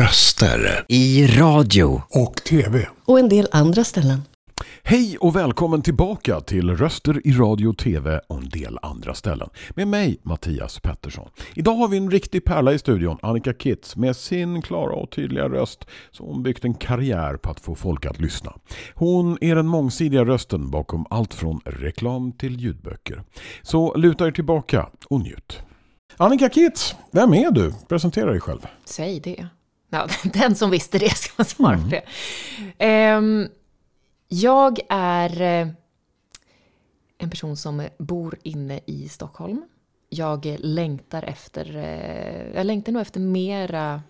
Röster. 0.00 0.84
I 0.88 1.26
radio. 1.26 2.02
Och 2.10 2.36
TV. 2.36 2.86
Och 3.04 3.18
en 3.18 3.28
del 3.28 3.48
andra 3.52 3.84
ställen. 3.84 4.22
Hej 4.82 5.18
och 5.18 5.36
välkommen 5.36 5.82
tillbaka 5.82 6.40
till 6.40 6.76
Röster 6.76 7.26
i 7.26 7.32
radio 7.32 7.72
tv 7.72 8.20
och 8.28 8.36
en 8.38 8.48
del 8.48 8.78
andra 8.82 9.14
ställen. 9.14 9.48
Med 9.70 9.88
mig 9.88 10.20
Mattias 10.22 10.80
Pettersson. 10.80 11.28
Idag 11.54 11.74
har 11.74 11.88
vi 11.88 11.96
en 11.96 12.10
riktig 12.10 12.44
pärla 12.44 12.72
i 12.72 12.78
studion, 12.78 13.18
Annika 13.22 13.52
Kitz, 13.52 13.96
med 13.96 14.16
sin 14.16 14.62
klara 14.62 14.92
och 14.92 15.10
tydliga 15.10 15.48
röst 15.48 15.86
som 16.10 16.26
hon 16.26 16.42
byggt 16.42 16.64
en 16.64 16.74
karriär 16.74 17.36
på 17.36 17.50
att 17.50 17.60
få 17.60 17.74
folk 17.74 18.06
att 18.06 18.20
lyssna. 18.20 18.52
Hon 18.94 19.38
är 19.40 19.54
den 19.54 19.66
mångsidiga 19.66 20.24
rösten 20.24 20.70
bakom 20.70 21.06
allt 21.10 21.34
från 21.34 21.60
reklam 21.64 22.32
till 22.32 22.60
ljudböcker. 22.60 23.22
Så 23.62 23.94
luta 23.94 24.26
er 24.26 24.30
tillbaka 24.30 24.88
och 25.10 25.20
njut. 25.20 25.62
Annika 26.16 26.48
Kitz, 26.48 26.94
vem 27.10 27.34
är 27.34 27.50
du? 27.50 27.72
Presentera 27.88 28.30
dig 28.30 28.40
själv. 28.40 28.66
Säg 28.84 29.20
det. 29.20 29.46
Ja, 29.90 30.08
den 30.24 30.54
som 30.54 30.70
visste 30.70 30.98
det 30.98 31.16
ska 31.16 31.32
man 31.36 31.44
svara 31.44 31.78
på 31.78 31.88
det. 31.88 32.02
Ehm, 32.78 33.48
jag 34.28 34.78
är 34.88 35.40
eh, 35.40 35.68
en 37.18 37.30
person 37.30 37.56
som 37.56 37.88
bor 37.98 38.38
inne 38.42 38.80
i 38.86 39.08
Stockholm. 39.08 39.62
Jag 40.08 40.56
längtar 40.58 41.22
efter, 41.22 41.76
eh, 41.76 42.56
jag 42.56 42.66
längtar 42.66 42.92
nog 42.92 43.02
efter 43.02 43.20
mera 43.20 44.02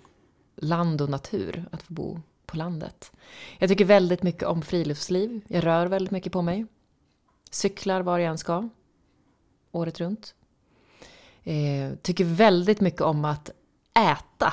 land 0.56 1.00
och 1.00 1.10
natur, 1.10 1.64
att 1.72 1.82
få 1.82 1.92
bo 1.92 2.20
på 2.46 2.56
landet. 2.56 3.12
Jag 3.58 3.68
tycker 3.68 3.84
väldigt 3.84 4.22
mycket 4.22 4.42
om 4.42 4.62
friluftsliv. 4.62 5.40
Jag 5.48 5.64
rör 5.64 5.86
väldigt 5.86 6.10
mycket 6.10 6.32
på 6.32 6.42
mig. 6.42 6.66
Cyklar 7.50 8.00
var 8.00 8.18
jag 8.18 8.30
än 8.30 8.38
ska. 8.38 8.68
Året 9.72 10.00
runt. 10.00 10.34
Eh, 11.44 11.94
tycker 12.02 12.24
väldigt 12.24 12.80
mycket 12.80 13.00
om 13.00 13.24
att 13.24 13.50
äta 13.94 14.52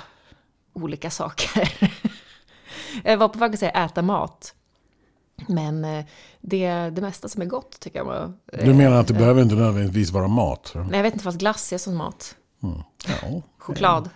olika 0.84 1.10
saker. 1.10 1.74
jag 3.04 3.18
var 3.18 3.30
på 3.30 3.40
väg 3.40 3.54
att 3.54 3.60
säga 3.60 3.72
äta 3.72 4.02
mat. 4.02 4.54
Men 5.48 5.86
eh, 5.86 6.06
det, 6.42 6.70
det 6.70 7.02
mesta 7.02 7.30
som 7.30 7.42
är 7.42 7.46
gott 7.46 7.80
tycker 7.80 8.00
jag 8.00 8.06
var... 8.06 8.34
Du 8.64 8.74
menar 8.74 9.00
att 9.00 9.08
det 9.08 9.14
behöver 9.14 9.42
inte 9.42 9.56
nödvändigtvis 9.56 10.12
vara 10.12 10.28
mat? 10.28 10.72
Nej, 10.76 10.86
jag 10.92 11.04
vet 11.04 11.14
inte 11.14 11.26
vad 11.26 11.40
glass 11.40 11.74
är 11.74 11.78
som 11.78 11.96
mat. 11.96 12.36
Mm. 12.64 12.82
Ja, 13.08 13.42
Choklad. 13.58 14.10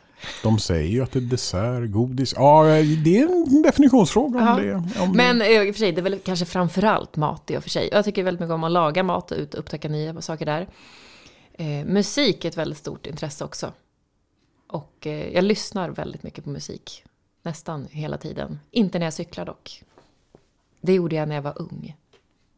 De 0.44 0.60
säger 0.60 0.90
ju 0.90 1.04
att 1.04 1.12
det 1.12 1.20
är 1.20 1.22
dessert, 1.22 1.92
godis. 1.92 2.34
Ja, 2.38 2.64
det 3.04 3.20
är 3.20 3.24
en 3.24 3.62
definitionsfråga 3.62 4.54
om 4.54 4.62
det. 4.62 5.02
Om 5.02 5.12
Men 5.12 5.42
eh, 5.42 5.48
i 5.48 5.72
och 5.72 5.76
för 5.76 5.80
sig, 5.80 5.92
det 5.92 6.02
är 6.02 6.04
väl 6.04 6.20
kanske 6.20 6.46
framförallt 6.46 7.16
mat 7.16 7.52
i 7.52 7.58
och 7.58 7.64
för 7.64 7.70
sig. 7.70 7.90
Jag 7.92 8.06
tycker 8.06 8.24
väldigt 8.24 8.40
mycket 8.40 8.54
om 8.54 8.64
att 8.64 8.72
laga 8.72 9.04
mat 9.04 9.32
och 9.32 9.38
upptäcka 9.60 9.90
nya 9.90 10.22
saker 10.22 10.46
där. 10.46 10.68
Eh, 11.54 11.86
musik 11.86 12.46
är 12.46 12.50
ett 12.50 12.58
väldigt 12.58 12.78
stort 12.78 13.08
intresse 13.08 13.44
också. 13.44 13.72
Och 14.72 15.08
eh, 15.08 15.34
jag 15.34 15.44
lyssnar 15.44 15.90
väldigt 15.90 16.24
mycket 16.24 16.44
på 16.44 16.50
musik. 16.50 17.04
Nästan 17.44 17.88
hela 17.92 18.18
tiden. 18.18 18.60
Inte 18.72 19.00
när 19.00 19.06
jag 19.06 19.14
cyklar 19.14 19.46
dock. 19.46 19.84
Det 20.82 20.94
gjorde 20.94 21.16
jag 21.16 21.28
när 21.28 21.36
jag 21.36 21.42
var 21.42 21.62
ung 21.62 21.96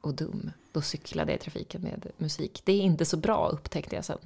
och 0.01 0.13
dum. 0.13 0.51
Då 0.71 0.81
cyklade 0.81 1.31
jag 1.31 1.39
i 1.39 1.43
trafiken 1.43 1.81
med 1.81 2.07
musik. 2.17 2.61
Det 2.65 2.71
är 2.71 2.81
inte 2.81 3.05
så 3.05 3.17
bra 3.17 3.49
upptäckte 3.49 3.95
jag 3.95 4.05
sen. 4.05 4.17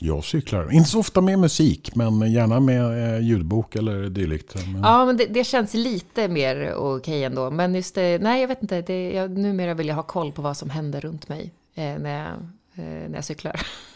Jag 0.00 0.24
cyklar, 0.24 0.72
inte 0.72 0.90
så 0.90 0.98
ofta 0.98 1.20
med 1.20 1.38
musik, 1.38 1.94
men 1.94 2.32
gärna 2.32 2.60
med 2.60 3.14
eh, 3.14 3.20
ljudbok 3.20 3.76
eller 3.76 4.08
dylikt. 4.08 4.54
Men, 4.54 4.82
Ja, 4.82 5.04
men 5.04 5.16
det, 5.16 5.26
det 5.26 5.44
känns 5.44 5.74
lite 5.74 6.28
mer 6.28 6.74
okej 6.74 7.24
ändå. 7.24 7.50
Men 7.50 7.74
just 7.74 7.94
det, 7.94 8.22
nej 8.22 8.40
jag 8.40 8.48
vet 8.48 8.62
inte. 8.62 8.82
Det, 8.82 9.12
jag, 9.12 9.30
numera 9.30 9.74
vill 9.74 9.88
jag 9.88 9.94
ha 9.94 10.02
koll 10.02 10.32
på 10.32 10.42
vad 10.42 10.56
som 10.56 10.70
händer 10.70 11.00
runt 11.00 11.28
mig 11.28 11.52
eh, 11.74 11.98
när, 11.98 12.18
jag, 12.18 12.32
eh, 12.74 13.08
när 13.08 13.14
jag 13.14 13.24
cyklar. 13.24 13.60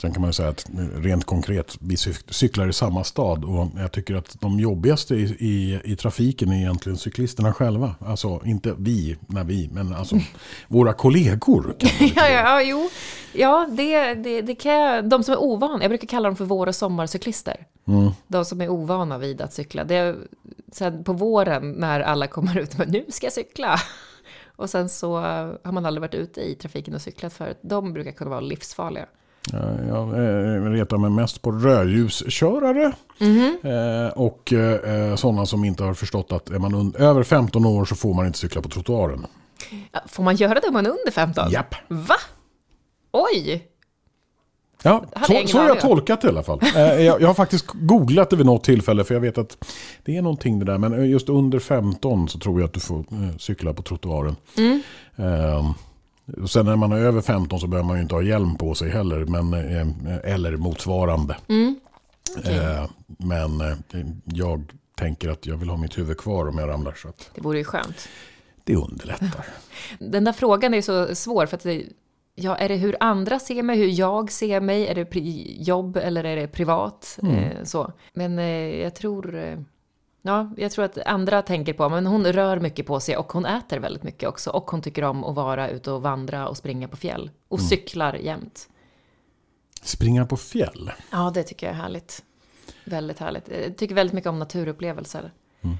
Sen 0.00 0.12
kan 0.12 0.20
man 0.20 0.28
ju 0.28 0.32
säga 0.32 0.48
att 0.48 0.68
eh, 0.68 1.00
rent 1.00 1.24
konkret, 1.24 1.76
vi 1.80 1.94
cyk- 1.94 2.32
cyklar 2.32 2.68
i 2.68 2.72
samma 2.72 3.04
stad 3.04 3.44
och 3.44 3.68
jag 3.76 3.92
tycker 3.92 4.14
att 4.14 4.36
de 4.40 4.60
jobbigaste 4.60 5.14
i, 5.14 5.22
i, 5.38 5.80
i 5.84 5.96
trafiken 5.96 6.48
är 6.52 6.56
egentligen 6.56 6.98
cyklisterna 6.98 7.52
själva. 7.52 7.94
Alltså 8.00 8.40
inte 8.44 8.74
vi, 8.78 9.16
när 9.26 9.44
vi, 9.44 9.68
men 9.72 9.94
alltså 9.94 10.16
våra 10.68 10.92
kollegor. 10.92 11.76
Ja, 11.80 11.88
ja, 12.16 12.28
ja, 12.30 12.62
jo. 12.62 12.90
Ja, 13.32 13.68
det, 13.70 14.14
det, 14.14 14.42
det 14.42 14.54
kan 14.54 14.72
jag, 14.72 15.08
de 15.08 15.24
som 15.24 15.32
är 15.32 15.42
ovana, 15.42 15.82
jag 15.82 15.90
brukar 15.90 16.08
kalla 16.08 16.28
dem 16.28 16.36
för 16.36 16.44
vår 16.44 16.66
och 16.66 16.74
sommarcyklister. 16.74 17.66
Mm. 17.88 18.10
De 18.26 18.44
som 18.44 18.60
är 18.60 18.68
ovana 18.68 19.18
vid 19.18 19.40
att 19.40 19.52
cykla. 19.52 19.84
Det 19.84 19.94
är, 19.94 20.16
sen 20.72 21.04
på 21.04 21.12
våren 21.12 21.72
när 21.72 22.00
alla 22.00 22.26
kommer 22.26 22.58
ut 22.58 22.78
med 22.78 22.90
nu 22.92 23.04
ska 23.08 23.26
jag 23.26 23.32
cykla. 23.32 23.80
Och 24.56 24.70
sen 24.70 24.88
så 24.88 25.16
har 25.64 25.72
man 25.72 25.86
aldrig 25.86 26.00
varit 26.00 26.14
ute 26.14 26.40
i 26.40 26.54
trafiken 26.54 26.94
och 26.94 27.02
cyklat 27.02 27.32
förut. 27.32 27.58
De 27.62 27.92
brukar 27.92 28.12
kunna 28.12 28.30
vara 28.30 28.40
livsfarliga. 28.40 29.06
Ja, 29.52 29.58
Jag 29.88 30.08
eh, 30.08 30.62
retar 30.62 30.98
mig 30.98 31.10
mest 31.10 31.42
på 31.42 31.52
rödljuskörare. 31.52 32.92
Eh, 33.62 34.12
och 34.12 34.52
eh, 34.52 35.16
sådana 35.16 35.46
som 35.46 35.64
inte 35.64 35.84
har 35.84 35.94
förstått 35.94 36.32
att 36.32 36.50
är 36.50 36.58
man 36.58 36.94
över 36.98 37.22
15 37.22 37.66
år 37.66 37.84
så 37.84 37.94
får 37.94 38.14
man 38.14 38.26
inte 38.26 38.38
cykla 38.38 38.62
på 38.62 38.68
trottoaren. 38.68 39.26
Får 40.06 40.22
man 40.22 40.36
göra 40.36 40.60
det 40.60 40.68
om 40.68 40.72
man 40.72 40.86
är 40.86 40.90
under 40.90 41.10
15? 41.10 41.50
Japp. 41.50 41.74
Va? 41.88 42.16
Oj! 43.12 43.66
Ja, 44.82 45.04
jag 45.14 45.26
så, 45.26 45.48
så 45.48 45.58
har 45.58 45.68
jag 45.68 45.80
tolkat 45.80 46.20
det 46.20 46.26
i 46.26 46.30
alla 46.30 46.42
fall. 46.42 46.60
Jag, 46.74 47.20
jag 47.20 47.26
har 47.26 47.34
faktiskt 47.34 47.66
googlat 47.66 48.30
det 48.30 48.36
vid 48.36 48.46
något 48.46 48.64
tillfälle 48.64 49.04
för 49.04 49.14
jag 49.14 49.20
vet 49.20 49.38
att 49.38 49.64
det 50.04 50.16
är 50.16 50.22
någonting 50.22 50.58
det 50.58 50.64
där. 50.64 50.78
Men 50.78 51.10
just 51.10 51.28
under 51.28 51.58
15 51.58 52.28
så 52.28 52.38
tror 52.38 52.60
jag 52.60 52.66
att 52.66 52.74
du 52.74 52.80
får 52.80 53.04
cykla 53.38 53.72
på 53.72 53.82
trottoaren. 53.82 54.36
Mm. 54.56 54.82
Och 55.16 55.89
sen 56.48 56.66
när 56.66 56.76
man 56.76 56.92
är 56.92 56.96
över 56.96 57.20
15 57.20 57.60
så 57.60 57.66
behöver 57.66 57.86
man 57.88 57.96
ju 57.96 58.02
inte 58.02 58.14
ha 58.14 58.22
hjälm 58.22 58.56
på 58.56 58.74
sig 58.74 58.90
heller. 58.90 59.24
Men, 59.24 59.54
eh, 59.54 60.32
eller 60.34 60.56
motsvarande. 60.56 61.36
Mm. 61.48 61.80
Okej. 62.38 62.56
Eh, 62.58 62.90
men 63.06 63.60
eh, 63.60 63.76
jag 64.24 64.72
tänker 64.96 65.28
att 65.28 65.46
jag 65.46 65.56
vill 65.56 65.68
ha 65.68 65.76
mitt 65.76 65.98
huvud 65.98 66.18
kvar 66.18 66.48
om 66.48 66.58
jag 66.58 66.68
ramlar. 66.68 66.92
Så 66.92 67.08
att 67.08 67.30
Det 67.34 67.40
vore 67.40 67.58
ju 67.58 67.64
skönt. 67.64 68.08
det 68.64 68.76
underlättar. 68.76 69.46
Den 69.98 70.24
där 70.24 70.32
frågan 70.32 70.74
är 70.74 70.82
så 70.82 71.14
svår 71.14 71.46
för 71.46 71.56
att 71.56 71.62
det, 71.62 71.82
ja, 72.34 72.56
är 72.56 72.68
det 72.68 72.76
hur 72.76 72.96
andra 73.00 73.38
ser 73.38 73.62
mig, 73.62 73.78
hur 73.78 73.88
jag 74.00 74.32
ser 74.32 74.60
mig, 74.60 74.86
är 74.86 74.94
det 74.94 75.20
jobb 75.62 75.96
eller 75.96 76.24
är 76.24 76.36
det 76.36 76.48
privat? 76.48 77.18
Eh, 77.22 77.64
så. 77.64 77.92
Men 78.12 78.38
jag 78.78 78.94
tror, 78.94 79.56
ja, 80.22 80.50
jag 80.56 80.72
tror 80.72 80.84
att 80.84 80.98
andra 80.98 81.42
tänker 81.42 81.72
på, 81.72 81.88
men 81.88 82.06
hon 82.06 82.26
rör 82.26 82.60
mycket 82.60 82.86
på 82.86 83.00
sig 83.00 83.16
och 83.16 83.32
hon 83.32 83.46
äter 83.46 83.78
väldigt 83.78 84.02
mycket 84.02 84.28
också. 84.28 84.50
Och 84.50 84.70
hon 84.70 84.82
tycker 84.82 85.04
om 85.04 85.24
att 85.24 85.34
vara 85.34 85.68
ute 85.68 85.90
och 85.90 86.02
vandra 86.02 86.48
och 86.48 86.56
springa 86.56 86.88
på 86.88 86.96
fjäll. 86.96 87.30
Och 87.48 87.60
cyklar 87.60 88.14
jämt. 88.14 88.68
Springa 89.82 90.26
på 90.26 90.36
fjäll. 90.36 90.92
Ja, 91.10 91.30
det 91.34 91.42
tycker 91.42 91.66
jag 91.66 91.76
är 91.76 91.80
härligt. 91.80 92.24
Väldigt 92.84 93.18
härligt. 93.18 93.48
Jag 93.48 93.76
tycker 93.76 93.94
väldigt 93.94 94.14
mycket 94.14 94.30
om 94.30 94.38
naturupplevelser. 94.38 95.32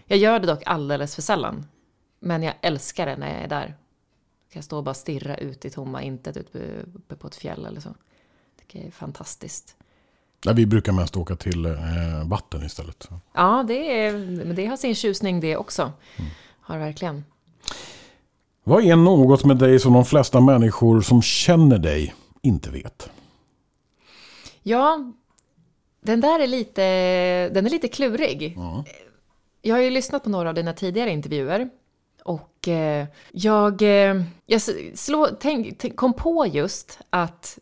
Jag 0.06 0.18
gör 0.18 0.38
det 0.38 0.46
dock 0.46 0.62
alldeles 0.66 1.14
för 1.14 1.22
sällan. 1.22 1.66
Men 2.20 2.42
jag 2.42 2.54
älskar 2.60 3.06
det 3.06 3.16
när 3.16 3.34
jag 3.34 3.42
är 3.42 3.48
där. 3.48 3.66
Kan 3.66 4.58
jag 4.58 4.64
stå 4.64 4.76
och 4.76 4.84
bara 4.84 4.94
stirra 4.94 5.36
ut 5.36 5.64
i 5.64 5.70
tomma 5.70 6.02
intet 6.02 6.36
uppe 6.36 7.16
på 7.16 7.26
ett 7.26 7.34
fjäll 7.34 7.66
eller 7.66 7.80
så. 7.80 7.94
jag 8.72 8.84
är 8.84 8.90
fantastiskt. 8.90 9.76
Ja, 10.44 10.52
vi 10.52 10.66
brukar 10.66 10.92
mest 10.92 11.16
åka 11.16 11.36
till 11.36 11.66
eh, 11.66 11.72
vatten 12.24 12.62
istället. 12.62 13.02
Så. 13.02 13.20
Ja, 13.34 13.64
det, 13.68 14.04
är, 14.04 14.12
men 14.44 14.56
det 14.56 14.66
har 14.66 14.76
sin 14.76 14.94
tjusning 14.94 15.40
det 15.40 15.56
också. 15.56 15.92
Har 16.60 16.78
verkligen. 16.78 17.24
Vad 18.64 18.84
är 18.84 18.96
något 18.96 19.44
med 19.44 19.56
dig 19.56 19.80
som 19.80 19.92
de 19.92 20.04
flesta 20.04 20.40
människor 20.40 21.00
som 21.00 21.22
känner 21.22 21.78
dig 21.78 22.14
inte 22.42 22.70
vet? 22.70 23.10
Ja, 24.62 25.12
den 26.00 26.20
där 26.20 26.40
är 26.40 26.46
lite, 26.46 26.82
den 27.48 27.66
är 27.66 27.70
lite 27.70 27.88
klurig. 27.88 28.58
Jag 29.62 29.74
har 29.74 29.82
ju 29.82 29.90
lyssnat 29.90 30.24
på 30.24 30.30
några 30.30 30.48
av 30.48 30.54
dina 30.54 30.72
tidigare 30.72 31.10
intervjuer. 31.10 31.70
Och 32.24 32.68
eh, 32.68 33.06
jag, 33.32 33.82
eh, 33.82 34.22
jag 34.46 34.62
slå, 34.94 35.28
tänk, 35.40 35.78
tänk, 35.78 35.96
kom 35.96 36.12
på 36.12 36.46
just 36.46 36.98
att, 37.10 37.58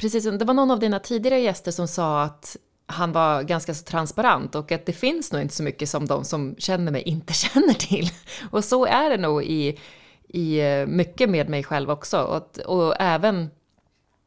precis 0.00 0.24
som, 0.24 0.38
det 0.38 0.44
var 0.44 0.54
någon 0.54 0.70
av 0.70 0.78
dina 0.78 0.98
tidigare 0.98 1.40
gäster 1.40 1.70
som 1.70 1.88
sa 1.88 2.22
att 2.22 2.56
han 2.86 3.12
var 3.12 3.42
ganska 3.42 3.74
så 3.74 3.84
transparent 3.84 4.54
och 4.54 4.72
att 4.72 4.86
det 4.86 4.92
finns 4.92 5.32
nog 5.32 5.42
inte 5.42 5.54
så 5.54 5.62
mycket 5.62 5.88
som 5.88 6.06
de 6.06 6.24
som 6.24 6.54
känner 6.58 6.92
mig 6.92 7.02
inte 7.02 7.32
känner 7.32 7.74
till. 7.74 8.10
Och 8.50 8.64
så 8.64 8.86
är 8.86 9.10
det 9.10 9.16
nog 9.16 9.42
i, 9.44 9.78
i 10.28 10.60
eh, 10.60 10.86
mycket 10.86 11.30
med 11.30 11.48
mig 11.48 11.64
själv 11.64 11.90
också. 11.90 12.18
Och, 12.22 12.36
att- 12.36 12.58
och 12.58 12.94
även 13.00 13.50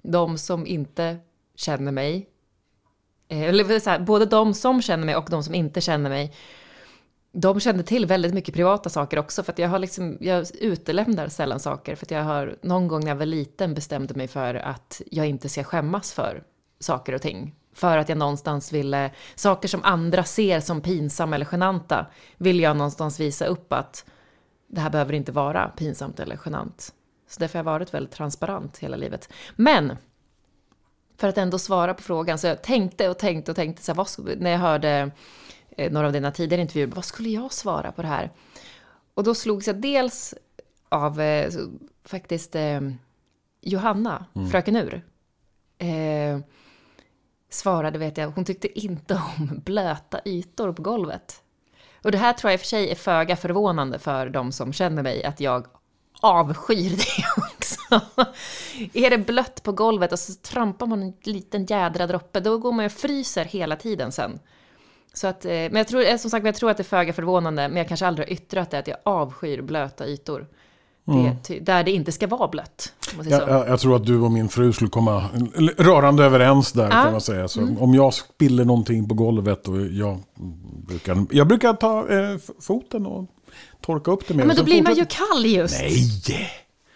de 0.03 0.37
som 0.37 0.67
inte 0.67 1.17
känner 1.55 1.91
mig, 1.91 2.27
eh, 3.27 3.41
eller 3.41 3.79
så 3.79 3.89
här, 3.89 3.99
både 3.99 4.25
de 4.25 4.53
som 4.53 4.81
känner 4.81 5.05
mig 5.05 5.15
och 5.15 5.27
de 5.29 5.43
som 5.43 5.55
inte 5.55 5.81
känner 5.81 6.09
mig, 6.09 6.33
de 7.31 7.59
kände 7.59 7.83
till 7.83 8.05
väldigt 8.05 8.33
mycket 8.33 8.55
privata 8.55 8.89
saker 8.89 9.19
också. 9.19 9.43
För 9.43 9.51
att 9.51 9.59
jag 9.59 9.69
har 9.69 9.79
liksom, 9.79 10.17
jag 10.19 10.47
utelämnar 10.59 11.27
sällan 11.27 11.59
saker. 11.59 11.95
För 11.95 12.05
att 12.05 12.11
jag 12.11 12.23
har 12.23 12.55
någon 12.61 12.87
gång 12.87 13.01
när 13.01 13.07
jag 13.07 13.15
var 13.15 13.25
liten 13.25 13.73
bestämde 13.73 14.13
mig 14.13 14.27
för 14.27 14.55
att 14.55 15.01
jag 15.11 15.27
inte 15.27 15.49
ska 15.49 15.63
skämmas 15.63 16.13
för 16.13 16.43
saker 16.79 17.13
och 17.13 17.21
ting. 17.21 17.55
För 17.73 17.97
att 17.97 18.09
jag 18.09 18.17
någonstans 18.17 18.73
ville, 18.73 19.11
saker 19.35 19.67
som 19.67 19.83
andra 19.83 20.23
ser 20.23 20.59
som 20.59 20.81
pinsamma 20.81 21.35
eller 21.35 21.47
genanta, 21.51 22.05
vill 22.37 22.59
jag 22.59 22.77
någonstans 22.77 23.19
visa 23.19 23.45
upp 23.45 23.73
att 23.73 24.05
det 24.67 24.81
här 24.81 24.89
behöver 24.89 25.13
inte 25.13 25.31
vara 25.31 25.67
pinsamt 25.67 26.19
eller 26.19 26.39
genant. 26.45 26.93
Så 27.29 27.39
därför 27.39 27.59
har 27.59 27.59
jag 27.59 27.71
varit 27.71 27.93
väldigt 27.93 28.13
transparent 28.13 28.77
hela 28.77 28.97
livet. 28.97 29.29
Men, 29.55 29.97
för 31.17 31.27
att 31.27 31.37
ändå 31.37 31.59
svara 31.59 31.93
på 31.93 32.03
frågan, 32.03 32.37
så 32.37 32.47
jag 32.47 32.61
tänkte 32.61 33.09
och 33.09 33.17
tänkte 33.17 33.51
och 33.51 33.55
tänkte, 33.55 33.83
så 33.83 33.91
här, 33.91 33.97
vad, 33.97 34.41
när 34.41 34.51
jag 34.51 34.59
hörde 34.59 35.11
några 35.77 36.07
av 36.07 36.13
dina 36.13 36.31
tidigare 36.31 36.61
intervjuer, 36.61 36.87
vad 36.87 37.05
skulle 37.05 37.29
jag 37.29 37.53
svara 37.53 37.91
på 37.91 38.01
det 38.01 38.07
här? 38.07 38.31
Och 39.13 39.23
då 39.23 39.35
slogs 39.35 39.67
jag 39.67 39.75
dels 39.75 40.33
av 40.89 41.21
eh, 41.21 41.51
faktiskt 42.05 42.55
eh, 42.55 42.81
Johanna, 43.61 44.25
fröken 44.51 44.75
Ur. 44.75 45.05
Eh, 45.77 46.39
svarade, 47.49 47.99
vet 47.99 48.17
jag, 48.17 48.29
hon 48.29 48.45
tyckte 48.45 48.79
inte 48.79 49.13
om 49.13 49.61
blöta 49.65 50.21
ytor 50.25 50.73
på 50.73 50.81
golvet. 50.81 51.41
Och 52.03 52.11
det 52.11 52.17
här 52.17 52.33
tror 52.33 52.51
jag 52.51 52.53
i 52.53 52.57
och 52.57 52.61
för 52.61 52.67
sig 52.67 52.91
är 52.91 52.95
föga 52.95 53.35
förvånande 53.35 53.99
för 53.99 54.29
de 54.29 54.51
som 54.51 54.73
känner 54.73 55.03
mig, 55.03 55.23
att 55.23 55.39
jag 55.39 55.67
avskyr 56.21 56.89
det 56.89 57.25
också. 57.37 58.01
är 58.93 59.09
det 59.09 59.17
blött 59.17 59.63
på 59.63 59.71
golvet 59.71 60.11
och 60.11 60.19
så 60.19 60.33
trampar 60.33 60.87
man 60.87 61.03
en 61.03 61.13
liten 61.23 61.65
jädra 61.65 62.07
droppe, 62.07 62.39
då 62.39 62.57
går 62.57 62.71
man 62.71 62.85
och 62.85 62.91
fryser 62.91 63.45
hela 63.45 63.75
tiden 63.75 64.11
sen. 64.11 64.39
Så 65.13 65.27
att, 65.27 65.45
eh, 65.45 65.49
men 65.51 65.75
jag 65.75 65.87
tror, 65.87 66.05
eh, 66.05 66.17
som 66.17 66.31
sagt, 66.31 66.45
jag 66.45 66.55
tror 66.55 66.69
att 66.71 66.77
det 66.77 66.81
är 66.81 66.85
föga 66.85 67.13
förvånande, 67.13 67.67
men 67.67 67.77
jag 67.77 67.87
kanske 67.87 68.07
aldrig 68.07 68.27
har 68.27 68.33
yttrat 68.33 68.71
det, 68.71 68.79
att 68.79 68.87
jag 68.87 68.97
avskyr 69.03 69.61
blöta 69.61 70.07
ytor. 70.07 70.47
Det, 71.05 71.37
ty- 71.43 71.59
där 71.59 71.83
det 71.83 71.91
inte 71.91 72.11
ska 72.11 72.27
vara 72.27 72.47
blött. 72.47 72.93
Jag, 73.23 73.49
jag, 73.49 73.67
jag 73.69 73.79
tror 73.79 73.95
att 73.95 74.05
du 74.05 74.19
och 74.19 74.31
min 74.31 74.49
fru 74.49 74.73
skulle 74.73 74.89
komma 74.89 75.29
rörande 75.77 76.23
överens 76.23 76.71
där 76.71 76.89
kan 76.89 77.11
man 77.11 77.21
säga. 77.21 77.47
Så 77.47 77.67
Om 77.79 77.93
jag 77.93 78.13
spiller 78.13 78.65
någonting 78.65 79.07
på 79.09 79.13
golvet 79.15 79.67
och 79.67 79.81
jag 79.81 80.19
brukar, 80.87 81.25
jag 81.31 81.47
brukar 81.47 81.73
ta 81.73 82.09
eh, 82.09 82.37
foten 82.61 83.05
och 83.05 83.25
torka 83.81 84.11
upp 84.11 84.27
det 84.27 84.33
med. 84.33 84.47
Men 84.47 84.55
då 84.55 84.63
blir 84.63 84.81
man 84.83 84.95
ju 84.95 85.05
kall 85.05 85.45
just. 85.45 85.81
Nej! 85.81 85.93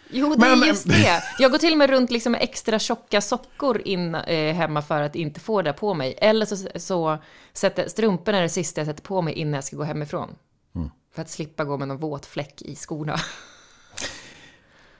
Jo, 0.10 0.30
det 0.30 0.38
Men- 0.38 0.63
är 0.63 0.68
just 0.68 0.88
det. 0.90 1.24
Jag 1.40 1.52
går 1.52 1.57
till 1.57 1.72
och 1.72 1.78
med 1.78 1.90
runt 1.90 2.12
liksom 2.12 2.31
med 2.31 2.42
extra 2.42 2.80
tjocka 2.80 3.22
sockor 3.22 3.81
in 3.86 4.16
eh, 4.16 4.54
hemma 4.56 4.81
för 4.81 5.02
att 5.02 5.16
inte 5.16 5.40
få 5.40 5.62
det 5.62 5.74
på 5.74 5.94
mig. 5.94 6.16
Eller 6.18 6.46
så, 6.46 6.68
så 6.80 7.18
sätter 7.54 7.88
strumporna 7.90 8.38
är 8.38 8.42
det 8.42 8.50
sista 8.50 8.81
jag 8.81 8.88
sätter 8.88 9.04
på 9.04 9.22
mig 9.22 9.34
innan 9.34 9.54
jag 9.54 9.63
ska 9.63 9.78
gå 9.78 9.84
hemifrån. 9.84 10.36
Mm. 10.75 10.90
För 11.16 11.22
att 11.22 11.30
slippa 11.30 11.63
gå 11.63 11.78
med 11.78 11.88
någon 11.88 11.98
våt 11.98 12.25
fläck 12.25 12.62
i 12.62 12.75
skorna. 12.75 13.16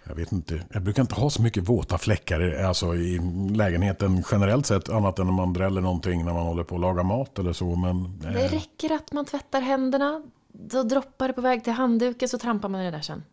Jag 0.08 0.16
vet 0.16 0.32
inte, 0.32 0.62
jag 0.74 0.82
brukar 0.84 1.02
inte 1.02 1.16
ha 1.16 1.30
så 1.30 1.42
mycket 1.42 1.70
våta 1.70 1.98
fläckar 1.98 2.64
alltså 2.64 2.96
i 2.96 3.20
lägenheten 3.56 4.24
generellt 4.32 4.66
sett. 4.66 4.90
Annat 4.90 5.20
än 5.20 5.30
om 5.30 5.36
man 5.36 5.54
dräller 5.54 5.82
någonting 5.82 6.26
när 6.26 6.34
man 6.34 6.46
håller 6.46 6.64
på 6.64 6.76
att 6.76 6.82
laga 6.82 7.04
mat 7.04 7.40
eller 7.40 7.54
så. 7.54 7.76
Men, 7.76 8.20
Det 8.20 8.28
eh, 8.46 8.52
räcker 8.52 8.92
att 8.96 9.12
man 9.12 9.26
tvättar 9.26 9.62
händerna, 9.62 10.24
då 10.54 10.84
droppar 10.84 11.28
det 11.28 11.34
på 11.34 11.42
väg 11.42 11.64
till 11.64 11.74
handduken 11.74 12.30
så 12.30 12.38
trampar 12.38 12.70
man 12.70 12.82
i 12.82 12.86
det 12.86 12.92
där 12.92 13.02
sen. 13.02 13.24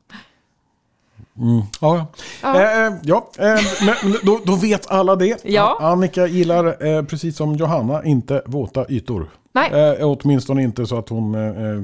ja, 1.34 1.66
ja. 1.80 2.06
Ja. 2.42 2.60
Eh, 2.62 2.86
eh, 2.86 2.92
ja 3.02 3.30
eh, 3.38 3.60
men 3.86 4.14
då, 4.22 4.40
då 4.44 4.54
vet 4.56 4.90
alla 4.90 5.16
det. 5.16 5.44
Ja. 5.44 5.78
Annika 5.80 6.26
gillar, 6.26 6.86
eh, 6.86 7.02
precis 7.04 7.36
som 7.36 7.54
Johanna, 7.54 8.04
inte 8.04 8.42
våta 8.46 8.86
ytor. 8.88 9.30
Nej. 9.52 9.70
Eh, 9.72 9.96
åtminstone 10.10 10.62
inte 10.62 10.86
så 10.86 10.98
att, 10.98 11.08
hon, 11.08 11.34
eh, 11.34 11.82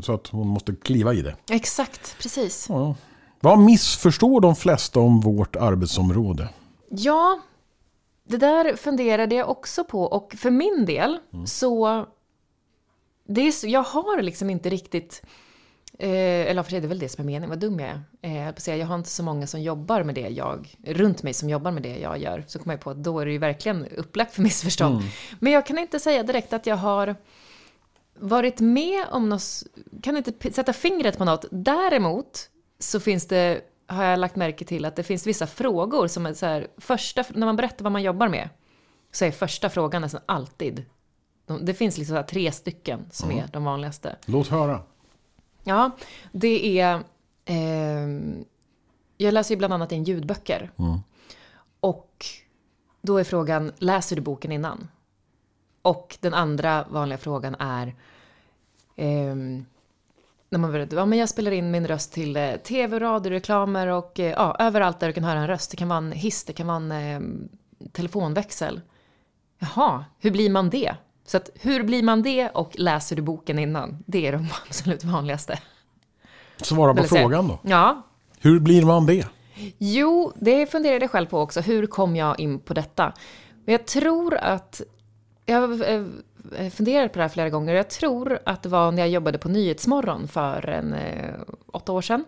så 0.00 0.14
att 0.14 0.26
hon 0.26 0.48
måste 0.48 0.74
kliva 0.74 1.14
i 1.14 1.22
det. 1.22 1.36
Exakt, 1.50 2.16
precis. 2.22 2.66
Ja. 2.68 2.94
Vad 3.40 3.58
missförstår 3.58 4.40
de 4.40 4.56
flesta 4.56 5.00
om 5.00 5.20
vårt 5.20 5.56
arbetsområde? 5.56 6.48
Ja, 6.88 7.38
det 8.28 8.36
där 8.36 8.76
funderade 8.76 9.34
jag 9.34 9.50
också 9.50 9.84
på 9.84 10.02
och 10.02 10.34
för 10.38 10.50
min 10.50 10.84
del 10.86 11.18
så... 11.46 12.04
Det 13.28 13.40
är, 13.40 13.52
så- 13.52 13.66
jag 13.68 13.82
har 13.82 14.22
liksom 14.22 14.50
inte 14.50 14.68
riktigt... 14.70 15.22
Eh, 15.98 16.50
eller 16.50 16.62
för 16.62 16.70
sig, 16.70 16.80
det 16.80 16.86
är 16.86 16.88
väl 16.88 16.98
det 16.98 17.08
som 17.08 17.22
är 17.22 17.26
meningen, 17.26 17.50
vad 17.50 17.58
dum 17.58 17.80
jag 17.80 18.00
är. 18.22 18.54
Eh, 18.68 18.78
jag, 18.78 18.86
har 18.86 18.94
inte 18.94 19.10
så 19.10 19.22
många 19.22 19.46
som 19.46 19.62
jobbar 19.62 20.02
med 20.02 20.14
det 20.14 20.28
jag, 20.28 20.74
runt 20.84 21.22
mig 21.22 21.34
som 21.34 21.50
jobbar 21.50 21.70
med 21.70 21.82
det 21.82 21.98
jag 21.98 22.18
gör. 22.18 22.44
Så 22.46 22.58
kommer 22.58 22.74
jag 22.74 22.80
på 22.80 22.90
att 22.90 22.96
då 22.96 23.18
är 23.20 23.26
det 23.26 23.32
ju 23.32 23.38
verkligen 23.38 23.86
upplagt 23.86 24.34
för 24.34 24.42
missförstånd. 24.42 25.02
Men 25.38 25.52
jag 25.52 25.66
kan 25.66 25.78
inte 25.78 26.00
säga 26.00 26.22
direkt 26.22 26.52
att 26.52 26.66
jag 26.66 26.76
har 26.76 27.16
varit 28.18 28.60
med 28.60 29.06
om 29.10 29.28
något, 29.28 29.62
kan 30.02 30.16
inte 30.16 30.52
sätta 30.52 30.72
fingret 30.72 31.18
på 31.18 31.24
något. 31.24 31.44
Däremot 31.50 32.50
så 32.78 33.00
finns 33.00 33.26
det, 33.26 33.60
har 33.86 34.04
jag 34.04 34.18
lagt 34.18 34.36
märke 34.36 34.64
till 34.64 34.84
att 34.84 34.96
det 34.96 35.02
finns 35.02 35.26
vissa 35.26 35.46
frågor 35.46 36.06
som 36.06 36.26
är 36.26 36.34
så 36.34 36.46
här, 36.46 36.66
första, 36.78 37.24
när 37.34 37.46
man 37.46 37.56
berättar 37.56 37.84
vad 37.84 37.92
man 37.92 38.02
jobbar 38.02 38.28
med, 38.28 38.48
så 39.12 39.24
är 39.24 39.30
första 39.30 39.70
frågan 39.70 40.02
nästan 40.02 40.20
alltid, 40.26 40.84
de, 41.46 41.64
det 41.64 41.74
finns 41.74 41.98
liksom 41.98 42.24
tre 42.28 42.52
stycken 42.52 43.06
som 43.10 43.30
är 43.30 43.48
de 43.52 43.64
vanligaste. 43.64 44.16
Låt 44.26 44.48
höra. 44.48 44.80
Ja, 45.64 45.90
det 46.32 46.80
är, 46.80 47.00
ehm, 47.44 48.44
jag 49.16 49.34
läser 49.34 49.54
ju 49.54 49.58
bland 49.58 49.74
annat 49.74 49.92
in 49.92 50.04
ljudböcker. 50.04 50.70
Och 51.80 52.26
då 53.02 53.18
är 53.18 53.24
frågan, 53.24 53.72
läser 53.78 54.16
du 54.16 54.22
boken 54.22 54.52
innan? 54.52 54.88
Och 55.82 56.16
den 56.20 56.34
andra 56.34 56.84
vanliga 56.90 57.18
frågan 57.18 57.54
är, 57.58 57.94
ehm, 58.96 59.64
när 60.48 60.58
man 60.58 60.72
berättar, 60.72 60.96
ja 60.96 61.06
men 61.06 61.18
jag 61.18 61.28
spelar 61.28 61.50
in 61.52 61.70
min 61.70 61.86
röst 61.86 62.12
till 62.12 62.36
eh, 62.36 62.56
tv, 62.56 62.98
radioreklamer 62.98 63.86
och 63.86 64.20
eh, 64.20 64.30
ja, 64.30 64.56
överallt 64.58 65.00
där 65.00 65.06
du 65.06 65.12
kan 65.12 65.24
höra 65.24 65.38
en 65.38 65.46
röst. 65.46 65.70
Det 65.70 65.76
kan 65.76 65.88
vara 65.88 65.98
en 65.98 66.12
hiss, 66.12 66.44
det 66.44 66.52
kan 66.52 66.66
vara 66.66 66.76
en 66.76 66.92
eh, 66.92 67.20
telefonväxel. 67.92 68.80
Jaha, 69.58 70.04
hur 70.18 70.30
blir 70.30 70.50
man 70.50 70.70
det? 70.70 70.94
Så 71.26 71.36
att 71.36 71.50
hur 71.54 71.82
blir 71.82 72.02
man 72.02 72.22
det 72.22 72.48
och 72.48 72.70
läser 72.74 73.16
du 73.16 73.22
boken 73.22 73.58
innan? 73.58 74.04
Det 74.06 74.26
är 74.26 74.32
de 74.32 74.48
absolut 74.66 75.04
vanligaste. 75.04 75.58
Svara 76.56 76.94
på 76.94 77.04
frågan 77.04 77.48
då. 77.48 77.58
Ja, 77.62 78.02
Hur 78.40 78.60
blir 78.60 78.84
man 78.84 79.06
det? 79.06 79.26
Jo, 79.78 80.32
det 80.36 80.66
funderade 80.66 81.04
jag 81.04 81.10
själv 81.10 81.26
på 81.26 81.40
också. 81.40 81.60
Hur 81.60 81.86
kom 81.86 82.16
jag 82.16 82.40
in 82.40 82.58
på 82.58 82.74
detta? 82.74 83.12
Men 83.64 83.72
jag 83.72 83.86
tror 83.86 84.34
att... 84.34 84.80
Jag 85.46 85.60
har 85.60 85.90
eh, 85.90 86.70
funderat 86.70 87.12
på 87.12 87.18
det 87.18 87.24
här 87.24 87.28
flera 87.28 87.50
gånger. 87.50 87.74
Jag 87.74 87.90
tror 87.90 88.38
att 88.46 88.62
det 88.62 88.68
var 88.68 88.92
när 88.92 89.02
jag 89.02 89.08
jobbade 89.08 89.38
på 89.38 89.48
Nyhetsmorgon 89.48 90.28
för 90.28 90.68
en 90.68 90.92
eh, 90.92 91.34
åtta 91.66 91.92
år 91.92 92.02
sedan. 92.02 92.24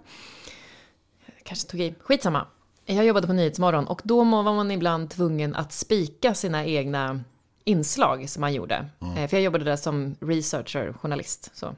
Kanske 1.42 1.70
tog 1.70 1.80
i. 1.80 1.94
Skitsamma. 2.00 2.46
Jag 2.86 3.06
jobbade 3.06 3.26
på 3.26 3.32
Nyhetsmorgon 3.32 3.86
och 3.86 4.00
då 4.04 4.24
var 4.24 4.54
man 4.54 4.70
ibland 4.70 5.10
tvungen 5.10 5.54
att 5.54 5.72
spika 5.72 6.34
sina 6.34 6.64
egna 6.64 7.20
inslag 7.66 8.28
som 8.28 8.40
man 8.40 8.54
gjorde. 8.54 8.86
Eh, 9.16 9.28
För 9.28 9.36
jag 9.36 9.44
jobbade 9.44 9.64
där 9.64 9.76
som 9.76 10.16
researcher, 10.20 10.92
journalist. 10.92 11.50
Så. 11.54 11.74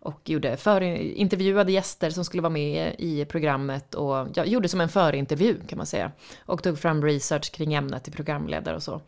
Och 0.00 0.30
gjorde 0.30 0.56
för, 0.56 0.80
intervjuade 0.82 1.72
gäster 1.72 2.10
som 2.10 2.24
skulle 2.24 2.42
vara 2.42 2.52
med 2.52 2.94
i 2.98 3.24
programmet 3.24 3.94
och 3.94 4.26
jag 4.34 4.46
gjorde 4.46 4.68
som 4.68 4.80
en 4.80 4.88
förintervju 4.88 5.56
kan 5.68 5.76
man 5.76 5.86
säga. 5.86 6.12
Och 6.46 6.62
tog 6.62 6.78
fram 6.78 7.04
research 7.04 7.52
kring 7.52 7.74
ämnet 7.74 8.04
till 8.04 8.12
programledare 8.12 8.76
och 8.76 8.82
så. 8.82 9.00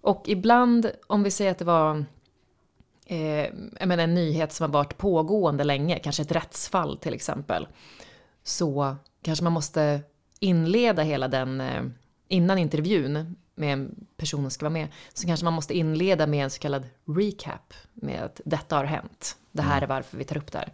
Och 0.00 0.24
ibland, 0.26 0.90
om 1.06 1.22
vi 1.22 1.30
säger 1.30 1.50
att 1.50 1.58
det 1.58 1.64
var 1.64 2.04
eh, 3.06 3.52
menar, 3.86 4.04
en 4.04 4.14
nyhet 4.14 4.52
som 4.52 4.64
har 4.64 4.72
varit 4.72 4.98
pågående 4.98 5.64
länge, 5.64 5.98
kanske 5.98 6.22
ett 6.22 6.32
rättsfall 6.32 6.98
till 6.98 7.14
exempel, 7.14 7.68
så 8.44 8.96
kanske 9.22 9.44
man 9.44 9.52
måste 9.52 10.00
inleda 10.40 11.02
hela 11.02 11.28
den, 11.28 11.60
eh, 11.60 11.82
innan 12.28 12.58
intervjun 12.58 13.36
med 13.54 13.72
en 13.72 14.06
person 14.16 14.42
som 14.42 14.50
ska 14.50 14.64
vara 14.64 14.72
med, 14.72 14.88
så 15.12 15.26
kanske 15.26 15.44
man 15.44 15.52
måste 15.52 15.74
inleda 15.74 16.26
med 16.26 16.44
en 16.44 16.50
så 16.50 16.58
kallad 16.58 16.86
recap, 17.04 17.74
med 17.94 18.22
att 18.22 18.40
detta 18.44 18.76
har 18.76 18.84
hänt, 18.84 19.36
det 19.52 19.62
här 19.62 19.82
är 19.82 19.86
varför 19.86 20.16
vi 20.18 20.24
tar 20.24 20.36
upp 20.36 20.52
det 20.52 20.58
här. 20.58 20.72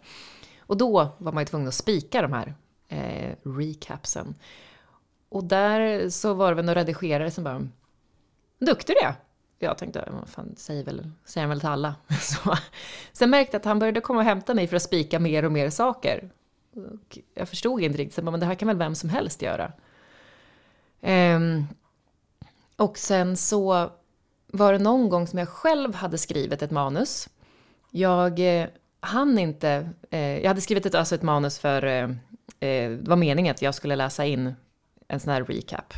Och 0.59 0.77
då 0.77 1.15
var 1.17 1.31
man 1.31 1.41
ju 1.41 1.45
tvungen 1.45 1.67
att 1.67 1.73
spika 1.73 2.21
de 2.21 2.33
här 2.33 2.53
eh, 2.87 3.35
recapsen. 3.43 4.35
Och 5.29 5.43
där 5.43 6.09
så 6.09 6.33
var 6.33 6.49
det 6.49 6.55
väl 6.55 6.65
några 6.65 6.79
redigerare 6.79 7.31
som 7.31 7.43
bara, 7.43 7.67
duktig 8.59 8.95
du 8.95 9.07
är. 9.07 9.15
Jag 9.59 9.77
tänkte, 9.77 10.09
vad 10.11 10.29
fan, 10.29 10.55
säger, 10.57 10.83
väl, 10.83 11.11
säger 11.25 11.47
han 11.47 11.49
väl 11.49 11.59
till 11.59 11.69
alla. 11.69 11.95
Så, 12.21 12.57
sen 13.11 13.29
märkte 13.29 13.55
jag 13.55 13.59
att 13.59 13.65
han 13.65 13.79
började 13.79 14.01
komma 14.01 14.19
och 14.19 14.25
hämta 14.25 14.53
mig 14.53 14.67
för 14.67 14.75
att 14.75 14.81
spika 14.81 15.19
mer 15.19 15.45
och 15.45 15.51
mer 15.51 15.69
saker. 15.69 16.29
Och 16.73 17.19
jag 17.33 17.49
förstod 17.49 17.81
inte 17.81 17.97
riktigt, 17.97 18.13
så 18.13 18.19
jag 18.19 18.25
bara, 18.25 18.31
men 18.31 18.39
det 18.39 18.45
här 18.45 18.55
kan 18.55 18.67
väl 18.67 18.77
vem 18.77 18.95
som 18.95 19.09
helst 19.09 19.41
göra. 19.41 19.71
Ehm, 21.01 21.65
och 22.79 22.97
sen 22.97 23.37
så 23.37 23.89
var 24.47 24.73
det 24.73 24.79
någon 24.79 25.09
gång 25.09 25.27
som 25.27 25.39
jag 25.39 25.49
själv 25.49 25.95
hade 25.95 26.17
skrivit 26.17 26.61
ett 26.61 26.71
manus. 26.71 27.29
Jag 27.91 28.61
eh, 28.61 28.67
hann 28.99 29.39
inte, 29.39 29.89
eh, 30.09 30.39
jag 30.39 30.47
hade 30.47 30.61
skrivit 30.61 30.85
ett, 30.85 30.95
alltså 30.95 31.15
ett 31.15 31.21
manus 31.21 31.59
för, 31.59 31.83
eh, 31.85 32.03
eh, 32.59 32.91
det 32.91 33.09
var 33.09 33.15
meningen 33.15 33.51
att 33.51 33.61
jag 33.61 33.75
skulle 33.75 33.95
läsa 33.95 34.25
in 34.25 34.53
en 35.07 35.19
sån 35.19 35.33
här 35.33 35.43
recap. 35.43 35.93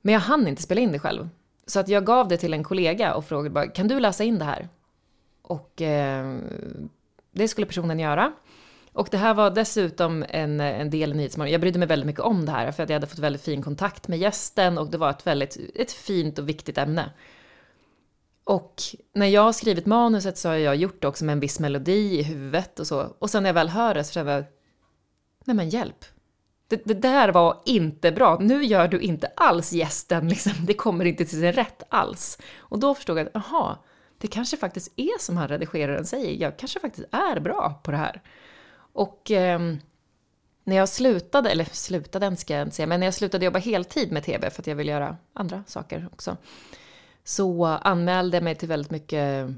Men 0.00 0.12
jag 0.12 0.20
hann 0.20 0.48
inte 0.48 0.62
spela 0.62 0.80
in 0.80 0.92
det 0.92 0.98
själv. 0.98 1.28
Så 1.66 1.80
att 1.80 1.88
jag 1.88 2.04
gav 2.04 2.28
det 2.28 2.36
till 2.36 2.54
en 2.54 2.64
kollega 2.64 3.14
och 3.14 3.24
frågade 3.24 3.50
bara, 3.50 3.66
kan 3.66 3.88
du 3.88 4.00
läsa 4.00 4.24
in 4.24 4.38
det 4.38 4.44
här? 4.44 4.68
Och 5.42 5.82
eh, 5.82 6.38
det 7.30 7.48
skulle 7.48 7.66
personen 7.66 7.98
göra. 7.98 8.32
Och 8.98 9.08
det 9.10 9.16
här 9.16 9.34
var 9.34 9.50
dessutom 9.50 10.24
en, 10.28 10.60
en 10.60 10.90
del 10.90 11.12
i 11.12 11.14
Nyhetsmorgon. 11.14 11.52
Jag 11.52 11.60
brydde 11.60 11.78
mig 11.78 11.88
väldigt 11.88 12.06
mycket 12.06 12.20
om 12.20 12.46
det 12.46 12.52
här 12.52 12.72
för 12.72 12.82
att 12.82 12.88
jag 12.88 12.96
hade 12.96 13.06
fått 13.06 13.18
väldigt 13.18 13.42
fin 13.42 13.62
kontakt 13.62 14.08
med 14.08 14.18
gästen 14.18 14.78
och 14.78 14.90
det 14.90 14.98
var 14.98 15.10
ett 15.10 15.26
väldigt 15.26 15.58
ett 15.74 15.92
fint 15.92 16.38
och 16.38 16.48
viktigt 16.48 16.78
ämne. 16.78 17.10
Och 18.44 18.74
när 19.14 19.26
jag 19.26 19.42
har 19.42 19.52
skrivit 19.52 19.86
manuset 19.86 20.38
så 20.38 20.48
har 20.48 20.56
jag 20.56 20.76
gjort 20.76 21.02
det 21.02 21.08
också 21.08 21.24
med 21.24 21.32
en 21.32 21.40
viss 21.40 21.60
melodi 21.60 22.18
i 22.18 22.22
huvudet 22.22 22.80
och 22.80 22.86
så. 22.86 23.16
Och 23.18 23.30
sen 23.30 23.42
när 23.42 23.48
jag 23.48 23.54
väl 23.54 23.68
hör 23.68 23.94
det 23.94 24.04
så 24.04 24.12
känner 24.12 24.32
jag, 24.32 24.44
nej 25.44 25.56
men 25.56 25.68
hjälp. 25.68 26.04
Det, 26.68 26.82
det 26.84 26.94
där 26.94 27.28
var 27.28 27.60
inte 27.64 28.12
bra. 28.12 28.38
Nu 28.40 28.64
gör 28.64 28.88
du 28.88 29.00
inte 29.00 29.26
alls 29.36 29.72
gästen, 29.72 30.28
liksom. 30.28 30.52
det 30.66 30.74
kommer 30.74 31.04
inte 31.04 31.24
till 31.24 31.40
sin 31.40 31.52
rätt 31.52 31.82
alls. 31.88 32.38
Och 32.58 32.78
då 32.78 32.94
förstod 32.94 33.18
jag 33.18 33.26
att, 33.26 33.36
aha, 33.36 33.84
det 34.18 34.26
kanske 34.26 34.56
faktiskt 34.56 34.92
är 34.96 35.18
som 35.18 35.36
han 35.36 35.48
redigeraren 35.48 36.06
säger, 36.06 36.42
jag 36.42 36.58
kanske 36.58 36.80
faktiskt 36.80 37.08
är 37.10 37.40
bra 37.40 37.80
på 37.84 37.90
det 37.90 37.96
här. 37.96 38.22
Och 38.98 39.30
eh, 39.30 39.60
när 40.64 40.76
jag 40.76 40.88
slutade, 40.88 41.50
eller 41.50 41.64
slutade 41.64 42.26
än 42.26 42.36
ska 42.36 42.54
jag 42.54 42.62
inte 42.62 42.76
säga, 42.76 42.86
men 42.86 43.00
när 43.00 43.06
jag 43.06 43.14
slutade 43.14 43.44
jobba 43.44 43.58
heltid 43.58 44.12
med 44.12 44.24
TV 44.24 44.50
för 44.50 44.62
att 44.62 44.66
jag 44.66 44.76
ville 44.76 44.92
göra 44.92 45.16
andra 45.32 45.64
saker 45.66 46.08
också. 46.12 46.36
Så 47.24 47.64
anmälde 47.66 48.36
jag 48.36 48.44
mig 48.44 48.54
till 48.54 48.68
väldigt 48.68 48.90
mycket, 48.90 49.50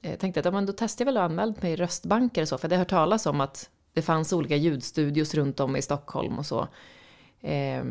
jag 0.00 0.12
eh, 0.12 0.18
tänkte 0.18 0.40
att 0.40 0.46
ja, 0.46 0.50
men 0.52 0.66
då 0.66 0.72
testar 0.76 1.04
jag 1.04 1.06
väl 1.06 1.16
att 1.16 1.22
anmäla 1.30 1.54
mig 1.60 1.72
i 1.72 1.76
röstbanker 1.76 2.42
och 2.42 2.48
så, 2.48 2.58
för 2.58 2.64
jag 2.64 2.70
hade 2.70 2.78
hört 2.78 2.88
talas 2.88 3.26
om 3.26 3.40
att 3.40 3.70
det 3.92 4.02
fanns 4.02 4.32
olika 4.32 4.56
ljudstudios 4.56 5.34
runt 5.34 5.60
om 5.60 5.76
i 5.76 5.82
Stockholm 5.82 6.38
och 6.38 6.46
så. 6.46 6.68
Eh, 7.40 7.84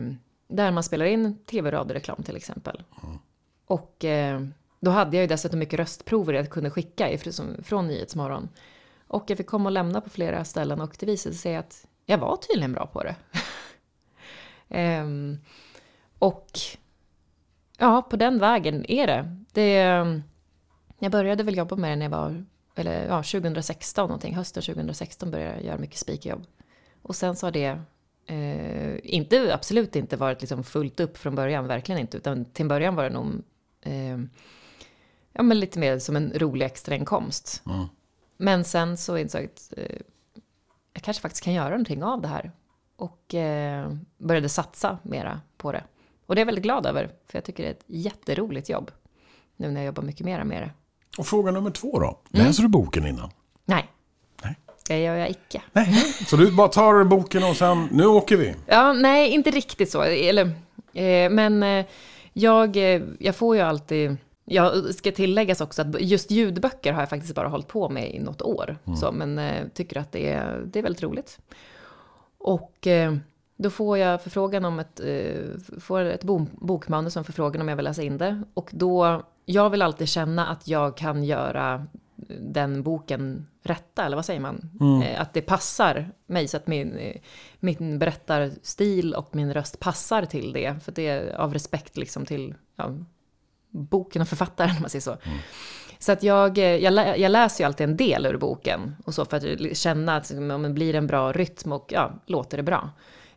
där 0.48 0.72
man 0.72 0.84
spelar 0.84 1.06
in 1.06 1.38
tv, 1.46 1.72
radioreklam 1.72 2.24
till 2.24 2.36
exempel. 2.36 2.84
Mm. 3.04 3.18
Och 3.66 4.06
eh, 4.06 4.42
då 4.80 4.92
hade 4.92 5.18
jag 5.18 5.22
ju 5.22 5.28
dessutom 5.28 5.60
mycket 5.60 5.80
röstprover 5.80 6.34
jag 6.34 6.50
kunde 6.50 6.70
skicka 6.70 7.12
ifrån, 7.12 7.64
från 7.64 7.88
Nyhetsmorgon. 7.88 8.50
Och 9.16 9.30
jag 9.30 9.38
fick 9.38 9.48
komma 9.48 9.70
och 9.70 9.72
lämna 9.72 10.02
på 10.02 10.10
flera 10.10 10.46
ställen 10.46 10.82
och 10.82 10.96
det 11.00 11.06
visade 11.06 11.36
sig 11.36 11.56
att 11.56 11.88
jag 12.06 12.18
var 12.18 12.38
tydligen 12.38 12.74
bra 12.74 12.86
på 12.86 13.04
det. 13.04 13.16
um, 15.02 15.40
och 16.20 16.50
ja, 17.78 18.02
på 18.02 18.16
den 18.16 18.40
vägen 18.40 18.92
är 18.92 19.08
det. 19.08 19.38
det. 19.52 19.80
Ehm, 19.80 20.24
jag 21.00 21.12
började 21.12 21.44
väl 21.44 21.58
jobba 21.58 21.76
med 21.76 21.92
det 21.92 21.96
när 21.96 22.06
jag 22.06 22.10
var, 22.10 22.46
eller 22.76 23.08
ja, 23.08 23.24
2016 23.24 24.08
någonting, 24.08 24.36
hösten 24.36 24.64
2016 24.64 25.32
började 25.32 25.54
jag 25.54 25.64
göra 25.66 25.78
mycket 25.78 25.98
speakerjobb. 25.98 26.46
Och 27.02 27.16
sen 27.16 27.36
så 27.36 27.46
har 27.46 27.52
det 27.52 27.80
eh, 28.26 29.00
inte, 29.04 29.54
absolut 29.54 29.96
inte 29.96 30.18
varit 30.18 30.42
liksom 30.42 30.64
fullt 30.64 31.00
upp 31.00 31.18
från 31.18 31.36
början, 31.36 31.68
verkligen 31.68 32.02
inte, 32.02 32.18
utan 32.18 32.46
till 32.46 32.68
början 32.68 32.96
var 32.96 33.04
det 33.04 33.10
nog 33.10 33.44
eh, 33.82 34.18
ja, 35.34 35.44
men 35.44 35.60
lite 35.60 35.80
mer 35.80 36.00
som 36.00 36.16
en 36.16 36.34
rolig 36.36 36.66
extrainkomst. 36.66 37.64
Mm. 37.66 37.86
Men 38.38 38.64
sen 38.64 38.98
så 38.98 39.18
insåg 39.18 39.42
jag 39.42 39.50
att 39.50 39.74
eh, 39.78 39.98
jag 40.94 41.04
kanske 41.04 41.22
faktiskt 41.22 41.44
kan 41.44 41.54
göra 41.54 41.70
någonting 41.70 42.04
av 42.04 42.22
det 42.22 42.28
här. 42.28 42.52
Och 42.96 43.34
eh, 43.34 43.92
började 44.18 44.50
satsa 44.50 44.98
mera 45.04 45.42
på 45.58 45.72
det. 45.72 45.84
Och 46.26 46.36
det 46.36 46.40
är 46.40 46.42
jag 46.42 46.46
väldigt 46.46 46.64
glad 46.64 46.86
över, 46.86 47.10
för 47.28 47.38
jag 47.38 47.44
tycker 47.44 47.64
det 47.64 47.70
är 47.70 47.74
ett 47.74 47.86
jätteroligt 47.88 48.70
jobb. 48.70 48.92
Nu 49.56 49.72
när 49.72 49.82
jag 49.82 49.86
jobbar 49.86 50.04
mycket 50.04 50.26
mera 50.26 50.44
med 50.44 50.62
det. 50.62 50.72
Och 51.18 51.28
fråga 51.28 51.52
nummer 51.52 51.72
två 51.72 52.00
då. 52.00 52.06
Mm. 52.06 52.48
Läser 52.48 52.62
mm. 52.62 52.72
du 52.72 52.78
boken 52.78 53.08
innan? 53.08 53.32
Nej. 53.66 53.90
Nej. 54.44 54.56
Det 54.88 55.00
gör 55.00 55.16
jag 55.16 55.30
icke. 55.30 55.62
Nej. 55.72 55.94
Så 56.28 56.36
du 56.36 56.52
bara 56.52 56.68
tar 56.68 57.04
boken 57.04 57.44
och 57.44 57.56
sen, 57.56 57.88
nu 57.92 58.06
åker 58.06 58.38
vi? 58.38 58.56
Ja, 58.66 58.94
nej, 58.94 59.30
inte 59.30 59.52
riktigt 59.52 59.92
så. 59.92 60.02
Eller, 60.02 60.46
eh, 60.94 61.30
men 61.30 61.64
eh, 61.64 61.86
jag, 62.34 62.78
eh, 62.78 63.02
jag 63.20 63.36
får 63.36 63.56
ju 63.56 63.62
alltid 63.62 64.18
Ja, 64.46 64.74
ska 64.94 65.12
tilläggas 65.12 65.62
också 65.62 65.82
att 65.82 66.02
just 66.02 66.32
ljudböcker 66.32 66.94
har 66.94 67.02
jag 67.02 67.10
faktiskt 67.10 67.36
bara 67.36 67.48
hållit 67.48 67.68
på 67.68 67.90
med 67.90 68.16
i 68.16 68.20
något 68.20 68.42
år. 68.42 68.78
Mm. 68.86 68.98
Så, 68.98 69.12
men 69.12 69.40
eh, 69.40 69.68
tycker 69.74 69.98
att 69.98 70.12
det 70.12 70.30
är, 70.30 70.64
det 70.66 70.80
är 70.80 70.84
väldigt 70.84 71.04
roligt. 71.04 71.40
Och 72.38 72.88
eh, 72.88 73.16
då 73.58 73.70
får 73.70 73.98
jag 73.98 74.22
förfrågan 74.22 74.66
om 74.66 74.80
ett, 74.80 75.00
eh, 75.00 75.80
får 75.80 76.06
ett 76.06 76.24
bokmanus 76.52 77.14
som 77.14 77.24
förfrågan 77.24 77.62
om 77.62 77.68
jag 77.68 77.76
vill 77.76 77.86
läsa 77.86 78.04
in 78.04 78.18
det. 78.18 78.44
Och 78.54 78.70
då, 78.74 79.24
jag 79.46 79.70
vill 79.70 79.82
alltid 79.82 80.10
känna 80.10 80.48
att 80.48 80.68
jag 80.68 80.98
kan 80.98 81.24
göra 81.24 81.88
den 82.40 82.84
boken 82.84 83.48
rätta, 83.64 84.06
eller 84.06 84.16
vad 84.16 84.26
säger 84.26 84.40
man? 84.40 84.70
Mm. 84.80 85.02
Eh, 85.02 85.22
att 85.22 85.34
det 85.34 85.42
passar 85.42 86.12
mig, 86.26 86.48
så 86.48 86.58
att 86.58 86.68
min, 86.68 86.98
eh, 86.98 87.16
min 87.60 88.00
berättarstil 88.00 89.14
och 89.14 89.36
min 89.36 89.54
röst 89.54 89.80
passar 89.80 90.26
till 90.26 90.54
det. 90.54 90.84
För 90.84 90.92
det 90.92 91.08
är 91.08 91.36
av 91.36 91.54
respekt 91.54 91.98
liksom 91.98 92.26
till 92.26 92.56
ja, 92.76 92.94
boken 93.76 94.22
och 94.22 94.28
författaren, 94.28 94.70
om 94.76 94.82
man 94.82 94.90
säger 94.90 95.02
så. 95.02 95.18
Mm. 95.24 95.38
Så 96.00 96.12
att 96.12 96.24
jag, 96.24 96.58
eh, 96.58 96.76
jag, 96.76 97.20
jag, 97.20 97.32
läser 97.32 97.64
ju 97.64 97.66
alltid 97.66 97.90
en 97.90 97.98
del 97.98 98.26
ur 98.26 98.38
boken, 98.38 98.96
och 99.06 99.14
så 99.14 99.26
för 99.26 99.38
att 99.38 99.78
känna 99.78 100.16
att 100.16 100.32
om 100.32 100.62
det 100.62 100.70
blir 100.70 100.96
en 100.96 101.08
bra 101.08 101.32
rytm 101.32 101.72
och 101.72 101.86
ja, 101.90 102.12
låter 102.26 102.58
det 102.58 102.64
bra. 102.64 102.90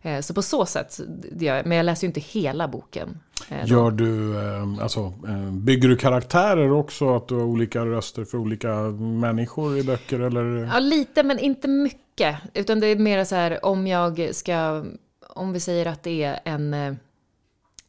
Eh, 0.02 0.20
så 0.20 0.34
på 0.34 0.42
så 0.42 0.66
sätt, 0.66 1.00
men 1.40 1.72
jag 1.72 1.84
läser 1.84 2.06
ju 2.06 2.08
inte 2.08 2.20
hela 2.20 2.68
boken. 2.68 3.20
Eh, 3.48 3.66
Gör 3.66 3.90
du, 3.90 4.34
alltså, 4.82 5.12
bygger 5.52 5.88
du 5.88 5.96
karaktärer 5.96 6.72
också? 6.72 7.16
Att 7.16 7.28
du 7.28 7.34
har 7.34 7.44
olika 7.44 7.84
röster 7.86 8.24
för 8.24 8.38
olika 8.38 8.74
människor 9.00 9.78
i 9.78 9.82
böcker? 9.82 10.20
Eller? 10.20 10.70
Ja, 10.72 10.78
lite, 10.78 11.22
men 11.22 11.38
inte 11.38 11.68
mycket. 11.68 12.36
Utan 12.54 12.80
det 12.80 12.86
är 12.86 12.96
mer 12.96 13.24
så 13.24 13.34
här, 13.34 13.64
om 13.64 13.86
jag 13.86 14.34
ska, 14.34 14.84
om 15.28 15.52
vi 15.52 15.60
säger 15.60 15.86
att 15.86 16.02
det 16.02 16.22
är 16.22 16.40
en 16.44 16.96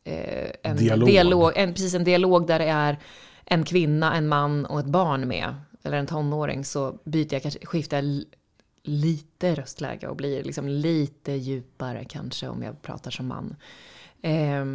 eh, 0.04 0.52
en, 0.64 0.78
dialog. 0.78 1.10
dialog 1.10 1.52
en, 1.56 1.74
precis 1.74 1.94
en 1.94 2.04
dialog 2.04 2.48
där 2.48 2.60
det 2.60 2.70
är 2.70 2.98
en 3.46 3.64
kvinna, 3.64 4.16
en 4.16 4.28
man 4.28 4.66
och 4.66 4.80
ett 4.80 4.86
barn 4.86 5.28
med, 5.28 5.56
eller 5.84 5.98
en 5.98 6.08
tonåring, 6.08 6.66
så 6.66 7.00
byter 7.04 7.34
jag 7.34 7.42
kanske, 7.42 7.66
skiftar 7.66 8.04
lite 8.84 9.56
röstläge 9.56 10.08
och 10.08 10.16
blir 10.16 10.44
liksom 10.44 10.68
lite 10.68 11.32
djupare 11.32 12.06
kanske 12.06 12.48
om 12.48 12.64
jag 12.64 12.82
pratar 12.82 13.12
som 13.12 13.28
man. 13.28 13.56
Eh, 14.22 14.66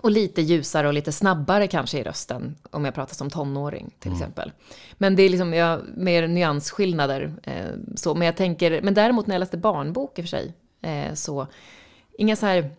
och 0.00 0.10
lite 0.10 0.42
ljusare 0.42 0.88
och 0.88 0.94
lite 0.94 1.12
snabbare 1.12 1.66
kanske 1.66 1.98
i 1.98 2.02
rösten 2.02 2.56
om 2.70 2.84
jag 2.84 2.94
pratar 2.94 3.14
som 3.14 3.30
tonåring 3.30 3.94
till 3.98 4.10
mm. 4.10 4.20
exempel. 4.20 4.52
Men 4.92 5.16
det 5.16 5.22
är 5.22 5.28
liksom 5.28 5.54
ja, 5.54 5.80
mer 5.96 6.28
nyansskillnader. 6.28 7.34
Eh, 7.42 7.94
så. 7.96 8.14
Men 8.14 8.26
jag 8.26 8.36
tänker, 8.36 8.82
men 8.82 8.94
däremot 8.94 9.26
när 9.26 9.34
jag 9.34 9.40
läste 9.40 9.56
barnbok 9.56 10.18
i 10.18 10.22
och 10.22 10.24
för 10.24 10.28
sig, 10.28 10.54
eh, 10.82 11.14
så 11.14 11.46
inga 12.18 12.36
så 12.36 12.46
här 12.46 12.70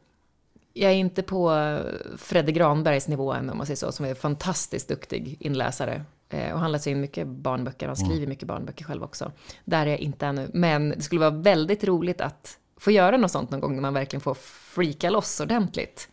jag 0.78 0.92
är 0.92 0.96
inte 0.96 1.24
på 1.24 1.80
Fredde 2.18 2.52
Granbergs 2.52 3.08
nivå 3.08 3.34
än, 3.34 3.50
om 3.50 3.58
man 3.58 3.66
säger 3.66 3.78
så, 3.78 3.92
som 3.92 4.06
är 4.06 4.14
fantastiskt 4.14 4.88
duktig 4.88 5.38
inläsare. 5.40 6.06
Eh, 6.30 6.54
och 6.54 6.60
han 6.60 6.72
läser 6.72 6.92
in 6.92 7.02
mycket 7.02 7.28
barnböcker, 7.28 7.88
han 7.88 7.96
skriver 7.96 8.18
mm. 8.18 8.30
mycket 8.30 8.48
barnböcker 8.48 8.86
själv 8.86 9.04
också. 9.04 9.32
Där 9.66 9.86
är 9.86 9.90
jag 9.90 10.00
inte 10.00 10.26
ännu. 10.26 10.50
Men 10.54 10.90
det 10.90 11.02
skulle 11.02 11.22
vara 11.22 11.32
väldigt 11.32 11.84
roligt 11.84 12.22
att 12.22 12.58
få 12.78 12.92
göra 12.92 13.18
något 13.18 13.32
sånt 13.32 13.52
någon 13.52 13.62
gång 13.62 13.76
när 13.76 13.82
man 13.82 13.94
verkligen 13.94 14.22
får 14.22 14.34
freaka 14.74 15.10
loss 15.10 15.40
ordentligt. 15.40 16.10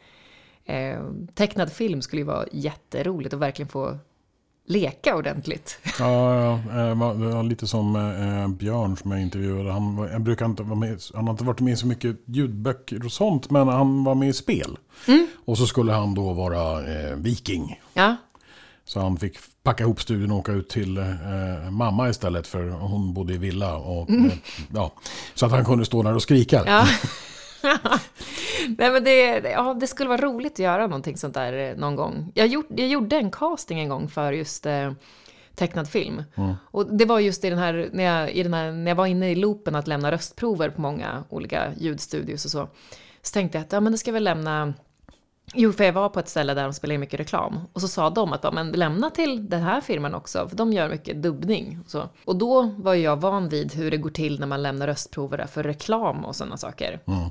Eh, 0.64 0.98
tecknad 1.34 1.72
film 1.72 2.02
skulle 2.02 2.20
ju 2.20 2.26
vara 2.26 2.46
jätteroligt 2.52 3.34
att 3.34 3.40
verkligen 3.40 3.68
få 3.68 3.98
leka 4.66 5.16
ordentligt. 5.16 5.78
Ja, 5.98 6.34
ja. 6.44 6.60
Det 6.88 6.94
var 6.94 7.42
lite 7.42 7.66
som 7.66 7.96
eh, 7.96 8.48
Björn 8.48 8.96
som 8.96 9.10
jag 9.10 9.20
intervjuade. 9.20 9.72
Han, 9.72 10.08
jag 10.12 10.20
brukar 10.20 10.46
inte 10.46 10.62
vara 10.62 10.78
med, 10.78 11.00
han 11.14 11.24
har 11.24 11.30
inte 11.30 11.44
varit 11.44 11.60
med 11.60 11.72
i 11.72 11.76
så 11.76 11.86
mycket 11.86 12.16
ljudböcker 12.26 13.04
och 13.04 13.12
sånt, 13.12 13.50
men 13.50 13.68
han 13.68 14.04
var 14.04 14.14
med 14.14 14.28
i 14.28 14.32
spel. 14.32 14.78
Mm. 15.08 15.26
Och 15.44 15.58
så 15.58 15.66
skulle 15.66 15.92
han 15.92 16.14
då 16.14 16.32
vara 16.32 16.94
eh, 16.94 17.16
viking. 17.16 17.80
Ja. 17.94 18.16
Så 18.84 19.00
han 19.00 19.16
fick 19.16 19.38
packa 19.62 19.84
ihop 19.84 20.00
studion 20.00 20.30
och 20.30 20.38
åka 20.38 20.52
ut 20.52 20.68
till 20.68 20.98
eh, 20.98 21.70
mamma 21.70 22.08
istället 22.08 22.46
för 22.46 22.68
hon 22.70 23.14
bodde 23.14 23.34
i 23.34 23.38
villa. 23.38 23.76
Och, 23.76 24.10
mm. 24.10 24.26
eh, 24.26 24.36
ja, 24.74 24.92
så 25.34 25.46
att 25.46 25.52
han 25.52 25.64
kunde 25.64 25.84
stå 25.84 26.02
där 26.02 26.14
och 26.14 26.22
skrika. 26.22 26.62
Ja. 26.66 26.86
Nej, 28.78 28.90
men 28.90 29.04
det, 29.04 29.38
ja, 29.50 29.76
det 29.80 29.86
skulle 29.86 30.08
vara 30.08 30.20
roligt 30.20 30.52
att 30.52 30.58
göra 30.58 30.86
någonting 30.86 31.16
sånt 31.16 31.34
där 31.34 31.52
eh, 31.52 31.76
någon 31.76 31.96
gång. 31.96 32.32
Jag, 32.34 32.46
gjort, 32.46 32.66
jag 32.68 32.88
gjorde 32.88 33.16
en 33.16 33.30
casting 33.30 33.80
en 33.80 33.88
gång 33.88 34.08
för 34.08 34.32
just 34.32 34.66
eh, 34.66 34.92
tecknad 35.54 35.88
film. 35.88 36.22
Mm. 36.34 36.54
Och 36.64 36.96
det 36.96 37.04
var 37.04 37.18
just 37.18 37.44
i 37.44 37.50
den, 37.50 37.58
här, 37.58 37.88
när, 37.92 38.04
jag, 38.04 38.32
i 38.32 38.42
den 38.42 38.54
här, 38.54 38.72
när 38.72 38.90
jag 38.90 38.96
var 38.96 39.06
inne 39.06 39.30
i 39.30 39.34
loopen 39.34 39.74
att 39.74 39.86
lämna 39.86 40.12
röstprover 40.12 40.68
på 40.68 40.80
många 40.80 41.24
olika 41.28 41.72
ljudstudios 41.76 42.44
och 42.44 42.50
så. 42.50 42.68
Så 43.22 43.32
tänkte 43.32 43.58
jag 43.58 43.64
att 43.64 43.72
ja, 43.72 43.80
men 43.80 43.92
det 43.92 43.98
ska 43.98 44.12
väl 44.12 44.24
lämna 44.24 44.74
Jo, 45.54 45.72
för 45.72 45.84
jag 45.84 45.92
var 45.92 46.08
på 46.08 46.20
ett 46.20 46.28
ställe 46.28 46.54
där 46.54 46.62
de 46.62 46.72
spelar 46.72 46.98
mycket 46.98 47.20
reklam. 47.20 47.60
Och 47.72 47.80
så 47.80 47.88
sa 47.88 48.10
de 48.10 48.32
att 48.32 48.54
men 48.54 48.72
lämna 48.72 49.10
till 49.10 49.48
den 49.48 49.62
här 49.62 49.80
firman 49.80 50.14
också, 50.14 50.48
för 50.48 50.56
de 50.56 50.72
gör 50.72 50.88
mycket 50.88 51.22
dubbning. 51.22 51.80
Och, 51.84 51.90
så. 51.90 52.08
och 52.24 52.36
då 52.36 52.62
var 52.62 52.94
jag 52.94 53.16
van 53.16 53.48
vid 53.48 53.74
hur 53.74 53.90
det 53.90 53.96
går 53.96 54.10
till 54.10 54.40
när 54.40 54.46
man 54.46 54.62
lämnar 54.62 54.86
röstprover 54.86 55.46
för 55.46 55.62
reklam 55.62 56.24
och 56.24 56.36
sådana 56.36 56.56
saker. 56.56 57.00
Mm. 57.06 57.30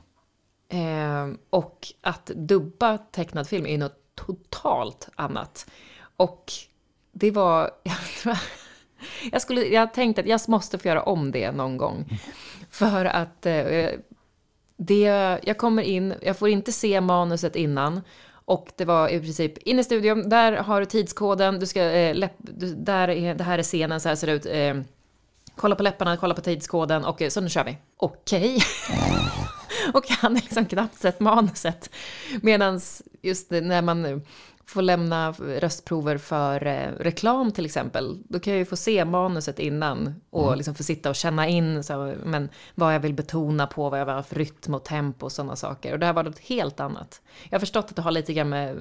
Eh, 0.74 1.28
och 1.50 1.88
att 2.02 2.26
dubba 2.26 2.98
tecknad 2.98 3.48
film 3.48 3.66
är 3.66 3.78
något 3.78 4.16
totalt 4.16 5.10
annat. 5.16 5.70
Och 6.18 6.52
det 7.12 7.32
var... 7.32 7.72
Jag, 9.32 9.42
skulle, 9.42 9.62
jag 9.66 9.94
tänkte 9.94 10.22
att 10.22 10.28
jag 10.28 10.40
måste 10.48 10.78
få 10.78 10.88
göra 10.88 11.04
om 11.04 11.32
det 11.32 11.52
någon 11.52 11.78
gång. 11.78 12.20
För 12.70 13.06
att 13.06 13.46
eh, 13.46 13.90
det, 14.78 15.40
jag 15.44 15.58
kommer 15.58 15.84
in, 15.84 16.14
jag 16.22 16.38
får 16.38 16.50
inte 16.50 16.72
se 16.72 17.02
manuset 17.02 17.56
innan. 17.56 18.02
Och 18.46 18.72
det 18.76 18.86
var 18.86 19.10
i 19.10 19.20
princip 19.20 19.58
in 19.58 19.80
i 19.80 19.84
studion, 19.84 20.30
där 20.30 20.52
har 20.52 20.80
du 20.80 20.86
tidskoden, 20.86 21.60
du 21.60 21.66
ska, 21.66 21.82
eh, 21.82 22.16
läpp, 22.16 22.34
du, 22.38 22.76
där 22.76 23.10
är, 23.10 23.36
det 23.36 23.44
här 23.44 23.60
är 23.60 23.64
scenen, 23.64 24.02
så 24.02 24.10
här 24.10 24.16
ser 24.16 24.28
det 24.28 24.34
ut. 24.34 24.46
Eh, 24.46 24.86
kolla 25.56 25.76
på 25.76 25.84
läpparna, 25.84 26.18
kolla 26.18 26.34
på 26.34 26.42
tidskoden 26.42 27.06
och 27.06 27.24
så 27.30 27.42
nu 27.42 27.50
kör 27.50 27.64
vi. 27.64 27.78
Okej. 27.98 28.56
Okay. 28.56 29.20
och 29.98 30.06
jag 30.08 30.16
hade 30.16 30.36
liksom 30.36 30.66
knappt 30.66 31.00
sett 31.00 31.20
manuset. 31.20 31.90
Medan 32.42 32.80
just 33.22 33.52
när 33.52 33.82
man 33.82 34.22
får 34.66 34.82
lämna 34.82 35.32
röstprover 35.32 36.18
för 36.18 36.68
eh, 36.68 36.92
reklam 37.00 37.52
till 37.52 37.66
exempel, 37.66 38.24
då 38.30 38.40
kan 38.40 38.54
jag 38.54 38.60
ju 38.60 38.66
få 38.66 38.76
se 38.76 39.06
manuset 39.06 39.60
innan 39.60 40.16
och 40.30 40.48
mm. 40.48 40.58
liksom 40.58 40.76
få 40.76 40.84
sitta 40.84 41.10
och 41.10 41.16
känna 41.16 41.48
in 41.48 41.84
så, 41.84 42.16
men, 42.24 42.50
vad 42.76 42.96
jag 42.96 43.00
vill 43.00 43.14
betona 43.14 43.68
på, 43.68 43.90
vad 43.90 44.00
jag 44.00 44.06
vill 44.06 44.16
ha 44.16 44.24
för 44.24 44.36
rytm 44.36 44.74
och 44.74 44.84
tempo 44.84 45.26
och 45.26 45.32
sådana 45.32 45.56
saker. 45.56 45.94
Och 45.94 46.00
det 46.00 46.06
här 46.06 46.14
var 46.14 46.24
något 46.24 46.40
helt 46.40 46.80
annat. 46.80 47.22
Jag 47.50 47.56
har 47.56 47.60
förstått 47.60 47.86
att 47.90 47.96
det 47.96 48.02
har 48.02 48.12
lite 48.12 48.34
grann 48.34 48.50
med 48.50 48.78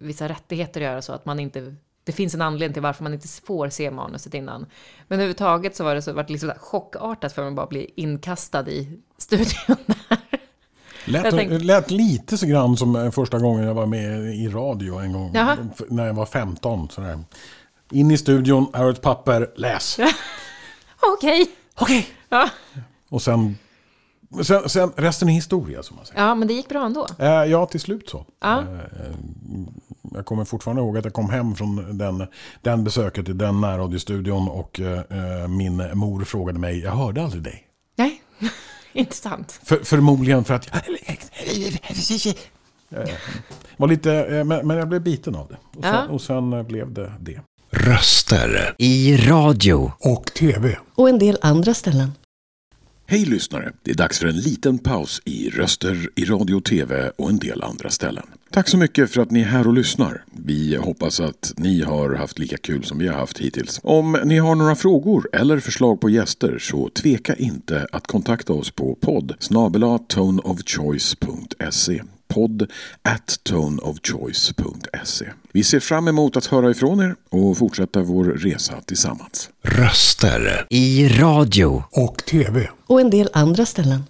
vissa 0.00 0.28
rättigheter 0.28 0.80
att 0.80 0.84
göra 0.84 1.02
så 1.02 1.12
att 1.12 1.24
man 1.24 1.40
inte 1.40 1.76
det 2.04 2.12
finns 2.12 2.34
en 2.34 2.42
anledning 2.42 2.72
till 2.72 2.82
varför 2.82 3.02
man 3.02 3.14
inte 3.14 3.28
får 3.28 3.68
se 3.68 3.90
manuset 3.90 4.34
innan. 4.34 4.66
Men 5.08 5.18
överhuvudtaget 5.18 5.76
så 5.76 5.84
var 5.84 5.94
det 5.94 6.02
så, 6.02 6.12
var 6.12 6.22
det 6.22 6.32
liksom 6.32 6.52
chockartat 6.58 7.32
för 7.32 7.42
mig 7.42 7.48
att 7.48 7.56
bara 7.56 7.66
bli 7.66 7.92
inkastad 7.96 8.68
i 8.68 9.00
studion 9.22 9.76
där. 9.86 10.18
Lät, 11.04 11.30
tänkte- 11.30 11.58
lät 11.58 11.90
lite 11.90 12.38
så 12.38 12.46
grann 12.46 12.76
som 12.76 12.96
eh, 12.96 13.10
första 13.10 13.38
gången 13.38 13.64
jag 13.64 13.74
var 13.74 13.86
med 13.86 14.34
i 14.34 14.48
radio 14.48 14.98
en 14.98 15.12
gång. 15.12 15.30
Jaha. 15.34 15.56
När 15.88 16.06
jag 16.06 16.14
var 16.14 16.26
15. 16.26 16.88
Sådär. 16.90 17.18
In 17.90 18.10
i 18.10 18.18
studion, 18.18 18.66
här 18.74 18.82
har 18.82 18.90
ett 18.90 19.02
papper, 19.02 19.50
läs. 19.56 19.98
Okej. 21.18 21.50
Okej. 21.80 22.06
Ja. 22.28 22.48
Och 23.08 23.22
sen, 23.22 23.58
sen, 24.42 24.68
sen, 24.68 24.92
resten 24.96 25.28
är 25.28 25.32
historia 25.32 25.82
som 25.82 25.96
man 25.96 26.06
säger. 26.06 26.20
ja, 26.20 26.34
men 26.34 26.48
det 26.48 26.54
gick 26.54 26.68
bra 26.68 26.86
ändå. 26.86 27.06
Eh, 27.18 27.26
ja, 27.28 27.66
till 27.66 27.80
slut 27.80 28.08
så. 28.08 28.26
Ja. 28.40 28.58
Eh, 28.60 28.66
jag 30.14 30.26
kommer 30.26 30.44
fortfarande 30.44 30.82
ihåg 30.82 30.98
att 30.98 31.04
jag 31.04 31.14
kom 31.14 31.30
hem 31.30 31.54
från 31.54 31.98
den, 31.98 32.26
den 32.62 32.84
besöket 32.84 33.28
i 33.28 33.32
den 33.32 33.60
närradiostudion 33.60 34.48
och 34.48 34.80
eh, 34.80 34.98
eh, 35.42 35.48
min 35.48 35.90
mor 35.98 36.24
frågade 36.24 36.58
mig, 36.58 36.78
jag 36.78 36.90
hörde 36.92 37.22
aldrig 37.22 37.42
dig. 37.42 37.64
Nej, 37.96 38.22
intressant. 39.00 39.60
För, 39.62 39.76
förmodligen 39.84 40.44
för 40.44 40.54
att 40.54 40.68
jag 40.72 40.82
eh, 43.02 43.08
var 43.76 43.88
lite, 43.88 44.12
eh, 44.14 44.44
men, 44.44 44.66
men 44.66 44.76
jag 44.76 44.88
blev 44.88 45.02
biten 45.02 45.34
av 45.34 45.48
det. 45.48 45.78
Och 45.78 45.84
sen, 45.84 45.94
Ja. 45.94 46.06
och 46.08 46.20
sen 46.22 46.52
eh, 46.52 46.62
blev 46.62 46.92
det 46.92 47.12
det. 47.20 47.40
Röster 47.70 48.74
i 48.78 49.16
radio. 49.16 49.92
Och 49.98 50.24
tv. 50.26 50.78
och 50.94 51.08
en 51.08 51.18
del 51.18 51.38
andra 51.42 51.74
ställen. 51.74 52.12
Hej 53.06 53.24
lyssnare! 53.24 53.72
Det 53.82 53.90
är 53.90 53.94
dags 53.94 54.18
för 54.18 54.26
en 54.26 54.36
liten 54.36 54.78
paus 54.78 55.22
i 55.24 55.50
röster 55.50 56.08
i 56.14 56.24
radio 56.24 56.54
och 56.54 56.64
tv 56.64 57.10
och 57.18 57.30
en 57.30 57.38
del 57.38 57.62
andra 57.62 57.90
ställen. 57.90 58.26
Tack 58.52 58.68
så 58.68 58.76
mycket 58.76 59.10
för 59.10 59.22
att 59.22 59.30
ni 59.30 59.40
är 59.40 59.44
här 59.44 59.66
och 59.66 59.72
lyssnar. 59.72 60.24
Vi 60.32 60.76
hoppas 60.76 61.20
att 61.20 61.52
ni 61.56 61.82
har 61.82 62.14
haft 62.14 62.38
lika 62.38 62.56
kul 62.56 62.84
som 62.84 62.98
vi 62.98 63.08
har 63.08 63.18
haft 63.18 63.38
hittills. 63.38 63.80
Om 63.82 64.18
ni 64.24 64.38
har 64.38 64.54
några 64.54 64.74
frågor 64.74 65.28
eller 65.32 65.60
förslag 65.60 66.00
på 66.00 66.10
gäster 66.10 66.58
så 66.58 66.88
tveka 66.88 67.34
inte 67.34 67.86
att 67.92 68.06
kontakta 68.06 68.52
oss 68.52 68.70
på 68.70 68.94
podd 68.94 69.34
toneofchoice.se 70.08 72.02
podd 72.28 72.70
at 73.02 73.38
toneofchoice.se 73.42 75.26
Vi 75.52 75.64
ser 75.64 75.80
fram 75.80 76.08
emot 76.08 76.36
att 76.36 76.46
höra 76.46 76.70
ifrån 76.70 77.00
er 77.00 77.14
och 77.30 77.58
fortsätta 77.58 78.02
vår 78.02 78.24
resa 78.24 78.80
tillsammans. 78.80 79.50
Röster 79.62 80.66
i 80.70 81.08
radio. 81.08 81.82
Och 81.90 82.16
tv. 82.16 82.68
Och 82.86 83.00
en 83.00 83.10
del 83.10 83.28
andra 83.32 83.66
ställen. 83.66 84.02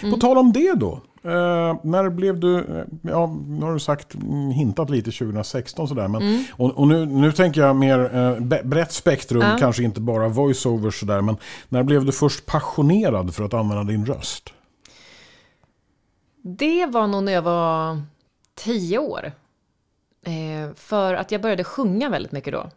På 0.00 0.16
tal 0.16 0.38
om 0.38 0.52
det 0.52 0.74
då. 0.74 1.02
Eh, 1.28 1.76
när 1.82 2.10
blev 2.10 2.40
du, 2.40 2.58
eh, 2.58 2.84
ja 3.02 3.36
nu 3.48 3.64
har 3.64 3.72
du 3.72 3.80
sagt, 3.80 4.14
mm, 4.14 4.50
hintat 4.50 4.90
lite 4.90 5.10
2016 5.10 5.88
sådär. 5.88 6.08
Men, 6.08 6.44
Och, 6.56 6.78
och 6.78 6.88
nu, 6.88 7.06
nu 7.06 7.32
tänker 7.32 7.60
jag 7.60 7.76
mer 7.76 8.14
eh, 8.16 8.60
brett 8.64 8.92
spektrum, 8.92 9.42
Ja. 9.42 9.56
kanske 9.58 9.82
inte 9.82 10.00
bara 10.00 10.28
voiceovers 10.28 11.00
sådär. 11.00 11.20
Men 11.20 11.36
när 11.68 11.82
blev 11.82 12.04
du 12.04 12.12
först 12.12 12.46
passionerad 12.46 13.34
för 13.34 13.44
att 13.44 13.54
använda 13.54 13.84
din 13.84 14.06
röst? 14.06 14.52
Det 16.42 16.86
var 16.86 17.06
nog 17.06 17.22
när 17.24 17.32
jag 17.32 17.42
var 17.42 18.02
tio 18.54 18.98
år. 18.98 19.32
Eh, 20.22 20.74
för 20.74 21.14
att 21.14 21.32
jag 21.32 21.42
började 21.42 21.64
sjunga 21.64 22.08
väldigt 22.08 22.32
mycket 22.32 22.52
då. 22.52 22.70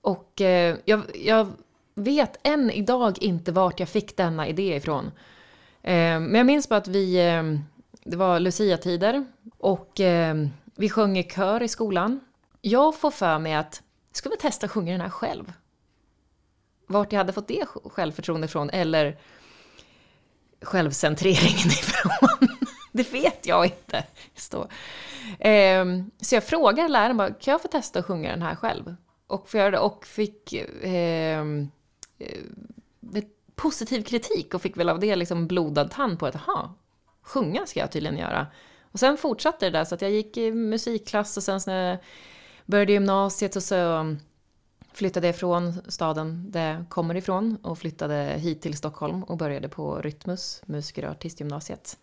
Och 0.00 0.40
eh, 0.40 0.76
jag, 0.84 1.00
jag 1.24 1.48
vet 1.94 2.36
än 2.42 2.70
idag 2.70 3.18
inte 3.22 3.52
vart 3.52 3.80
jag 3.80 3.88
fick 3.88 4.16
denna 4.16 4.46
idé 4.48 4.76
ifrån. 4.76 5.10
Eh, 5.82 6.20
men 6.20 6.34
jag 6.34 6.46
minns 6.46 6.68
bara 6.68 6.76
att 6.76 6.88
vi, 6.88 7.26
eh, 7.28 7.42
det 8.04 8.16
var 8.16 8.40
Lucia-tider 8.40 9.26
och 9.58 10.00
eh, 10.00 10.36
vi 10.76 10.88
sjöng 10.88 11.18
i 11.18 11.22
kör 11.22 11.62
i 11.62 11.68
skolan. 11.68 12.20
Jag 12.60 12.96
får 12.96 13.10
för 13.10 13.38
mig 13.38 13.54
att, 13.54 13.82
ska 14.12 14.28
vi 14.28 14.36
testa 14.36 14.66
att 14.66 14.72
sjunga 14.72 14.92
den 14.92 15.00
här 15.00 15.10
själv? 15.10 15.52
Vart 16.86 17.12
jag 17.12 17.18
hade 17.18 17.32
fått 17.32 17.48
det 17.48 17.66
självförtroende 17.66 18.44
ifrån, 18.44 18.70
eller 18.70 19.18
självcentreringen 20.62 21.66
ifrån. 21.66 22.48
Det 22.92 23.12
vet 23.12 23.46
jag 23.46 23.64
inte. 23.64 24.04
Så, 24.36 24.68
ehm, 25.38 26.10
så 26.20 26.34
jag 26.34 26.44
frågade 26.44 26.88
läraren 26.88 27.16
bara, 27.16 27.30
kan 27.30 27.52
jag 27.52 27.62
få 27.62 27.68
testa 27.68 27.98
att 27.98 28.04
sjunga 28.04 28.30
den 28.30 28.42
här 28.42 28.54
själv? 28.54 28.96
Och 29.26 29.48
för 29.48 29.58
göra 29.58 29.70
det 29.70 29.78
och 29.78 30.06
fick 30.06 30.52
ehm, 30.82 31.68
eh, 32.18 32.38
positiv 33.58 34.02
kritik 34.02 34.54
och 34.54 34.62
fick 34.62 34.76
väl 34.76 34.88
av 34.88 35.00
det 35.00 35.16
liksom 35.16 35.46
blodad 35.46 35.90
tand 35.90 36.18
på 36.18 36.26
att, 36.26 36.36
aha, 36.36 36.74
sjunga 37.22 37.66
ska 37.66 37.80
jag 37.80 37.92
tydligen 37.92 38.18
göra. 38.18 38.46
Och 38.92 38.98
sen 38.98 39.16
fortsatte 39.16 39.66
det 39.66 39.78
där 39.78 39.84
så 39.84 39.94
att 39.94 40.02
jag 40.02 40.10
gick 40.10 40.36
i 40.36 40.50
musikklass 40.50 41.36
och 41.36 41.42
sen 41.42 41.60
när 41.66 41.90
jag 41.90 41.98
började 42.66 42.92
gymnasiet 42.92 43.56
och 43.56 43.62
så 43.62 44.16
flyttade 44.92 45.26
jag 45.26 45.36
från 45.36 45.74
staden 45.88 46.50
där 46.50 46.74
jag 46.74 46.88
kommer 46.88 47.14
ifrån 47.14 47.58
och 47.62 47.78
flyttade 47.78 48.14
hit 48.14 48.62
till 48.62 48.76
Stockholm 48.76 49.22
och 49.22 49.36
började 49.36 49.68
på 49.68 50.00
Rytmus, 50.00 50.62
musiker 50.66 51.04
och 51.04 51.10
artistgymnasiet. 51.10 51.98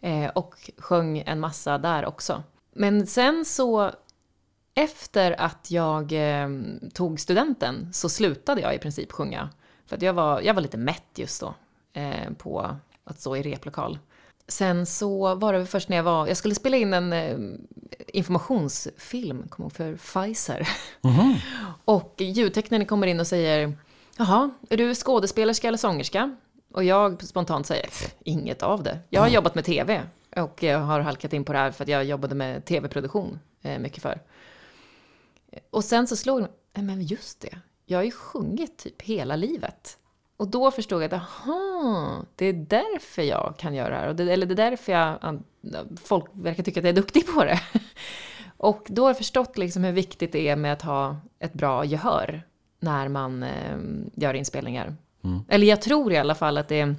Eh, 0.00 0.28
och 0.28 0.70
sjöng 0.78 1.18
en 1.18 1.40
massa 1.40 1.78
där 1.78 2.06
också. 2.06 2.42
Men 2.72 3.06
sen 3.06 3.44
så, 3.44 3.90
efter 4.74 5.40
att 5.40 5.70
jag 5.70 6.12
eh, 6.12 6.48
tog 6.94 7.20
studenten 7.20 7.92
så 7.92 8.08
slutade 8.08 8.60
jag 8.60 8.74
i 8.74 8.78
princip 8.78 9.12
sjunga. 9.12 9.48
För 9.88 9.96
att 9.96 10.02
jag 10.02 10.12
var, 10.12 10.40
jag 10.40 10.54
var 10.54 10.62
lite 10.62 10.76
mätt 10.76 11.04
just 11.14 11.40
då 11.40 11.54
eh, 11.92 12.32
på 12.38 12.76
att 13.04 13.20
stå 13.20 13.36
i 13.36 13.42
replokal. 13.42 13.98
Sen 14.48 14.86
så 14.86 15.34
var 15.34 15.52
det 15.52 15.66
först 15.66 15.88
när 15.88 15.96
jag 15.96 16.04
var, 16.04 16.26
jag 16.26 16.36
skulle 16.36 16.54
spela 16.54 16.76
in 16.76 16.92
en 16.94 17.12
eh, 17.12 17.36
informationsfilm, 18.06 19.48
jag 19.50 19.58
ihåg, 19.64 19.72
för 19.72 19.96
Pfizer. 19.96 20.68
Och 21.84 22.14
ljudteknikern 22.18 22.86
kommer 22.86 23.06
in 23.06 23.20
och 23.20 23.26
säger 23.26 23.72
Jaha, 24.16 24.50
är 24.70 24.76
du 24.76 24.94
skådespelerska 24.94 25.68
eller 25.68 25.78
sångerska? 25.78 26.36
Och 26.72 26.84
jag 26.84 27.22
spontant 27.22 27.66
säger 27.66 27.82
"Pff, 27.82 28.14
inget 28.24 28.62
av 28.62 28.82
det. 28.82 28.98
Jag 29.08 29.20
har 29.20 29.28
jobbat 29.28 29.54
med 29.54 29.64
tv 29.64 30.02
och 30.36 30.62
jag 30.62 30.78
har 30.78 31.00
halkat 31.00 31.32
in 31.32 31.44
på 31.44 31.52
det 31.52 31.58
här 31.58 31.70
för 31.70 31.84
att 31.84 31.88
jag 31.88 32.04
jobbade 32.04 32.34
med 32.34 32.64
tv-produktion 32.64 33.38
eh, 33.62 33.78
mycket 33.78 34.02
för. 34.02 34.20
Och 35.70 35.84
sen 35.84 36.06
så 36.06 36.16
slog 36.16 36.38
det 36.38 36.42
mig, 36.42 36.50
"Nej, 36.74 36.84
men 36.84 37.02
just 37.02 37.40
det, 37.40 37.58
jag 37.90 37.98
har 37.98 38.04
ju 38.04 38.10
sjungit 38.10 38.78
typ 38.78 39.02
hela 39.02 39.36
livet. 39.36 39.98
Och 40.36 40.48
då 40.48 40.70
förstod 40.70 41.02
jag 41.02 41.14
att, 41.14 41.22
aha, 41.22 42.24
det 42.36 42.46
är 42.46 42.52
därför 42.52 43.22
jag 43.22 43.54
kan 43.58 43.74
göra 43.74 43.88
det 43.88 43.96
här. 43.96 44.14
Det, 44.14 44.32
eller 44.32 44.46
det 44.46 44.54
är 44.54 44.70
därför 44.70 44.92
jag, 44.92 45.42
folk 45.96 46.24
verkar 46.32 46.62
tycka 46.62 46.80
att 46.80 46.84
jag 46.84 46.90
är 46.90 46.96
duktig 46.96 47.26
på 47.26 47.44
det. 47.44 47.60
Och 48.56 48.86
då 48.88 49.02
har 49.02 49.08
jag 49.08 49.16
förstått 49.16 49.58
liksom 49.58 49.84
hur 49.84 49.92
viktigt 49.92 50.32
det 50.32 50.48
är 50.48 50.56
med 50.56 50.72
att 50.72 50.82
ha 50.82 51.16
ett 51.38 51.52
bra 51.52 51.84
gehör 51.84 52.42
när 52.80 53.08
man 53.08 53.42
eh, 53.42 53.78
gör 54.14 54.34
inspelningar. 54.34 54.96
Eller 55.48 55.66
jag 55.66 55.82
tror 55.82 56.12
i 56.12 56.16
alla 56.16 56.34
fall 56.34 56.58
att 56.58 56.68
det, 56.68 56.94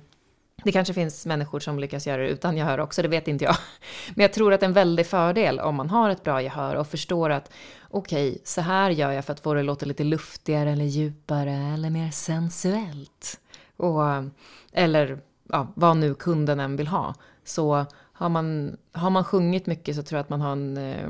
det 0.63 0.72
kanske 0.72 0.93
finns 0.93 1.26
människor 1.26 1.60
som 1.60 1.80
lyckas 1.80 2.08
göra 2.08 2.22
det 2.22 2.30
utan 2.30 2.58
gehör 2.58 2.80
också, 2.80 3.02
det 3.02 3.08
vet 3.08 3.28
inte 3.28 3.45
jag. 3.45 3.56
Men 4.15 4.22
jag 4.22 4.34
tror 4.34 4.54
att 4.54 4.60
det 4.60 4.65
är 4.65 4.67
en 4.67 4.74
väldig 4.74 5.08
fördel 5.08 5.60
om 5.60 5.76
man 5.76 5.89
har 5.89 6.10
ett 6.10 6.24
bra 6.24 6.41
gehör 6.41 6.76
och 6.76 6.88
förstår 6.88 7.30
att 7.30 7.52
okej, 7.89 8.41
så 8.43 8.62
här 8.62 8.89
gör 8.89 9.12
jag 9.12 9.26
för 9.26 9.34
att 9.34 9.39
få 9.39 9.54
det 9.54 9.60
att 9.60 9.65
låta 9.65 9.86
lite 9.86 10.04
luftigare 10.04 10.72
eller 10.72 10.86
djupare 10.86 11.54
eller 11.74 11.89
mer 11.89 12.12
sensuellt. 12.12 13.39
Och, 13.78 14.02
eller 14.74 15.19
ja, 15.50 15.67
vad 15.76 15.98
nu 15.98 16.13
kunden 16.13 16.60
än 16.60 16.76
vill 16.76 16.88
ha. 16.88 17.15
Så 17.43 17.86
har 18.13 18.30
man, 18.30 18.78
har 18.91 19.10
man 19.10 19.24
sjungit 19.24 19.65
mycket 19.65 19.95
så 19.95 20.04
tror 20.04 20.17
jag 20.17 20.24
att 20.24 20.30
man 20.30 20.41
har 20.41 20.52
en 20.52 20.78
eh, 20.78 21.10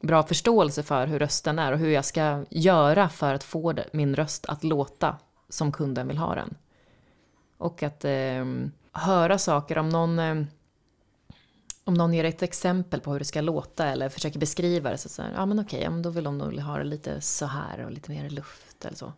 bra 0.00 0.22
förståelse 0.22 0.82
för 0.82 1.06
hur 1.06 1.18
rösten 1.18 1.58
är 1.58 1.72
och 1.72 1.78
hur 1.78 1.90
jag 1.90 2.04
ska 2.04 2.44
göra 2.50 3.08
för 3.08 3.34
att 3.34 3.44
få 3.44 3.72
det, 3.72 3.86
min 3.92 4.16
röst 4.16 4.46
att 4.46 4.64
låta 4.64 5.16
som 5.48 5.72
kunden 5.72 6.08
vill 6.08 6.18
ha 6.18 6.34
den. 6.34 6.54
Och 7.58 7.82
att 7.82 8.04
eh, 8.04 8.44
höra 8.92 9.38
saker 9.38 9.78
om 9.78 9.88
någon 9.88 10.18
eh, 10.18 10.34
om 11.84 11.94
någon 11.94 12.14
ger 12.14 12.24
ett 12.24 12.42
exempel 12.42 13.00
på 13.00 13.12
hur 13.12 13.18
det 13.18 13.24
ska 13.24 13.40
låta 13.40 13.86
eller 13.86 14.08
försöker 14.08 14.38
beskriva 14.38 14.90
det 14.90 14.98
så 14.98 15.08
säger 15.08 15.32
ja 15.34 15.46
men 15.46 15.60
okej, 15.60 15.82
ja, 15.82 15.90
men 15.90 16.02
då 16.02 16.10
vill 16.10 16.24
de 16.24 16.38
nog 16.38 16.58
ha 16.58 16.78
det 16.78 16.84
lite 16.84 17.20
så 17.20 17.46
här 17.46 17.84
och 17.84 17.92
lite 17.92 18.10
mer 18.10 18.30
luft 18.30 18.84
eller 18.84 18.96
så. 18.96 19.12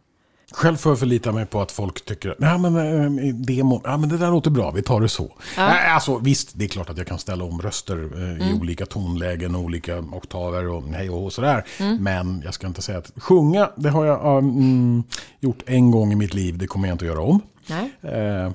Själv 0.52 0.76
får 0.76 0.92
jag 0.92 0.98
förlita 0.98 1.32
mig 1.32 1.46
på 1.46 1.60
att 1.60 1.72
folk 1.72 2.04
tycker 2.04 2.36
ja, 2.38 2.58
men, 2.58 2.76
äh, 2.76 3.24
i 3.24 3.32
demon, 3.32 3.80
ja, 3.84 3.96
men 3.96 4.08
det 4.08 4.18
där 4.18 4.30
låter 4.30 4.50
bra, 4.50 4.70
vi 4.70 4.82
tar 4.82 5.00
det 5.00 5.08
så. 5.08 5.32
Äh, 5.56 5.94
alltså, 5.94 6.18
visst, 6.18 6.50
det 6.54 6.64
är 6.64 6.68
klart 6.68 6.90
att 6.90 6.98
jag 6.98 7.06
kan 7.06 7.18
ställa 7.18 7.44
om 7.44 7.62
röster 7.62 8.10
eh, 8.14 8.50
i 8.50 8.60
olika 8.60 8.86
tonlägen 8.86 9.54
och 9.54 9.60
olika 9.60 9.98
oktaver 9.98 10.68
och 10.68 10.82
hej 10.82 11.10
och 11.10 11.32
sådär. 11.32 11.64
Men 11.98 12.42
jag 12.44 12.54
ska 12.54 12.66
inte 12.66 12.82
säga 12.82 12.98
att 12.98 13.12
sjunga, 13.16 13.70
det 13.76 13.90
har 13.90 14.06
jag 14.06 14.38
mm, 14.38 15.02
gjort 15.40 15.62
en 15.66 15.90
gång 15.90 16.12
i 16.12 16.16
mitt 16.16 16.34
liv, 16.34 16.58
det 16.58 16.66
kommer 16.66 16.88
jag 16.88 16.94
inte 16.94 17.04
att 17.04 17.10
göra 17.10 17.22
om. 17.22 17.40
Nej? 17.66 17.92
Eh, 18.02 18.46
eh, 18.46 18.52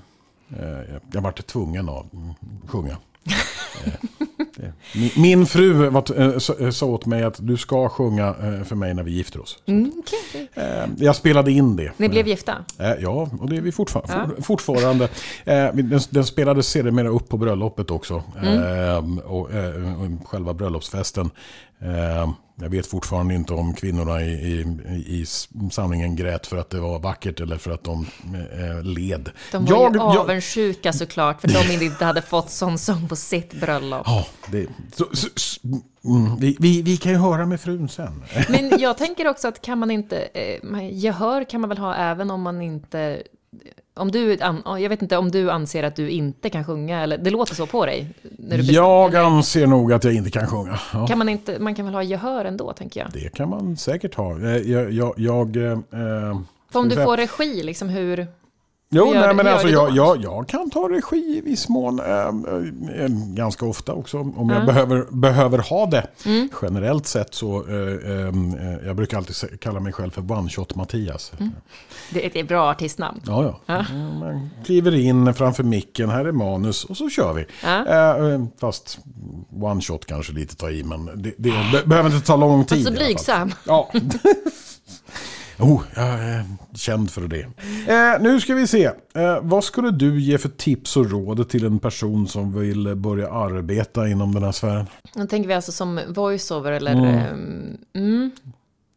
jag 1.12 1.22
vart 1.22 1.48
tvungen 1.48 1.90
att 1.90 2.06
sjunga. 2.68 2.98
Eh, 3.86 3.94
det- 4.56 4.74
min, 4.94 5.12
min 5.16 5.46
fru 5.46 5.74
var, 5.90 6.20
eh, 6.22 6.38
sa- 6.38 6.56
eh, 6.60 6.70
sa 6.70 6.86
åt 6.86 7.06
mig 7.06 7.24
att 7.24 7.36
du 7.40 7.58
ska 7.58 7.90
sjunga 7.90 8.28
eh, 8.28 8.64
för 8.64 8.76
mig 8.76 8.94
när 8.94 9.04
vi 9.04 9.12
gifter 9.12 9.42
oss. 9.42 9.58
Mm. 9.66 9.92
Eh, 10.54 10.64
jag 10.98 11.16
spelade 11.16 11.52
in 11.52 11.76
det. 11.76 11.92
Ni 11.98 12.10
blev 12.10 12.28
gifta? 12.28 12.66
Ja, 13.00 13.30
och 13.40 13.50
det 13.50 13.58
är 13.58 13.62
vi 13.62 13.72
fortfar- 13.72 14.06
Ja. 14.08 14.30
for, 14.36 14.42
fortfarande. 14.42 15.10
Den, 15.46 16.00
den 16.10 16.26
spelades 16.26 16.68
sedermera 16.68 17.08
upp 17.10 17.30
på 17.30 17.38
bröllopet 17.38 17.92
också. 17.92 18.24
Eh, 18.44 19.20
och, 19.26 19.50
själva 20.26 20.54
bröllopsfesten 20.54 21.30
jag 22.62 22.70
vet 22.70 22.88
fortfarande 22.88 23.34
inte 23.34 23.54
om 23.54 23.74
kvinnorna 23.74 24.22
i, 24.22 24.32
i, 24.32 24.66
i 25.22 25.26
samlingen 25.72 26.16
grät 26.16 26.48
för 26.48 26.58
att 26.58 26.70
det 26.70 26.80
var 26.80 27.00
vackert 27.00 27.40
eller 27.40 27.58
för 27.58 27.72
att 27.72 27.84
de 27.84 28.08
eh, 28.34 28.84
led. 28.84 29.30
De 29.52 29.66
var 29.66 29.72
jag, 29.72 29.94
ju 29.96 30.00
avundsjuka 30.02 30.80
jag... 30.88 30.96
såklart 30.96 31.42
för 31.42 31.48
de 31.48 31.86
inte 31.86 32.06
hade 32.06 32.22
fått 32.22 32.50
sån 32.50 32.78
sång 32.78 33.08
på 33.08 33.16
sitt 33.16 33.54
bröllop. 33.54 34.02
Ja, 34.06 34.26
det, 34.52 34.68
så, 34.94 35.06
så, 35.14 35.28
så 35.36 35.60
mm, 36.06 36.36
vi, 36.40 36.58
vi, 36.60 36.82
vi, 36.82 36.98
kan 36.98 37.12
ju 37.12 37.18
höra 37.18 37.46
med 37.46 37.62
frun 37.62 37.90
sen. 37.90 38.24
Men 38.50 38.80
jag 38.80 38.98
tänker 38.98 39.28
också 39.28 39.48
att 39.48 39.62
kan 39.62 39.80
man 39.80 39.92
inte, 39.92 40.28
eh, 40.34 40.90
gehör 40.92 41.44
kan 41.44 41.62
man 41.62 41.70
väl 41.70 41.78
ha 41.78 41.96
även 41.96 42.32
om 42.32 42.42
man 42.42 42.62
inte 42.62 43.24
om 43.98 44.12
du, 44.12 44.38
jag 44.66 44.90
vet 44.90 45.02
inte 45.02 45.18
om 45.18 45.32
du 45.32 45.52
anser 45.52 45.84
att 45.84 45.96
du 45.96 46.10
inte 46.10 46.50
kan 46.50 46.66
sjunga, 46.66 47.02
eller 47.02 47.18
det 47.18 47.30
låter 47.30 47.56
så 47.56 47.66
på 47.66 47.86
dig? 47.86 48.08
jag 48.62 49.16
anser 49.16 49.68
nog 49.68 49.94
att 49.94 50.04
jag 50.04 50.14
inte 50.14 50.32
kan 50.32 50.48
sjunga. 50.48 50.80
Ja. 50.94 51.08
Kan 51.08 51.18
man, 51.18 51.30
inte, 51.30 51.60
man 51.60 51.76
kan 51.76 51.86
väl 51.86 51.94
ha 51.94 52.04
gehör 52.04 52.46
ändå, 52.46 52.74
tänker 52.74 53.00
jag? 53.00 53.10
Det 53.14 53.34
kan 53.34 53.50
man 53.50 53.78
säkert 53.78 54.16
ha. 54.16 54.40
Eh, 54.40 54.58
jag, 54.58 54.92
jag, 54.92 55.14
jag 55.18 55.58
eh, 55.58 55.80
För 56.72 56.80
om 56.80 56.90
du 56.90 56.96
får 56.96 57.18
regi, 57.18 57.64
liksom 57.64 57.90
hur, 57.90 58.28
Jo, 58.96 59.14
nej, 59.14 59.34
men 59.34 59.48
alltså, 59.48 59.68
jag, 59.68 59.96
jag, 59.96 60.24
jag, 60.24 60.48
kan 60.48 60.70
ta 60.70 60.90
regi 60.90 61.38
i 61.38 61.42
viss 61.42 61.70
mån. 61.70 62.00
Äh, 62.00 62.06
äh, 62.06 63.10
ganska 63.28 63.66
ofta 63.66 63.94
också 63.94 64.20
om 64.20 64.34
mm. 64.38 64.50
jag 64.50 64.66
behöver, 64.66 65.06
behöver 65.12 65.58
ha 65.58 65.86
det. 65.86 66.08
Mm. 66.26 66.50
Generellt 66.62 67.08
sett 67.08 67.34
så, 67.34 67.68
äh, 67.68 68.86
jag 68.86 68.96
brukar 68.96 69.18
alltid 69.18 69.60
kalla 69.60 69.80
mig 69.80 69.94
själv 69.94 70.12
för 70.12 70.32
One 70.32 70.50
Shot 70.50 70.76
Mattias. 70.76 71.32
Mm. 71.40 71.52
Det 72.10 72.26
är 72.26 72.42
ett 72.42 72.48
bra 72.48 72.70
artistnamn. 72.70 73.22
Ja, 73.26 73.44
ja. 73.44 73.60
ja. 73.66 73.94
Man 73.94 74.50
kliver 74.66 74.96
in 74.96 75.34
framför 75.34 75.64
micken, 75.64 76.10
här 76.10 76.26
är 76.26 76.32
manus 76.32 76.84
och 76.84 76.98
så 76.98 77.10
kör 77.10 77.34
vi. 77.34 77.46
Ja. 77.64 78.48
fast 78.60 79.00
One 79.62 79.82
Shot 79.82 80.06
kanske 80.06 80.34
lite 80.34 80.56
tar 80.56 80.70
i, 80.70 80.84
men 80.84 81.06
det, 81.06 81.34
det 81.38 81.52
behöver 81.86 82.14
inte 82.14 82.28
ta 82.28 82.36
lång 82.36 82.66
tid. 82.66 82.86
Så 82.86 82.92
blygsam. 82.92 83.54
Ja. 83.66 83.92
Oh, 85.60 85.82
jag 85.96 86.06
är 86.06 86.46
känd 86.74 87.12
för 87.12 87.22
det. 87.22 87.48
Eh, 87.88 88.22
nu 88.22 88.40
ska 88.40 88.56
vi 88.56 88.68
se. 88.68 88.86
Eh, 89.14 89.40
vad 89.42 89.64
skulle 89.64 89.92
du 89.92 90.22
ge 90.22 90.38
för 90.38 90.50
tips 90.50 90.98
och 90.98 91.12
råd 91.12 91.50
till 91.50 91.66
en 91.66 91.80
person 91.80 92.28
som 92.28 92.60
vill 92.60 92.96
börja 92.96 93.32
arbeta 93.32 94.08
inom 94.08 94.34
den 94.34 94.44
här 94.44 94.52
sfären? 94.52 94.86
Nu 95.16 95.28
tänker 95.28 95.48
vi 95.48 95.54
alltså 95.54 95.72
som 95.72 96.00
voiceover 96.08 96.72
eller... 96.72 96.92
Mm. 96.92 97.78
Ehm, 97.94 98.32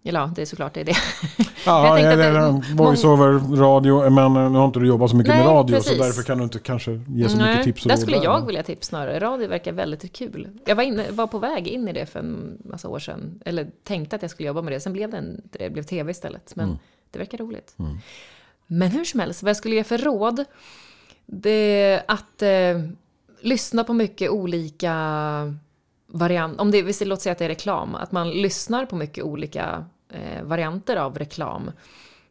mm. 0.08 0.20
Ja, 0.20 0.32
det 0.34 0.42
är 0.42 0.46
såklart 0.46 0.74
det 0.74 0.80
är 0.80 0.84
det. 0.84 0.96
Ja, 1.66 1.98
jag 2.00 2.18
det, 2.18 2.62
voiceover, 2.74 3.56
radio, 3.56 4.10
men 4.10 4.52
nu 4.52 4.58
har 4.58 4.66
inte 4.66 4.80
du 4.80 4.86
jobbat 4.86 5.10
så 5.10 5.16
mycket 5.16 5.34
Nej, 5.34 5.44
med 5.44 5.52
radio 5.52 5.76
precis. 5.76 5.96
så 5.96 6.02
därför 6.02 6.22
kan 6.22 6.38
du 6.38 6.44
inte 6.44 6.58
kanske 6.58 7.00
ge 7.08 7.28
så 7.28 7.36
Nej, 7.36 7.48
mycket 7.48 7.64
tips 7.64 7.84
och 7.84 7.88
Där 7.88 7.96
skulle 7.96 8.16
jag 8.16 8.46
vilja 8.46 8.62
tips 8.62 8.86
snarare. 8.86 9.20
Radio 9.20 9.48
verkar 9.48 9.72
väldigt 9.72 10.12
kul. 10.12 10.48
Jag 10.64 10.76
var, 10.76 10.82
inne, 10.82 11.10
var 11.10 11.26
på 11.26 11.38
väg 11.38 11.68
in 11.68 11.88
i 11.88 11.92
det 11.92 12.06
för 12.06 12.18
en 12.18 12.58
massa 12.64 12.88
år 12.88 12.98
sedan. 12.98 13.42
Eller 13.44 13.70
tänkte 13.84 14.16
att 14.16 14.22
jag 14.22 14.30
skulle 14.30 14.46
jobba 14.46 14.62
med 14.62 14.72
det. 14.72 14.80
Sen 14.80 14.92
blev 14.92 15.10
det, 15.10 15.16
en, 15.16 15.42
det 15.50 15.70
blev 15.70 15.82
tv 15.82 16.10
istället. 16.10 16.52
Men 16.56 16.68
mm. 16.68 16.78
det 17.10 17.18
verkar 17.18 17.38
roligt. 17.38 17.74
Mm. 17.78 17.98
Men 18.66 18.90
hur 18.90 19.04
som 19.04 19.20
helst, 19.20 19.42
vad 19.42 19.50
jag 19.50 19.56
skulle 19.56 19.74
ge 19.74 19.84
för 19.84 19.98
råd? 19.98 20.44
Det 21.26 21.82
är 21.82 22.02
att 22.08 22.42
eh, 22.42 22.90
lyssna 23.40 23.84
på 23.84 23.92
mycket 23.92 24.30
olika 24.30 24.94
varianter. 26.06 26.60
Om 26.60 26.70
det, 26.70 27.04
låt 27.04 27.22
säga 27.22 27.32
att 27.32 27.38
det 27.38 27.44
är 27.44 27.48
reklam. 27.48 27.94
Att 27.94 28.12
man 28.12 28.30
lyssnar 28.30 28.86
på 28.86 28.96
mycket 28.96 29.24
olika 29.24 29.84
eh, 30.08 30.42
varianter 30.42 30.96
av 30.96 31.18
reklam. 31.18 31.70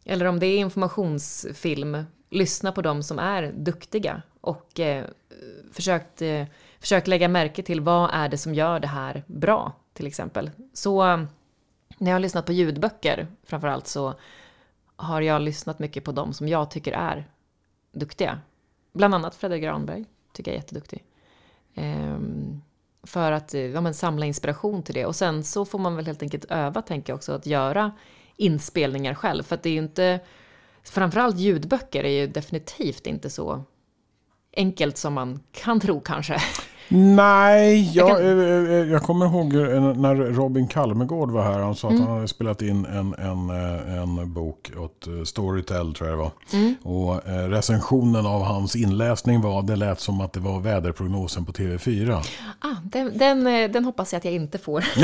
Eller 0.06 0.26
om 0.26 0.40
det 0.40 0.46
är 0.46 0.58
informationsfilm, 0.58 2.04
lyssna 2.30 2.72
på 2.72 2.82
de 2.82 3.04
som 3.04 3.20
är 3.20 3.52
duktiga 3.52 4.22
och 4.42 4.80
eh, 4.80 5.06
försökt, 5.72 6.22
eh, 6.22 6.46
försök 6.80 7.08
lägga 7.08 7.28
märke 7.28 7.64
till 7.64 7.82
vad 7.82 8.10
är 8.14 8.30
det 8.30 8.38
som 8.38 8.54
gör 8.54 8.80
det 8.80 8.88
här 8.88 9.24
bra, 9.28 9.74
till 9.94 10.08
exempel. 10.08 10.52
Så 10.74 11.04
när 11.98 12.12
jag 12.12 12.16
har 12.16 12.20
lyssnat 12.20 12.46
på 12.46 12.54
ljudböcker 12.54 13.28
framförallt 13.44 13.88
så 13.88 14.14
har 14.96 15.22
jag 15.22 15.42
lyssnat 15.42 15.80
mycket 15.80 16.04
på 16.04 16.12
de 16.12 16.34
som 16.34 16.48
jag 16.48 16.72
tycker 16.72 16.92
är 16.92 17.26
duktiga. 17.92 18.40
Bland 18.94 19.16
annat 19.16 19.36
Fredrik 19.36 19.64
Granberg, 19.64 20.06
tycker 20.34 20.52
jag 20.52 20.56
är 20.56 20.62
jätteduktig. 20.62 21.04
Um, 21.76 22.62
för 23.04 23.32
att 23.32 23.54
eh, 23.54 23.62
ja, 23.62 23.82
men, 23.82 23.94
samla 23.94 24.26
inspiration 24.26 24.84
till 24.84 24.96
det. 24.96 25.06
Och 25.06 25.16
sen 25.16 25.44
så 25.44 25.66
får 25.66 25.80
man 25.80 25.96
väl 25.96 26.06
helt 26.06 26.22
enkelt 26.22 26.46
öva, 26.46 26.82
tänker 26.82 27.14
jag 27.14 27.18
också, 27.18 27.34
att 27.34 27.46
göra 27.46 27.92
inspelningar 28.36 29.14
själv. 29.14 29.44
För 29.44 29.56
att 29.56 29.64
det 29.64 29.70
är 29.70 29.74
ju 29.74 29.80
inte, 29.80 30.20
framförallt 30.84 31.38
ljudböcker 31.38 32.04
är 32.04 32.22
ju 32.22 32.28
definitivt 32.28 33.08
inte 33.08 33.30
så 33.30 33.64
enkelt 34.56 34.98
som 34.98 35.14
man 35.14 35.44
kan 35.52 35.80
tro 35.80 36.00
kanske. 36.00 36.42
Nej, 36.90 37.92
jag, 37.94 38.10
jag, 38.10 38.18
kan... 38.18 38.26
Eh, 38.26 38.72
eh, 38.72 38.92
jag, 38.92 39.02
kommer 39.02 39.26
ihåg 39.26 39.54
när 39.98 40.16
Robin 40.16 40.68
Kalmegård 40.68 41.32
var 41.32 41.44
här. 41.44 41.60
Han 41.60 41.76
sa 41.76 41.90
mm. 41.90 42.02
att 42.02 42.08
han 42.08 42.16
hade 42.16 42.28
spelat 42.28 42.62
in 42.62 42.86
en, 42.86 43.14
en, 43.14 43.50
en 43.98 44.34
bok 44.34 44.72
åt 44.78 45.28
Storytel 45.28 45.94
tror 45.94 46.10
jag 46.10 46.18
det 46.18 46.24
var. 46.24 46.32
Mm. 46.54 46.76
Och 46.84 47.22
recensionen 47.26 48.26
av 48.26 48.44
hans 48.44 48.76
inläsning 48.76 49.42
var, 49.42 49.62
det 49.62 49.76
lät 49.76 50.00
som 50.00 50.22
att 50.22 50.34
det 50.34 50.40
var 50.40 50.60
väderprognosen 50.60 51.46
på 51.46 51.52
TV4. 51.52 52.24
Ah, 52.60 52.76
den, 52.84 53.18
den, 53.18 53.44
den 53.72 53.86
hoppas 53.86 54.14
jag 54.14 54.18
att 54.18 54.26
jag 54.26 54.34
inte 54.34 54.58
får. 54.58 54.86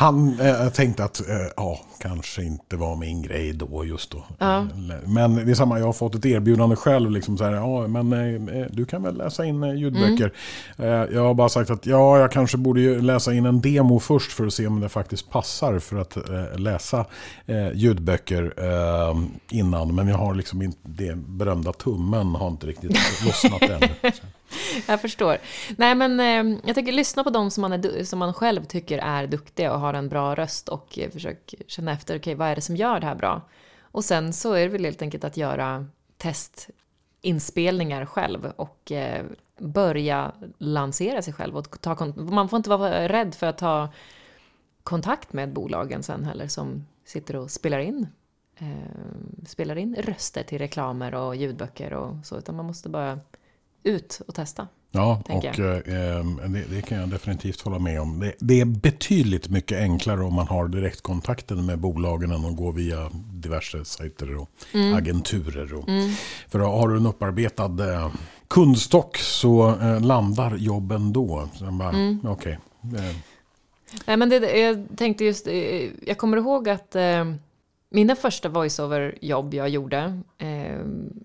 Han 0.00 0.40
eh, 0.40 0.68
tänkte 0.68 1.04
att 1.04 1.28
eh, 1.28 1.36
ja, 1.56 1.80
kanske 1.98 2.42
inte 2.42 2.76
var 2.76 2.96
min 2.96 3.22
grej 3.22 3.52
då 3.52 3.84
just 3.84 4.10
då. 4.10 4.24
Ja. 4.38 4.66
Men 5.04 5.34
det 5.34 5.50
är 5.50 5.54
samma, 5.54 5.78
jag 5.78 5.86
har 5.86 5.92
fått 5.92 6.14
ett 6.14 6.26
erbjudande 6.26 6.76
själv. 6.76 7.10
Liksom 7.10 7.38
så 7.38 7.44
här, 7.44 7.52
ja, 7.52 7.86
men 7.86 8.12
eh, 8.12 8.60
eh 8.60 8.66
du 8.70 8.84
kan 8.84 9.02
väl 9.02 9.18
läsa 9.18 9.44
in 9.44 9.62
eh, 9.62 9.69
ljudböcker. 9.74 10.32
Mm. 10.76 10.90
Eh, 10.90 11.14
jag 11.14 11.22
har 11.22 11.34
bara 11.34 11.48
sagt 11.48 11.70
att 11.70 11.86
ja, 11.86 12.18
jag 12.18 12.32
kanske 12.32 12.56
borde 12.56 12.80
läsa 12.80 13.34
in 13.34 13.46
en 13.46 13.60
demo 13.60 14.00
först 14.00 14.32
för 14.32 14.46
att 14.46 14.54
se 14.54 14.66
om 14.66 14.80
det 14.80 14.88
faktiskt 14.88 15.30
passar 15.30 15.78
för 15.78 15.96
att 15.96 16.16
läsa 16.60 17.04
ljudböcker 17.74 18.54
innan. 19.50 19.94
Men 19.94 20.08
jag 20.08 20.16
har 20.16 20.34
liksom 20.34 20.62
inte, 20.62 20.78
det 20.82 21.16
berömda 21.16 21.72
tummen 21.72 22.34
har 22.34 22.48
inte 22.48 22.66
riktigt 22.66 22.90
lossnat 23.26 23.62
än. 23.62 23.80
jag 24.86 25.00
förstår. 25.00 25.38
Nej, 25.76 25.94
men 25.94 26.20
eh, 26.20 26.58
jag 26.64 26.76
tycker 26.76 26.92
lyssna 26.92 27.24
på 27.24 27.30
dem 27.30 27.50
som 27.50 27.62
man, 27.62 27.72
är, 27.72 28.04
som 28.04 28.18
man 28.18 28.34
själv 28.34 28.64
tycker 28.64 28.98
är 28.98 29.26
duktiga 29.26 29.72
och 29.72 29.80
har 29.80 29.94
en 29.94 30.08
bra 30.08 30.34
röst 30.34 30.68
och 30.68 30.98
eh, 30.98 31.10
försök 31.10 31.54
känna 31.66 31.92
efter, 31.92 32.14
okej, 32.14 32.18
okay, 32.20 32.34
vad 32.34 32.48
är 32.48 32.54
det 32.54 32.60
som 32.60 32.76
gör 32.76 33.00
det 33.00 33.06
här 33.06 33.14
bra? 33.14 33.42
Och 33.80 34.04
sen 34.04 34.32
så 34.32 34.52
är 34.52 34.60
det 34.60 34.68
väl 34.68 34.84
helt 34.84 35.02
enkelt 35.02 35.24
att 35.24 35.36
göra 35.36 35.86
testinspelningar 36.18 38.06
själv 38.06 38.52
och 38.56 38.92
eh, 38.92 39.24
börja 39.60 40.32
lansera 40.58 41.22
sig 41.22 41.32
själv. 41.32 41.56
Och 41.56 41.80
ta, 41.80 42.12
man 42.16 42.48
får 42.48 42.56
inte 42.56 42.70
vara 42.70 43.08
rädd 43.08 43.34
för 43.34 43.46
att 43.46 43.58
ta 43.58 43.88
kontakt 44.82 45.32
med 45.32 45.52
bolagen 45.52 46.02
sen 46.02 46.24
heller 46.24 46.48
som 46.48 46.86
sitter 47.04 47.36
och 47.36 47.50
spelar 47.50 47.78
in 47.78 48.06
eh, 48.56 49.46
spelar 49.46 49.78
in 49.78 49.96
röster 49.98 50.42
till 50.42 50.58
reklamer 50.58 51.14
och 51.14 51.36
ljudböcker 51.36 51.92
och 51.92 52.26
så, 52.26 52.38
utan 52.38 52.56
man 52.56 52.66
måste 52.66 52.88
bara 52.88 53.20
ut 53.82 54.20
och 54.26 54.34
testa. 54.34 54.68
Ja, 54.92 55.22
och 55.28 55.44
eh, 55.44 56.24
det, 56.48 56.64
det, 56.70 56.82
kan 56.82 56.98
jag 56.98 57.08
definitivt 57.08 57.60
hålla 57.60 57.78
med 57.78 58.00
om. 58.00 58.20
Det, 58.20 58.34
det, 58.38 58.60
är 58.60 58.64
betydligt 58.64 59.48
mycket 59.48 59.78
enklare 59.78 60.24
om 60.24 60.34
man 60.34 60.48
har 60.48 60.68
direktkontakten 60.68 61.66
med 61.66 61.78
bolagen 61.78 62.30
än 62.30 62.44
att 62.44 62.56
gå 62.56 62.70
via 62.70 63.10
diverse 63.32 63.84
sajter 63.84 64.36
och 64.36 64.50
mm. 64.72 64.94
agenturer. 64.94 65.74
Och, 65.74 65.88
mm. 65.88 66.10
För 66.48 66.58
har 66.58 66.88
du 66.88 66.96
en 66.96 67.06
upparbetad 67.06 67.94
eh, 67.94 68.10
kundstock 68.50 69.16
så 69.16 69.68
eh, 69.68 70.00
landar 70.00 70.56
jobben 70.56 71.12
då. 71.12 71.48
mm. 71.60 72.26
okay, 72.26 72.52
eh. 72.52 73.16
Nej, 74.06 74.16
men 74.16 74.28
det, 74.28 74.58
jag 74.58 74.86
tänkte 74.96 75.24
just, 75.24 75.46
eh, 75.46 75.90
jag 76.06 76.18
kommer 76.18 76.36
ihåg 76.36 76.68
att 76.68 76.96
eh, 76.96 77.24
mina 77.90 78.16
första 78.16 78.48
voiceover-jobb 78.48 79.54
jag 79.54 79.68
gjorde, 79.68 80.20
eh, 80.38 80.80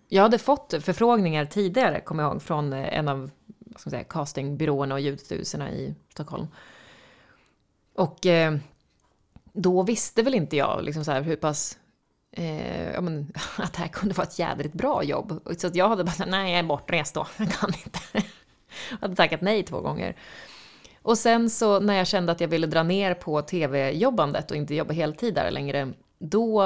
jag 0.07 0.23
hade 0.23 0.37
fått 0.37 0.73
förfrågningar 0.81 1.45
tidigare, 1.45 2.01
kommer 2.01 2.23
jag 2.23 2.31
ihåg, 2.31 2.41
från 2.41 2.73
eh, 2.73 2.97
en 2.97 3.07
av 3.07 3.19
vad 3.59 3.79
ska 3.79 3.87
man 3.87 3.91
säga, 3.91 4.03
castingbyråerna 4.03 4.95
och 4.95 5.01
ljudstyrelserna 5.01 5.71
i 5.71 5.95
Stockholm. 6.09 6.47
Och 7.95 8.25
eh, 8.25 8.57
då 9.53 9.83
visste 9.83 10.23
väl 10.23 10.35
inte 10.35 10.55
jag 10.55 10.83
liksom 10.83 11.05
så 11.05 11.11
här, 11.11 11.21
hur 11.21 11.35
pass 11.35 11.77
eh, 12.35 12.91
ja, 12.91 13.01
men, 13.01 13.31
att 13.57 13.73
det 13.73 13.79
här 13.79 13.87
kunde 13.87 14.15
vara 14.15 14.27
ett 14.27 14.39
jädrigt 14.39 14.73
bra 14.73 15.03
jobb. 15.03 15.41
Så 15.57 15.67
att 15.67 15.75
jag 15.75 15.89
hade 15.89 16.03
bara 16.03 16.25
nej 16.25 16.51
jag 16.51 16.59
är 16.59 16.63
bortrest 16.63 17.13
då, 17.13 17.27
jag 17.37 17.51
kan 17.51 17.69
inte. 17.69 17.99
jag 18.89 18.97
hade 19.01 19.15
tackat 19.15 19.41
nej 19.41 19.63
två 19.63 19.81
gånger. 19.81 20.15
Och 21.01 21.17
sen 21.17 21.49
så 21.49 21.79
när 21.79 21.93
jag 21.93 22.07
kände 22.07 22.31
att 22.31 22.41
jag 22.41 22.47
ville 22.47 22.67
dra 22.67 22.83
ner 22.83 23.13
på 23.13 23.41
tv-jobbandet 23.41 24.51
och 24.51 24.57
inte 24.57 24.75
jobba 24.75 24.93
heltid 24.93 25.33
där 25.33 25.51
längre, 25.51 25.93
då, 26.19 26.63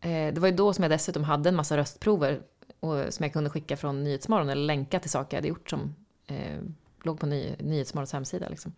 eh, 0.00 0.34
det 0.34 0.38
var 0.38 0.48
ju 0.48 0.54
då 0.54 0.72
som 0.72 0.82
jag 0.82 0.90
dessutom 0.90 1.24
hade 1.24 1.48
en 1.48 1.56
massa 1.56 1.76
röstprover 1.76 2.40
och, 2.80 3.14
som 3.14 3.24
jag 3.24 3.32
kunde 3.32 3.50
skicka 3.50 3.76
från 3.76 4.04
Nyhetsmorgon 4.04 4.48
eller 4.48 4.62
länka 4.62 5.00
till 5.00 5.10
saker 5.10 5.36
jag 5.36 5.38
hade 5.38 5.48
gjort 5.48 5.70
som 5.70 5.94
eh, 6.26 6.58
låg 7.02 7.20
på 7.20 7.26
ny, 7.26 7.56
Nyhetsmorgons 7.58 8.12
hemsida. 8.12 8.48
Liksom. 8.48 8.72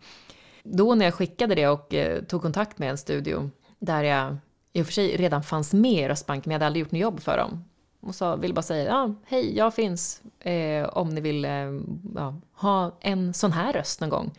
Då 0.63 0.95
när 0.95 1.05
jag 1.05 1.13
skickade 1.13 1.55
det 1.55 1.67
och 1.67 1.93
eh, 1.93 2.23
tog 2.23 2.41
kontakt 2.41 2.79
med 2.79 2.89
en 2.89 2.97
studio 2.97 3.49
där 3.79 4.03
jag 4.03 4.37
i 4.75 4.81
och 4.81 4.85
för 4.85 4.93
sig 4.93 5.17
redan 5.17 5.43
fanns 5.43 5.73
med 5.73 5.91
i 6.05 6.07
Röstbanken 6.07 6.49
men 6.49 6.51
jag 6.53 6.55
hade 6.55 6.65
aldrig 6.65 6.81
gjort 6.81 6.91
något 6.91 7.01
jobb 7.01 7.19
för 7.19 7.37
dem. 7.37 7.63
Och 8.01 8.15
så 8.15 8.35
ville 8.35 8.53
bara 8.53 8.61
säga, 8.61 8.85
ja, 8.85 9.13
hej, 9.25 9.57
jag 9.57 9.73
finns 9.73 10.21
eh, 10.39 10.85
om 10.85 11.09
ni 11.09 11.21
vill 11.21 11.45
eh, 11.45 11.51
ja, 12.15 12.35
ha 12.53 12.97
en 13.01 13.33
sån 13.33 13.51
här 13.51 13.73
röst 13.73 14.01
någon 14.01 14.09
gång. 14.09 14.31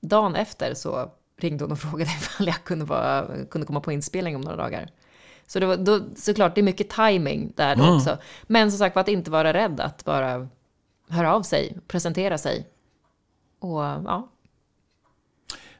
dagen 0.00 0.34
efter 0.34 0.74
så 0.74 1.10
ringde 1.38 1.64
hon 1.64 1.72
och 1.72 1.78
frågade 1.90 2.10
ifall 2.10 2.46
jag 2.46 2.64
kunde, 2.64 2.84
vara, 2.84 3.26
kunde 3.50 3.66
komma 3.66 3.80
på 3.80 3.92
inspelning 3.92 4.36
om 4.36 4.40
några 4.40 4.56
dagar. 4.56 4.90
Så 5.46 5.60
det 5.60 5.66
var, 5.66 5.76
då, 5.76 6.00
såklart, 6.16 6.54
det 6.54 6.60
är 6.60 6.62
mycket 6.62 6.90
timing 6.90 7.52
där 7.56 7.72
Mm. 7.74 7.96
också. 7.96 8.18
Men 8.42 8.70
som 8.72 8.78
sagt 8.78 8.94
var 8.96 9.00
att 9.00 9.08
inte 9.08 9.30
vara 9.30 9.52
rädd 9.52 9.80
att 9.80 10.04
bara 10.04 10.48
höra 11.08 11.34
av 11.34 11.42
sig, 11.42 11.76
presentera 11.88 12.38
sig. 12.38 12.66
Och 13.58 13.80
ja. 13.80 14.28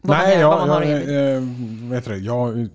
Vad 0.01 0.17
man, 0.17 0.27
Nej, 0.27 0.45
vad 0.45 0.59
man 0.59 0.69
jag, 0.69 0.75
har 0.75 0.83
jag, 0.83 1.37
eh, 1.37 1.43
vet 1.91 2.05
det, 2.05 2.17
jag 2.17 2.69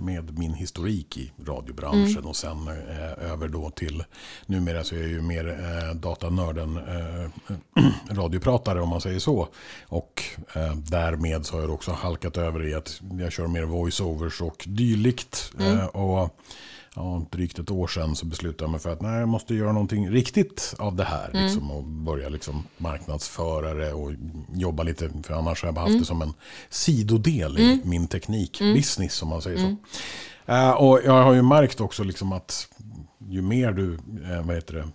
med 0.00 0.38
min 0.38 0.54
historik 0.54 1.16
i 1.16 1.32
radiobranschen 1.46 2.10
Mm. 2.10 2.26
och 2.26 2.36
sen 2.36 2.68
eh, 2.68 3.30
över 3.32 3.48
då 3.48 3.70
till, 3.70 4.04
numera 4.46 4.84
så 4.84 4.94
är 4.94 4.98
jag 4.98 5.08
ju 5.08 5.22
mer 5.22 5.48
eh, 5.48 5.94
datanörden 5.94 6.76
eh, 6.76 7.30
radiopratare 8.16 8.80
om 8.80 8.88
man 8.88 9.00
säger 9.00 9.18
så. 9.18 9.48
Och 9.86 10.22
eh, 10.54 10.74
därmed 10.74 11.46
så 11.46 11.54
har 11.54 11.60
jag 11.60 11.70
också 11.70 11.92
halkat 11.92 12.36
över 12.36 12.66
i 12.66 12.74
att 12.74 13.00
jag 13.18 13.32
kör 13.32 13.46
mer 13.46 13.62
voiceovers 13.64 14.40
och 14.40 14.64
dylikt. 14.68 15.52
Mm. 15.58 15.78
Eh, 15.78 15.86
och 15.86 16.36
ja, 16.96 17.26
drygt 17.30 17.58
ett 17.58 17.70
år 17.70 17.86
sedan 17.86 18.16
så 18.16 18.26
beslutade 18.26 18.64
jag 18.64 18.70
mig 18.70 18.80
för 18.80 18.92
att 18.92 19.02
nej, 19.02 19.18
jag 19.20 19.28
måste 19.28 19.54
göra 19.54 19.72
någonting 19.72 20.10
riktigt 20.10 20.74
av 20.78 20.96
det 20.96 21.04
här. 21.04 21.30
Mm. 21.30 21.44
Liksom, 21.44 21.70
och 21.70 21.84
börja 21.84 22.28
liksom 22.28 22.62
marknadsföra 22.78 23.74
det 23.74 23.92
och 23.92 24.12
jobba 24.54 24.82
lite. 24.82 25.10
För 25.22 25.34
annars 25.34 25.62
har 25.62 25.68
jag 25.68 25.76
haft 25.76 25.88
Mm. 25.88 26.00
det 26.00 26.06
som 26.06 26.22
en 26.22 26.32
sidodel 26.70 27.58
i 27.58 27.80
min 27.84 28.06
teknikbusiness, 28.08 29.22
om 29.22 29.28
man 29.28 29.42
säger 29.42 29.58
så. 29.58 29.76
Eh, 30.52 30.70
och 30.70 31.00
jag 31.04 31.24
har 31.24 31.32
ju 31.32 31.42
märkt 31.42 31.80
också 31.80 32.04
liksom 32.04 32.32
att 32.32 32.68
ju 33.28 33.42
mer 33.42 33.72
du 33.72 33.94
eh, 33.94 34.46
vad 34.46 34.54
heter 34.54 34.74
det, 34.74 34.88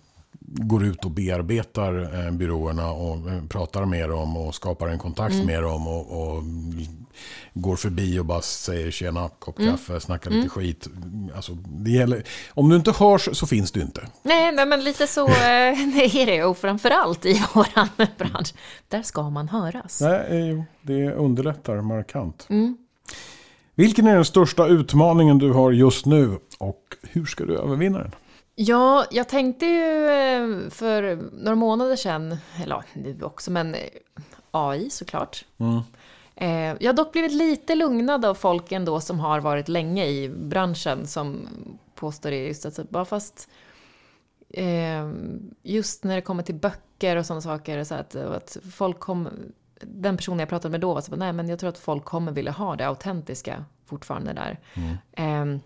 går 0.46 0.84
ut 0.84 1.04
och 1.04 1.10
bearbetar 1.10 2.24
eh, 2.26 2.30
byråerna 2.32 2.90
och 2.90 3.30
eh, 3.30 3.46
pratar 3.48 3.84
med 3.84 4.08
dem 4.08 4.36
och 4.36 4.54
skapar 4.54 4.88
en 4.88 4.98
kontakt 4.98 5.44
med 5.44 5.62
dem 5.62 5.88
och, 5.88 6.22
och 6.22 6.42
går 7.54 7.76
förbi 7.76 8.18
och 8.18 8.24
bara 8.24 8.42
säger 8.42 8.90
tjena, 8.90 9.30
kopp 9.38 9.56
kaffe, 9.58 10.00
snackar 10.00 10.30
lite 10.30 10.48
skit. 10.48 10.88
Alltså, 11.36 11.52
det 11.54 11.90
gäller, 11.90 12.22
om 12.54 12.68
du 12.68 12.76
inte 12.76 12.92
hörs 12.92 13.28
så 13.32 13.46
finns 13.46 13.72
du 13.72 13.80
inte. 13.80 14.08
Nej, 14.22 14.52
nej, 14.52 14.66
men 14.66 14.84
lite 14.84 15.06
så 15.06 15.26
eh, 15.28 15.34
är 16.16 16.26
det. 16.26 16.44
Och 16.44 16.58
framförallt 16.58 17.26
i 17.26 17.42
våran 17.54 17.88
bransch. 18.18 18.54
Där 18.88 19.02
ska 19.02 19.30
man 19.30 19.48
höras. 19.48 20.00
Nej, 20.00 20.50
eh, 20.50 20.62
det 20.82 21.12
underlättar 21.12 21.80
markant. 21.80 22.48
Vilken 23.74 24.06
är 24.06 24.14
den 24.14 24.24
största 24.24 24.66
utmaningen 24.66 25.38
du 25.38 25.52
har 25.52 25.72
just 25.72 26.06
nu 26.06 26.38
och 26.58 26.82
hur 27.02 27.26
ska 27.26 27.44
du 27.44 27.58
övervinna 27.58 27.98
den? 27.98 28.12
Ja, 28.58 29.06
jag 29.10 29.28
tänkte 29.28 29.66
ju 29.66 30.08
eh, 30.08 30.70
för 30.70 31.16
några 31.32 31.56
månader 31.56 31.96
sedan, 31.96 32.36
eller 32.62 32.82
nu 32.92 33.18
också, 33.22 33.50
men 33.50 33.74
eh, 33.74 33.80
AI 34.50 34.90
såklart. 34.90 35.44
Eh, 36.34 36.50
Jag 36.50 36.88
har 36.88 36.92
dock 36.92 37.12
blivit 37.12 37.32
lite 37.32 37.74
lugnad 37.74 38.24
av 38.24 38.34
folk 38.34 38.72
ändå 38.72 39.00
som 39.00 39.20
har 39.20 39.40
varit 39.40 39.68
länge 39.68 40.06
i 40.06 40.28
branschen 40.28 41.06
som 41.06 41.48
påstår 41.94 42.30
det 42.30 42.46
just 42.46 42.66
att 42.66 42.90
bara 42.90 43.04
fast 43.04 43.48
just 45.62 46.04
när 46.04 46.14
det 46.14 46.22
kommer 46.22 46.42
till 46.42 46.54
böcker 46.54 47.16
och 47.16 47.26
sådana 47.26 47.40
saker 47.40 47.84
så 47.84 47.94
att, 47.94 48.14
att 48.16 48.56
folk 48.72 48.98
kom, 49.00 49.28
den 49.80 50.16
personen 50.16 50.38
jag 50.40 50.48
pratade 50.48 50.72
med 50.72 50.80
då 50.80 50.94
var 50.94 51.00
så 51.00 51.16
nej 51.16 51.32
men 51.32 51.48
jag 51.48 51.58
tror 51.58 51.70
att 51.70 51.78
folk 51.78 52.04
kommer 52.04 52.32
vilja 52.32 52.52
ha 52.52 52.76
det 52.76 52.86
autentiska 52.88 53.64
fortfarande 53.86 54.32
där. 54.32 54.58
Eh, 55.12 55.58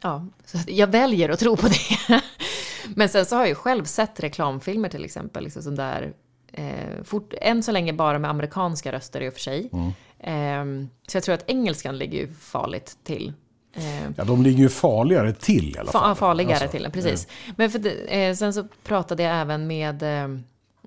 Ja, 0.00 0.26
så 0.44 0.58
jag 0.66 0.86
väljer 0.86 1.28
att 1.28 1.38
tro 1.38 1.56
på 1.56 1.68
det. 1.68 2.20
Men 2.94 3.08
sen 3.08 3.26
så 3.26 3.34
har 3.34 3.42
jag 3.42 3.48
ju 3.48 3.54
själv 3.54 3.84
sett 3.84 4.20
reklamfilmer 4.20 4.88
till 4.88 5.04
exempel, 5.04 5.44
liksom 5.44 5.62
som 5.62 5.74
där, 5.76 6.12
eh, 6.52 7.02
fort, 7.04 7.34
än 7.40 7.62
så 7.62 7.72
länge 7.72 7.92
bara 7.92 8.18
med 8.18 8.30
amerikanska 8.30 8.92
röster 8.92 9.20
i 9.20 9.28
och 9.28 9.32
för 9.32 9.40
sig. 9.40 9.70
Eh, 10.18 10.64
så 11.08 11.16
jag 11.16 11.22
tror 11.24 11.34
att 11.34 11.44
engelskan 11.50 11.98
ligger 11.98 12.18
ju 12.18 12.32
farligt 12.32 12.98
till. 13.04 13.32
Eh, 13.74 14.10
Ja, 14.16 14.24
de 14.24 14.42
ligger 14.42 14.58
ju 14.58 14.68
farligare 14.68 15.32
till 15.32 15.76
i 15.76 15.78
alla 15.78 15.90
fa- 15.90 15.92
fall. 15.92 16.14
farligare 16.16 16.52
Alltså, 16.52 16.68
till, 16.68 16.90
precis. 16.92 17.28
Men 17.56 17.70
för 17.70 18.12
eh, 18.14 18.34
sen 18.34 18.52
så 18.54 18.66
pratade 18.84 19.22
jag 19.22 19.36
även 19.40 19.66
med 19.66 20.02
eh, 20.02 20.28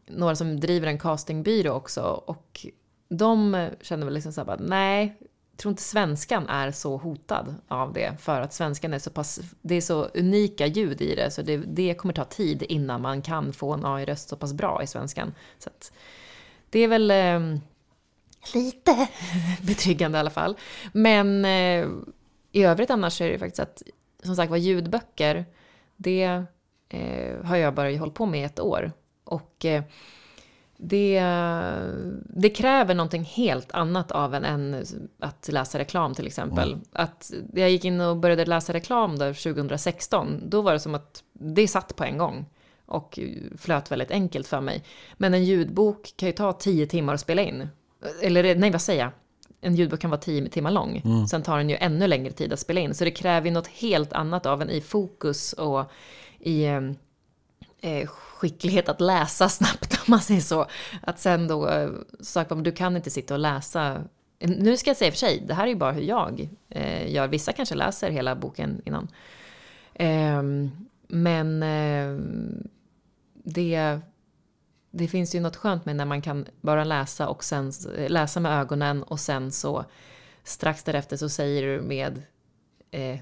några 0.07 0.35
som 0.35 0.59
driver 0.59 0.87
en 0.87 0.99
castingbyrå 0.99 1.71
också. 1.73 2.01
Och 2.25 2.65
de 3.09 3.67
känner 3.81 4.05
väl 4.05 4.13
liksom 4.13 4.33
så 4.33 4.41
här 4.41 4.45
bara, 4.45 4.57
nej, 4.59 5.17
tror 5.59 5.71
inte 5.71 5.83
svenskan 5.83 6.47
är 6.47 6.71
så 6.71 6.97
hotad 6.97 7.55
av 7.67 7.93
det. 7.93 8.21
För 8.21 8.41
att 8.41 8.53
svenskan 8.53 8.93
är 8.93 8.99
så 8.99 9.09
pass, 9.09 9.39
det 9.61 9.75
är 9.75 9.81
så 9.81 10.03
unika 10.03 10.65
ljud 10.65 11.01
i 11.01 11.15
det. 11.15 11.31
Så 11.31 11.41
det, 11.41 11.57
det 11.57 11.93
kommer 11.93 12.13
ta 12.13 12.23
tid 12.25 12.63
innan 12.63 13.01
man 13.01 13.21
kan 13.21 13.53
få 13.53 13.73
en 13.73 13.85
AI-röst 13.85 14.29
så 14.29 14.35
pass 14.35 14.53
bra 14.53 14.83
i 14.83 14.87
svenskan. 14.87 15.33
Så 15.59 15.69
att, 15.69 15.93
det 16.69 16.79
är 16.79 16.87
väl 16.87 17.11
eh, 17.11 17.59
lite 18.53 19.07
betryggande 19.61 20.17
i 20.17 20.19
alla 20.19 20.29
fall. 20.29 20.57
Men 20.91 21.45
eh, 21.45 21.87
i 22.51 22.63
övrigt 22.63 22.89
annars 22.89 23.21
är 23.21 23.29
det 23.29 23.39
faktiskt 23.39 23.59
att, 23.59 23.83
som 24.23 24.35
sagt 24.35 24.49
var, 24.49 24.57
ljudböcker, 24.57 25.45
det 25.95 26.43
eh, 26.89 27.43
har 27.43 27.55
jag 27.55 27.73
bara 27.73 27.97
hållit 27.97 28.15
på 28.15 28.25
med 28.25 28.39
i 28.39 28.43
ett 28.43 28.59
år. 28.59 28.91
Och 29.23 29.65
eh, 29.65 29.83
det, 30.81 31.23
det 32.23 32.49
kräver 32.49 32.95
någonting 32.95 33.23
helt 33.23 33.71
annat 33.71 34.11
av 34.11 34.35
en 34.35 34.45
än 34.45 34.85
att 35.19 35.49
läsa 35.51 35.79
reklam 35.79 36.13
till 36.13 36.27
exempel. 36.27 36.77
Att 36.93 37.31
jag 37.53 37.69
gick 37.69 37.85
in 37.85 38.01
och 38.01 38.17
började 38.17 38.45
läsa 38.45 38.73
reklam 38.73 39.17
där 39.17 39.53
2016, 39.53 40.49
då 40.49 40.61
var 40.61 40.73
det 40.73 40.79
som 40.79 40.95
att 40.95 41.23
det 41.33 41.67
satt 41.67 41.95
på 41.95 42.03
en 42.03 42.17
gång 42.17 42.45
och 42.85 43.19
flöt 43.57 43.91
väldigt 43.91 44.11
enkelt 44.11 44.47
för 44.47 44.61
mig. 44.61 44.83
Men 45.17 45.33
en 45.33 45.45
ljudbok 45.45 46.13
kan 46.15 46.27
ju 46.27 46.33
ta 46.33 46.53
tio 46.53 46.87
timmar 46.87 47.13
att 47.13 47.21
spela 47.21 47.41
in. 47.41 47.67
Eller 48.21 48.55
nej, 48.55 48.71
vad 48.71 48.81
säger 48.81 49.03
jag? 49.03 49.11
En 49.61 49.75
ljudbok 49.75 49.99
kan 49.99 50.09
vara 50.09 50.21
tio 50.21 50.49
timmar 50.49 50.71
lång. 50.71 51.01
Sen 51.29 51.41
tar 51.43 51.57
den 51.57 51.69
ju 51.69 51.75
ännu 51.75 52.07
längre 52.07 52.31
tid 52.31 52.53
att 52.53 52.59
spela 52.59 52.79
in. 52.79 52.93
Så 52.93 53.03
det 53.03 53.11
kräver 53.11 53.47
ju 53.47 53.53
något 53.53 53.67
helt 53.67 54.13
annat 54.13 54.45
av 54.45 54.61
en 54.61 54.69
i 54.69 54.81
fokus 54.81 55.53
och 55.53 55.91
i 56.39 56.65
eh, 56.65 56.81
Eh, 57.81 58.07
skicklighet 58.07 58.89
att 58.89 59.01
läsa 59.01 59.49
snabbt 59.49 59.93
om 60.07 60.11
man 60.11 60.19
säger 60.19 60.41
så. 60.41 60.65
Att 61.01 61.19
sen 61.19 61.47
då, 61.47 61.69
eh, 61.69 61.89
sagt 62.19 62.51
om 62.51 62.63
du 62.63 62.71
kan 62.71 62.95
inte 62.95 63.09
sitta 63.09 63.33
och 63.33 63.39
läsa. 63.39 64.03
Nu 64.39 64.77
ska 64.77 64.89
jag 64.89 64.97
säga 64.97 65.11
för 65.11 65.17
sig, 65.17 65.43
det 65.47 65.53
här 65.53 65.63
är 65.63 65.67
ju 65.67 65.75
bara 65.75 65.91
hur 65.91 66.01
jag 66.01 66.49
eh, 66.69 67.11
gör. 67.11 67.27
Vissa 67.27 67.53
kanske 67.53 67.75
läser 67.75 68.09
hela 68.09 68.35
boken 68.35 68.81
innan. 68.85 69.07
Ehm, 69.93 70.71
men 71.07 71.59
det, 73.43 73.99
det 74.91 75.07
finns 75.07 75.35
ju 75.35 75.39
något 75.39 75.55
skönt 75.55 75.85
med 75.85 75.95
när 75.95 76.05
man 76.05 76.21
kan 76.21 76.45
bara 76.61 76.83
läsa 76.83 77.27
och 77.27 77.43
sen 77.43 77.71
läsa 78.07 78.39
med 78.39 78.59
ögonen 78.59 79.03
och 79.03 79.19
sen 79.19 79.51
så 79.51 79.85
strax 80.43 80.83
därefter 80.83 81.17
så 81.17 81.29
säger 81.29 81.63
du 81.63 81.81
med 81.81 82.21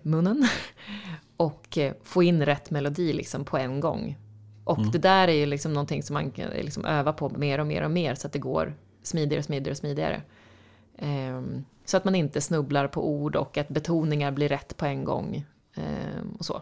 munnen 0.01 0.47
och 1.37 1.77
få 2.03 2.23
in 2.23 2.45
rätt 2.45 2.69
melodi 2.69 3.13
liksom 3.13 3.45
på 3.45 3.57
en 3.57 3.79
gång. 3.79 4.17
Och 4.67 4.91
det 4.91 4.97
där 4.97 5.27
är 5.27 5.33
ju 5.33 5.45
liksom 5.45 5.73
någonting 5.73 6.03
som 6.03 6.13
man 6.13 6.31
kan 6.31 6.49
liksom 6.49 6.85
öva 6.85 7.13
på 7.13 7.29
mer 7.29 7.59
och 7.59 7.67
mer 7.67 7.81
och 7.81 7.91
mer 7.91 8.15
så 8.15 8.27
att 8.27 8.33
det 8.33 8.39
går 8.39 8.73
smidigare 9.03 9.39
och 9.39 9.45
smidigare 9.45 9.71
och 9.71 9.77
smidigare. 9.77 10.21
Ehm, 10.97 11.65
så 11.85 11.97
att 11.97 12.05
man 12.05 12.15
inte 12.15 12.41
snubblar 12.41 12.87
på 12.87 13.09
ord 13.09 13.35
och 13.35 13.57
att 13.57 13.69
betoningar 13.69 14.31
blir 14.31 14.49
rätt 14.49 14.77
på 14.77 14.85
en 14.85 15.03
gång. 15.03 15.45
Ehm, 15.75 16.35
och 16.39 16.45
så. 16.45 16.61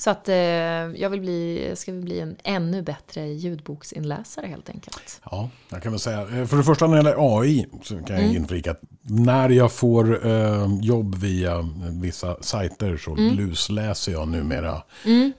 Så 0.00 0.10
att 0.10 0.28
eh, 0.28 0.34
jag 0.36 1.10
vill 1.10 1.20
bli, 1.20 1.72
ska 1.74 1.92
vi 1.92 2.00
bli 2.00 2.20
en 2.20 2.36
ännu 2.44 2.82
bättre 2.82 3.26
ljudboksinläsare 3.26 4.46
helt 4.46 4.68
enkelt. 4.70 5.20
Ja, 5.30 5.50
jag 5.70 5.82
kan 5.82 5.92
väl 5.92 5.98
säga. 6.00 6.20
eh, 6.20 6.46
För 6.46 6.56
det 6.56 6.64
första 6.64 6.86
när 6.86 6.92
det 7.02 7.10
gäller 7.10 7.38
AI 7.40 7.66
så 7.82 7.94
kan 7.94 8.16
jag 8.16 8.24
Mm. 8.24 8.36
inflika 8.36 8.70
att 8.70 8.80
när 9.02 9.48
jag 9.48 9.72
får 9.72 10.26
eh, 10.26 10.66
jobb 10.80 11.14
via 11.14 11.68
vissa 12.02 12.36
sajter 12.42 12.96
så 12.96 13.10
Mm. 13.16 13.34
lusläser 13.36 14.12
jag 14.12 14.28
numera 14.28 14.82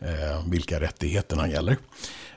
eh, 0.02 0.50
vilka 0.50 0.80
rättigheterna 0.80 1.48
gäller. 1.50 1.78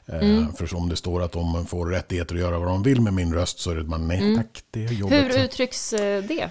Eh, 0.06 0.14
Mm. 0.18 0.52
För 0.52 0.76
om 0.76 0.88
det 0.88 0.96
står 0.96 1.22
att 1.22 1.32
de 1.32 1.66
får 1.66 1.86
rättigheter 1.86 2.34
att 2.34 2.40
göra 2.40 2.58
vad 2.58 2.68
de 2.68 2.82
vill 2.82 3.00
med 3.00 3.12
min 3.14 3.34
röst 3.34 3.58
så 3.58 3.70
är 3.70 3.74
det 3.74 3.84
bara 3.84 4.00
nej 4.00 4.36
tack, 4.36 4.62
det 4.70 4.84
är 4.84 4.92
jobbet. 4.92 5.20
Mm. 5.24 5.36
Hur 5.36 5.44
uttrycks 5.44 5.92
eh, 5.92 6.24
det? 6.24 6.48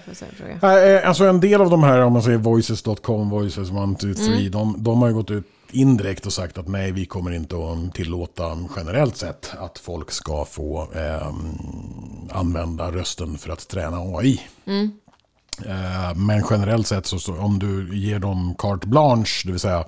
Eh, 0.62 1.08
Alltså 1.08 1.24
en 1.24 1.40
del 1.40 1.60
av 1.60 1.70
de 1.70 1.82
här, 1.82 1.98
om 2.00 2.12
man 2.12 2.22
säger 2.22 2.38
voices.com, 2.38 3.30
voices 3.30 3.68
1, 3.70 3.74
2, 3.74 3.94
3, 4.14 4.14
Mm. 4.32 4.50
de, 4.50 4.74
de 4.84 5.02
har 5.02 5.08
ju 5.08 5.14
gått 5.14 5.30
ut 5.30 5.44
indirekt 5.74 6.26
och 6.26 6.32
sagt 6.32 6.58
att 6.58 6.68
nej, 6.68 6.92
vi 6.92 7.06
kommer 7.06 7.30
inte 7.30 7.56
att 7.56 7.94
tillåta 7.94 8.58
generellt 8.76 9.16
sett 9.16 9.54
att 9.58 9.78
folk 9.78 10.10
ska 10.10 10.44
få 10.44 10.88
eh, 10.94 11.34
använda 12.30 12.90
rösten 12.90 13.38
för 13.38 13.50
att 13.50 13.68
träna 13.68 13.96
AI. 13.96 14.40
Mm. 14.66 14.90
Men 16.16 16.44
generellt 16.50 16.86
sett 16.86 17.06
så, 17.06 17.36
om 17.38 17.58
du 17.58 17.96
ger 17.98 18.18
dem 18.18 18.54
carte 18.58 18.86
blanche, 18.88 19.42
det 19.44 19.50
vill 19.50 19.60
säga 19.60 19.84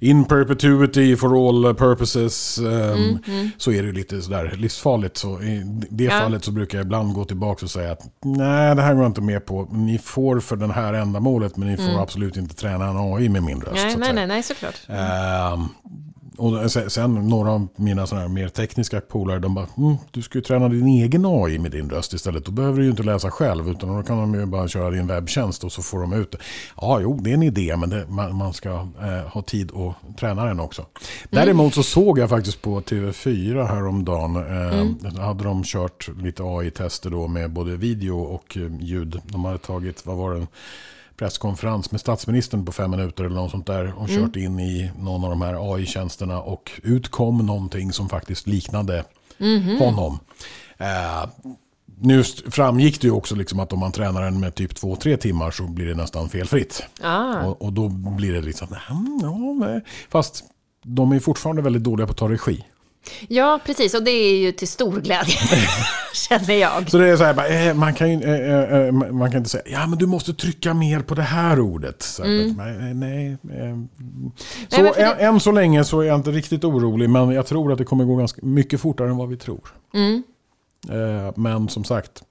in 0.00 0.24
perpetuity 0.24 1.16
for 1.16 1.48
all 1.48 1.74
purposes, 1.74 2.58
ehm, 2.58 3.18
så 3.56 3.72
är 3.72 3.82
det 3.82 3.92
lite 3.92 4.22
sådär 4.22 4.54
livsfarligt. 4.58 5.16
Så 5.16 5.40
i 5.42 5.62
det 5.90 6.04
Ja. 6.04 6.10
fallet 6.10 6.44
så 6.44 6.50
brukar 6.52 6.78
jag 6.78 6.84
ibland 6.84 7.14
gå 7.14 7.24
tillbaka 7.24 7.66
och 7.66 7.70
säga 7.70 7.92
att 7.92 8.00
nej, 8.24 8.74
det 8.74 8.82
här 8.82 8.94
går 8.94 9.02
jag 9.02 9.10
inte 9.10 9.20
med 9.20 9.46
på. 9.46 9.68
Ni 9.72 9.98
får 9.98 10.40
för 10.40 10.56
det 10.56 10.72
här 10.72 10.92
ändamålet, 10.94 11.56
men 11.56 11.68
ni 11.68 11.76
får 11.76 12.02
absolut 12.02 12.36
inte 12.36 12.54
träna 12.54 12.88
en 12.88 12.96
AI 12.96 13.28
med 13.28 13.42
min 13.42 13.60
röst. 13.60 13.74
Nej, 13.74 13.96
nej, 13.98 14.12
nej, 14.12 14.26
nej, 14.26 14.42
såklart. 14.42 14.80
Ehm, 14.88 15.68
och 16.38 16.70
sen, 16.70 17.28
några 17.28 17.50
av 17.50 17.68
mina 17.76 18.06
såna 18.06 18.28
mer 18.28 18.48
tekniska 18.48 19.00
polare, 19.00 19.38
de 19.38 19.54
bara, 19.54 19.66
mm, 19.76 19.96
du 20.10 20.22
ska 20.22 20.38
ju 20.38 20.42
träna 20.42 20.68
din 20.68 20.88
egen 20.88 21.24
AI 21.26 21.58
med 21.58 21.70
din 21.70 21.90
röst 21.90 22.12
istället. 22.12 22.44
Då 22.44 22.52
behöver 22.52 22.78
du 22.78 22.84
ju 22.84 22.90
inte 22.90 23.02
läsa 23.02 23.30
själv, 23.30 23.68
utan 23.68 23.96
då 23.96 24.02
kan 24.02 24.18
de 24.18 24.34
ju 24.34 24.46
bara 24.46 24.68
köra 24.68 24.90
din 24.90 25.06
webbtjänst 25.06 25.64
och 25.64 25.72
så 25.72 25.82
får 25.82 26.00
de 26.00 26.12
ut 26.12 26.32
det. 26.32 26.38
Ja, 26.76 27.00
jo, 27.00 27.20
det 27.22 27.30
är 27.30 27.34
en 27.34 27.42
idé, 27.42 27.76
men 27.76 27.90
det, 27.90 28.06
man, 28.08 28.36
man, 28.36 28.52
ska 28.52 28.70
eh, 28.70 29.28
ha 29.32 29.42
tid 29.42 29.72
att 29.74 30.18
träna 30.18 30.44
den 30.44 30.60
också. 30.60 30.86
Däremot 31.30 31.74
så 31.74 31.82
såg 31.82 32.18
jag 32.18 32.28
faktiskt 32.28 32.62
på 32.62 32.80
TV4 32.80 33.66
häromdagen, 33.66 34.36
eh, 34.36 34.78
mm. 34.80 35.16
hade 35.16 35.44
de 35.44 35.62
kört 35.64 36.08
lite 36.22 36.42
AI-tester 36.42 37.10
då 37.10 37.28
med 37.28 37.50
både 37.50 37.76
video 37.76 38.20
och 38.20 38.56
eh, 38.56 38.80
ljud. 38.80 39.20
De 39.24 39.44
hade 39.44 39.58
tagit, 39.58 40.06
vad 40.06 40.16
var 40.16 40.34
det? 40.34 40.46
Presskonferens 41.16 41.90
med 41.90 42.00
statsministern 42.00 42.64
på 42.64 42.72
fem 42.72 42.90
minuter 42.90 43.24
eller 43.24 43.36
något 43.36 43.50
sånt 43.50 43.66
där 43.66 43.94
och 43.98 44.08
mm. 44.08 44.22
kört 44.22 44.36
in 44.36 44.60
i 44.60 44.90
någon 44.98 45.24
av 45.24 45.30
de 45.30 45.42
här 45.42 45.74
AI-tjänsterna 45.74 46.40
och 46.40 46.70
ut 46.82 47.08
kom 47.08 47.46
någonting 47.46 47.92
som 47.92 48.08
faktiskt 48.08 48.46
liknade 48.46 49.04
mm. 49.38 49.78
honom. 49.78 50.18
Eh, 50.78 51.28
nu 52.00 52.24
framgick 52.50 53.00
det 53.00 53.06
ju 53.06 53.12
också 53.12 53.34
liksom 53.34 53.60
att 53.60 53.72
om 53.72 53.78
man 53.78 53.92
tränar 53.92 54.22
den 54.22 54.40
med 54.40 54.54
typ 54.54 54.76
två, 54.76 54.96
tre 54.96 55.16
timmar 55.16 55.50
så 55.50 55.62
blir 55.62 55.86
det 55.86 55.94
nästan 55.94 56.28
felfritt. 56.28 56.82
Ah. 57.02 57.46
Och, 57.46 57.62
och, 57.62 57.72
då 57.72 57.88
blir 57.88 58.32
det 58.32 58.40
liksom, 58.40 58.68
ja, 59.22 59.80
fast 60.08 60.44
de 60.82 61.12
är 61.12 61.20
fortfarande 61.20 61.62
väldigt 61.62 61.84
dåliga 61.84 62.06
på 62.06 62.10
att 62.10 62.18
ta 62.18 62.28
regi. 62.28 62.64
Ja, 63.28 63.60
precis. 63.64 63.94
Och 63.94 64.02
det 64.02 64.10
är 64.10 64.36
ju 64.36 64.52
till 64.52 64.68
stor 64.68 65.00
glädje, 65.00 65.34
känner 66.14 66.54
jag. 66.54 66.90
Så 66.90 66.98
det 66.98 67.08
är 67.08 67.16
så 67.16 67.24
här, 67.24 67.68
eh, 67.68 67.74
man 67.74 67.94
kan 67.94 68.10
ju 68.10 68.22
eh, 68.22 68.86
eh, 68.86 68.92
man 68.92 69.30
kan 69.30 69.38
inte 69.38 69.50
säga, 69.50 69.64
ja 69.66 69.86
men 69.86 69.98
du 69.98 70.06
måste 70.06 70.34
trycka 70.34 70.74
mer 70.74 71.00
på 71.00 71.14
det 71.14 71.22
här 71.22 71.60
ordet. 71.60 72.02
Så, 72.02 72.22
mm. 72.22 72.56
nej, 72.56 72.94
nej, 72.94 73.36
så 74.68 74.82
nej, 74.82 74.92
det... 74.96 75.02
än, 75.02 75.40
så 75.40 75.52
länge 75.52 75.84
så 75.84 76.00
är 76.00 76.04
jag 76.04 76.14
inte 76.14 76.30
riktigt 76.30 76.64
orolig, 76.64 77.10
men 77.10 77.30
jag 77.30 77.46
tror 77.46 77.72
att 77.72 77.78
det 77.78 77.84
kommer 77.84 78.04
gå 78.04 78.16
ganska 78.16 78.40
mycket 78.46 78.80
fortare 78.80 79.08
än 79.08 79.16
vad 79.16 79.28
vi 79.28 79.36
tror. 79.36 79.68
Mm. 79.94 80.22
Men 81.36 81.68
som 81.68 81.84
sagt, 81.84 82.22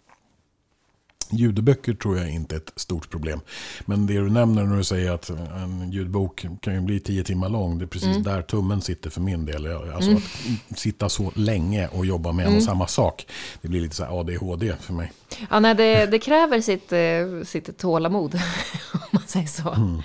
Ljudböcker 1.35 1.93
tror 1.93 2.17
jag 2.17 2.29
inte 2.29 2.55
är 2.55 2.59
ett 2.59 2.73
stort 2.75 3.09
problem. 3.09 3.41
Men 3.85 4.07
det 4.07 4.13
du 4.13 4.29
nämner 4.29 4.63
när 4.63 4.77
du 4.77 4.83
säger 4.83 5.11
att 5.11 5.29
en 5.29 5.91
ljudbok 5.91 6.45
kan 6.61 6.73
ju 6.73 6.81
bli 6.81 6.99
tio 6.99 7.23
timmar 7.23 7.49
lång. 7.49 7.77
Det 7.79 7.85
är 7.85 7.87
precis 7.87 8.07
mm. 8.07 8.23
där 8.23 8.41
tummen 8.41 8.81
sitter 8.81 9.09
för 9.09 9.21
min 9.21 9.45
del. 9.45 9.67
Alltså 9.67 10.09
mm. 10.09 10.21
att 10.69 10.79
sitta 10.79 11.09
så 11.09 11.31
länge 11.35 11.87
och 11.87 12.05
jobba 12.05 12.31
med 12.31 12.43
mm. 12.43 12.53
en 12.53 12.57
och 12.57 12.63
samma 12.63 12.87
sak. 12.87 13.27
Det 13.61 13.67
blir 13.67 13.81
lite 13.81 13.95
så 13.95 14.03
ADHD 14.03 14.75
för 14.79 14.93
mig. 14.93 15.11
Ja, 15.49 15.59
nej, 15.59 15.75
det, 15.75 16.05
det 16.05 16.19
kräver 16.19 16.61
sitt, 16.61 16.91
eh, 16.91 17.43
sitt 17.45 17.77
tålamod, 17.77 18.35
om 18.93 18.99
man 19.11 19.23
säger 19.27 19.47
så. 19.47 19.69
Mm. 19.69 20.01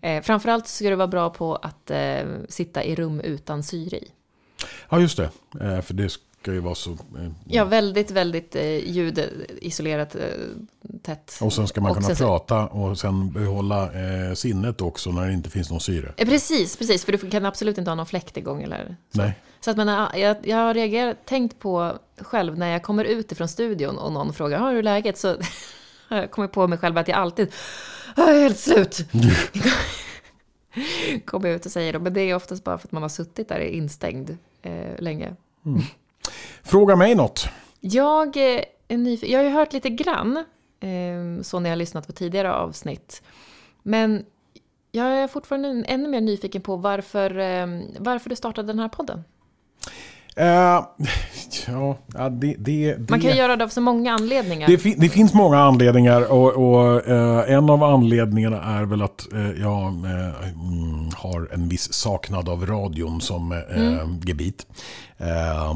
Eh, 0.00 0.22
framförallt 0.22 0.68
ska 0.68 0.90
du 0.90 0.96
vara 0.96 1.08
bra 1.08 1.30
på 1.30 1.56
att 1.56 1.90
eh, 1.90 2.20
sitta 2.48 2.84
i 2.84 2.94
rum 2.94 3.20
utan 3.20 3.62
syre 3.62 3.96
i. 3.96 4.08
Ja, 4.88 5.00
just 5.00 5.16
det. 5.16 5.30
Eh, 5.60 5.80
för 5.80 5.94
det 5.94 6.18
ska 6.42 6.52
ju 6.52 6.60
vara 6.60 6.74
så... 6.74 6.90
Eh, 6.90 6.96
ja, 7.46 7.64
väldigt, 7.64 8.10
väldigt 8.10 8.56
eh, 8.56 8.88
ljudisolerat, 8.88 10.14
eh, 10.14 10.22
tätt. 11.02 11.38
Och 11.40 11.52
sen 11.52 11.68
ska 11.68 11.80
man 11.80 11.90
och 11.90 11.96
kunna 11.96 12.14
prata 12.14 12.66
och 12.66 12.98
sen 12.98 13.32
behålla 13.32 13.84
eh, 13.84 14.34
sinnet 14.34 14.80
också 14.80 15.10
när 15.10 15.26
det 15.26 15.32
inte 15.32 15.50
finns 15.50 15.70
någon 15.70 15.80
syre. 15.80 16.12
Eh, 16.16 16.28
precis, 16.28 16.76
precis. 16.76 17.04
För 17.04 17.12
du 17.12 17.30
kan 17.30 17.46
absolut 17.46 17.78
inte 17.78 17.90
ha 17.90 17.94
någon 17.94 18.06
fläkt 18.06 18.36
igång 18.36 18.62
eller 18.62 18.96
så. 19.14 19.22
Nej. 19.22 19.32
Så 19.60 19.70
att 19.70 19.76
man, 19.76 20.08
jag, 20.20 20.36
jag 20.42 20.56
har 20.56 20.74
reagerat, 20.74 21.26
tänkt 21.26 21.58
på 21.58 21.98
själv 22.18 22.58
när 22.58 22.68
jag 22.68 22.82
kommer 22.82 23.04
ut 23.04 23.32
ifrån 23.32 23.48
studion 23.48 23.98
och 23.98 24.12
någon 24.12 24.34
frågar, 24.34 24.58
har 24.58 24.74
du 24.74 24.82
läget? 24.82 25.18
Så 25.18 25.36
jag 26.08 26.30
kommer 26.30 26.48
på 26.48 26.66
mig 26.66 26.78
själv 26.78 26.98
att 26.98 27.08
jag 27.08 27.18
alltid, 27.18 27.52
jag 28.16 28.36
är 28.36 28.42
helt 28.42 28.58
slut. 28.58 28.98
kommer 31.24 31.48
jag 31.48 31.56
ut 31.56 31.66
och 31.66 31.72
säger 31.72 31.92
då, 31.92 32.00
men 32.00 32.14
det 32.14 32.20
är 32.20 32.34
oftast 32.34 32.64
bara 32.64 32.78
för 32.78 32.88
att 32.88 32.92
man 32.92 33.02
har 33.02 33.08
suttit 33.08 33.48
där 33.48 33.60
instängd 33.60 34.36
eh, 34.62 34.98
länge. 34.98 35.36
Mm. 35.66 35.82
Fråga 36.68 36.96
mig 36.96 37.14
något. 37.14 37.48
Jag 37.80 38.36
eh, 38.36 38.62
är 38.88 38.96
nyf- 38.96 39.26
Jag 39.26 39.38
har 39.38 39.44
ju 39.44 39.50
hört 39.50 39.72
lite 39.72 39.90
grann, 39.90 40.44
ehm, 40.80 41.44
så 41.44 41.58
när 41.60 41.70
jag 41.70 41.72
har 41.72 41.78
lyssnat 41.78 42.06
på 42.06 42.12
tidigare 42.12 42.54
avsnitt. 42.54 43.22
Men 43.82 44.24
jag 44.92 45.06
är 45.06 45.28
fortfarande 45.28 45.68
ännu 45.88 46.08
mer 46.08 46.20
nyfiken 46.20 46.62
på 46.62 46.76
varför, 46.76 47.38
ehm, 47.38 47.82
varför 47.98 48.30
du 48.30 48.36
startade 48.36 48.66
den 48.68 48.78
här 48.78 48.88
podden. 48.88 49.24
Uh, 50.40 50.86
ja, 52.14 52.28
det, 52.28 52.54
det, 52.58 53.10
Man 53.10 53.20
kan 53.20 53.36
göra 53.36 53.56
det 53.56 53.64
av 53.64 53.68
så 53.68 53.80
många 53.80 54.12
anledningar. 54.12 54.68
Det, 54.68 54.94
det 54.98 55.08
finns 55.08 55.34
många 55.34 55.58
anledningar 55.58 56.32
och, 56.32 56.52
och 56.52 57.08
uh, 57.08 57.52
en 57.52 57.70
av 57.70 57.82
anledningarna 57.82 58.62
är 58.62 58.84
väl 58.84 59.02
att 59.02 59.28
uh, 59.34 59.60
jag 59.60 59.86
mm, 59.86 61.10
har 61.16 61.48
en 61.52 61.68
viss 61.68 61.92
saknad 61.92 62.48
av 62.48 62.66
radion 62.66 63.20
som 63.20 63.52
mm. 63.52 64.20
gebit. 64.24 64.66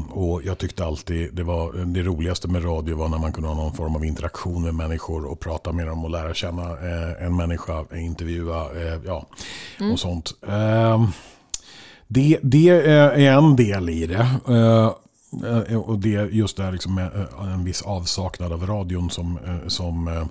och 0.09 0.41
jag 0.43 0.57
tyckte 0.57 0.85
alltid 0.85 1.33
det 1.33 1.43
var 1.43 1.85
det 1.85 2.01
roligaste 2.01 2.47
med 2.47 2.65
radio 2.65 2.95
var 2.97 3.09
när 3.09 3.17
man 3.17 3.31
kunde 3.31 3.49
ha 3.49 3.55
någon 3.55 3.73
form 3.73 3.95
av 3.95 4.05
interaktion 4.05 4.63
med 4.63 4.75
människor 4.75 5.25
och 5.25 5.39
prata 5.39 5.71
med 5.71 5.87
dem 5.87 6.03
och 6.03 6.09
lära 6.09 6.33
känna 6.33 6.77
en 7.19 7.35
människa, 7.35 7.85
intervjua, 7.95 8.65
ja, 9.05 9.25
mm. 9.79 9.91
och 9.91 9.99
sånt. 9.99 10.33
Det, 12.13 12.39
det 12.41 12.69
är 12.69 13.37
en 13.37 13.55
del 13.55 13.89
i 13.89 14.05
det. 14.07 14.27
Eh, 14.47 14.91
eh, 15.69 15.77
och 15.77 15.99
det 15.99 16.15
är 16.15 16.25
just 16.25 16.57
det 16.57 16.63
här 16.63 16.71
liksom 16.71 16.97
eh, 16.97 17.53
en 17.53 17.63
viss 17.63 17.81
avsaknad 17.81 18.53
av 18.53 18.65
radion 18.65 19.09
som, 19.09 19.39
som 19.67 20.27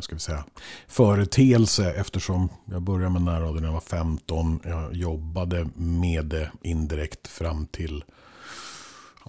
ska 0.00 0.14
vi 0.14 0.20
säga, 0.20 0.44
företeelse 0.88 1.92
eftersom 1.92 2.48
jag 2.64 2.82
började 2.82 3.10
med 3.12 3.22
närradio 3.22 3.60
när 3.60 3.68
jag 3.68 3.72
var 3.72 3.80
15. 3.80 4.60
Jag 4.64 4.94
jobbade 4.94 5.68
med 5.74 6.24
det 6.24 6.50
indirekt 6.62 7.28
fram 7.28 7.66
till 7.66 8.04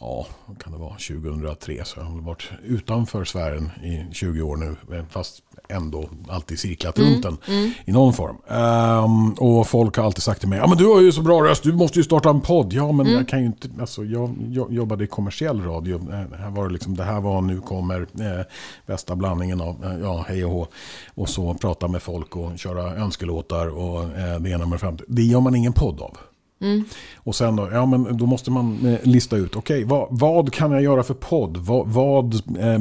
ja, 0.01 0.27
vad 0.45 0.59
kan 0.59 0.73
det 0.73 0.79
vara, 0.79 0.93
2003. 0.93 1.85
Så 1.85 1.99
jag 1.99 2.05
har 2.05 2.21
varit 2.21 2.49
utanför 2.63 3.25
sfären 3.25 3.71
i 3.83 4.13
20 4.13 4.41
år 4.41 4.57
nu. 4.57 4.75
Fast 5.09 5.43
ändå 5.69 6.09
alltid 6.29 6.59
cirklat 6.59 6.97
mm, 6.97 7.11
runt 7.11 7.23
den 7.23 7.37
mm. 7.47 7.71
i 7.85 7.91
någon 7.91 8.13
form. 8.13 8.37
Um, 8.47 9.33
och 9.33 9.67
folk 9.67 9.97
har 9.97 10.03
alltid 10.03 10.23
sagt 10.23 10.39
till 10.39 10.49
mig, 10.49 10.59
ja 10.59 10.67
men 10.67 10.77
du 10.77 10.85
har 10.85 11.01
ju 11.01 11.11
så 11.11 11.21
bra 11.21 11.43
röst, 11.43 11.63
du 11.63 11.73
måste 11.73 11.99
ju 11.99 12.03
starta 12.03 12.29
en 12.29 12.41
podd. 12.41 12.73
Ja 12.73 12.91
men 12.91 13.05
mm. 13.05 13.17
jag 13.17 13.27
kan 13.27 13.39
ju 13.39 13.45
inte, 13.45 13.69
alltså 13.79 14.03
jag, 14.03 14.35
jag 14.51 14.73
jobbade 14.73 15.03
i 15.03 15.07
kommersiell 15.07 15.61
radio. 15.61 15.97
Uh, 15.97 16.35
här 16.39 16.49
var 16.49 16.67
det 16.67 16.73
liksom, 16.73 16.95
det 16.95 17.03
här 17.03 17.21
var 17.21 17.41
nu 17.41 17.61
kommer 17.61 17.99
uh, 18.01 18.45
bästa 18.85 19.15
blandningen 19.15 19.61
av, 19.61 19.85
uh, 19.85 19.99
ja 20.01 20.25
hej 20.27 20.45
och 20.45 20.51
hå. 20.51 20.67
Och 21.15 21.29
så 21.29 21.53
prata 21.53 21.87
med 21.87 22.01
folk 22.01 22.35
och 22.35 22.59
köra 22.59 22.95
önskelåtar 22.95 23.67
och 23.67 24.03
uh, 24.03 24.39
det 24.39 24.49
ena 24.49 24.65
med 24.65 24.75
det 24.75 24.79
femte. 24.79 25.03
Det 25.07 25.23
gör 25.23 25.41
man 25.41 25.55
ingen 25.55 25.73
podd 25.73 26.01
av. 26.01 26.17
Mm. 26.63 26.83
Och 27.15 27.35
sen 27.35 27.55
då, 27.55 27.69
ja 27.71 27.85
men 27.85 28.17
då 28.17 28.25
måste 28.25 28.51
man 28.51 28.97
lista 29.03 29.35
ut, 29.35 29.55
okej 29.55 29.85
okay, 29.85 29.89
vad, 29.89 30.07
vad, 30.09 30.53
kan 30.53 30.71
jag 30.71 30.81
göra 30.81 31.03
för 31.03 31.13
podd? 31.13 31.57
Vad, 31.57 31.87
vad 31.87 32.33
eh, 32.59 32.79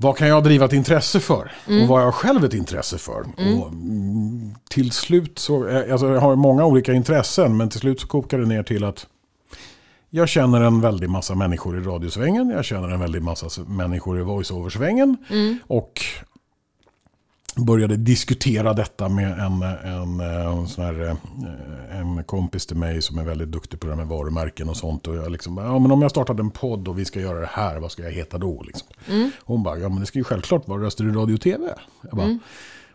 vad 0.00 0.16
kan 0.16 0.28
jag 0.28 0.44
driva 0.44 0.64
ett 0.64 0.72
intresse 0.72 1.20
för? 1.20 1.52
Mm. 1.68 1.82
Och 1.82 1.88
vad 1.88 1.98
har 1.98 2.04
jag 2.04 2.14
själv 2.14 2.44
ett 2.44 2.54
intresse 2.54 2.98
för? 2.98 3.24
Mm. 3.38 3.58
Och 3.58 3.68
mm, 3.68 4.54
till 4.70 4.92
slut 4.92 5.38
så, 5.38 5.68
eh, 5.68 5.92
alltså 5.92 6.08
jag 6.08 6.20
har 6.20 6.36
många 6.36 6.64
olika 6.64 6.92
intressen, 6.92 7.56
men 7.56 7.68
till 7.68 7.80
slut 7.80 8.00
så 8.00 8.06
kokar 8.06 8.38
det 8.38 8.46
ner 8.46 8.62
till 8.62 8.84
att 8.84 9.06
jag 10.10 10.28
känner 10.28 10.60
en 10.60 10.80
väldig 10.80 11.10
massa 11.10 11.34
människor 11.34 11.78
i 11.78 11.80
radiosvängen, 11.80 12.50
jag 12.50 12.64
känner 12.64 12.88
en 12.88 13.00
väldig 13.00 13.22
massa 13.22 13.62
människor 13.66 14.20
i 14.20 14.22
voiceover-svängen. 14.22 15.16
Mm. 15.30 15.58
Och 15.66 16.02
började 17.64 17.96
diskutera 17.96 18.72
detta 18.72 19.08
med 19.08 19.38
en, 19.38 19.62
en, 19.62 20.20
en, 20.20 20.68
sån 20.68 20.84
här, 20.84 21.06
eh, 21.06 22.00
en 22.00 22.24
kompis 22.24 22.66
till 22.66 22.76
mig 22.76 23.02
som 23.02 23.18
är 23.18 23.24
väldigt 23.24 23.48
duktig 23.48 23.80
på 23.80 23.86
det 23.86 23.92
här 23.92 23.96
med 23.96 24.06
varumärken 24.06 24.68
och 24.68 24.76
sånt. 24.76 25.06
Och 25.06 25.16
jag 25.16 25.32
liksom, 25.32 25.56
ja 25.56 25.78
men 25.78 25.90
om 25.90 26.02
jag 26.02 26.10
startade 26.10 26.42
en 26.42 26.50
podd 26.50 26.88
och 26.88 26.98
vi 26.98 27.04
ska 27.04 27.20
göra 27.20 27.40
det 27.40 27.50
här, 27.52 27.80
vad 27.80 27.92
ska 27.92 28.02
jag 28.02 28.12
heta 28.12 28.38
då? 28.38 28.62
Liksom. 28.62 28.88
Mm. 29.08 29.30
Hon 29.40 29.62
bara, 29.62 29.78
ja 29.78 29.88
men 29.88 30.00
det 30.00 30.06
ska 30.06 30.18
ju 30.18 30.24
självklart 30.24 30.68
vara 30.68 30.82
röster 30.82 31.04
i 31.04 31.08
radio 31.08 31.34
och 31.34 31.40
tv. 31.40 31.74
Jag 32.02 32.16
bara, 32.16 32.26
mm. 32.26 32.38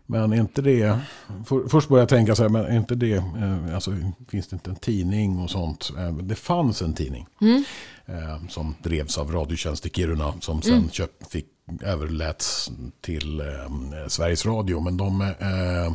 Men 0.05 0.33
inte 0.33 0.61
det, 0.61 0.99
för, 1.45 1.67
först 1.67 1.89
började 1.89 2.01
jag 2.01 2.09
tänka 2.09 2.35
så 2.35 2.41
här, 2.41 2.49
men 2.49 2.75
inte 2.75 2.95
det, 2.95 3.13
eh, 3.13 3.75
alltså 3.75 3.91
finns 4.29 4.47
det 4.47 4.53
inte 4.53 4.69
en 4.69 4.75
tidning 4.75 5.39
och 5.39 5.49
sånt? 5.49 5.91
Eh, 5.97 6.15
det 6.15 6.35
fanns 6.35 6.81
en 6.81 6.93
tidning. 6.93 7.27
Mm. 7.41 7.63
som 8.49 8.75
drevs 8.83 9.17
av 9.17 9.31
Radiotjänst 9.31 9.85
i 9.85 9.89
Kiruna 9.89 10.33
som 10.39 10.61
sen 10.61 10.73
mm. 10.73 10.89
köpt, 10.89 11.31
fick 11.31 11.47
överläts 11.81 12.71
till 13.01 13.39
eh, 13.39 14.07
Sveriges 14.07 14.45
Radio. 14.45 14.79
Men 14.79 14.97
de 14.97 15.21
eh, 15.21 15.93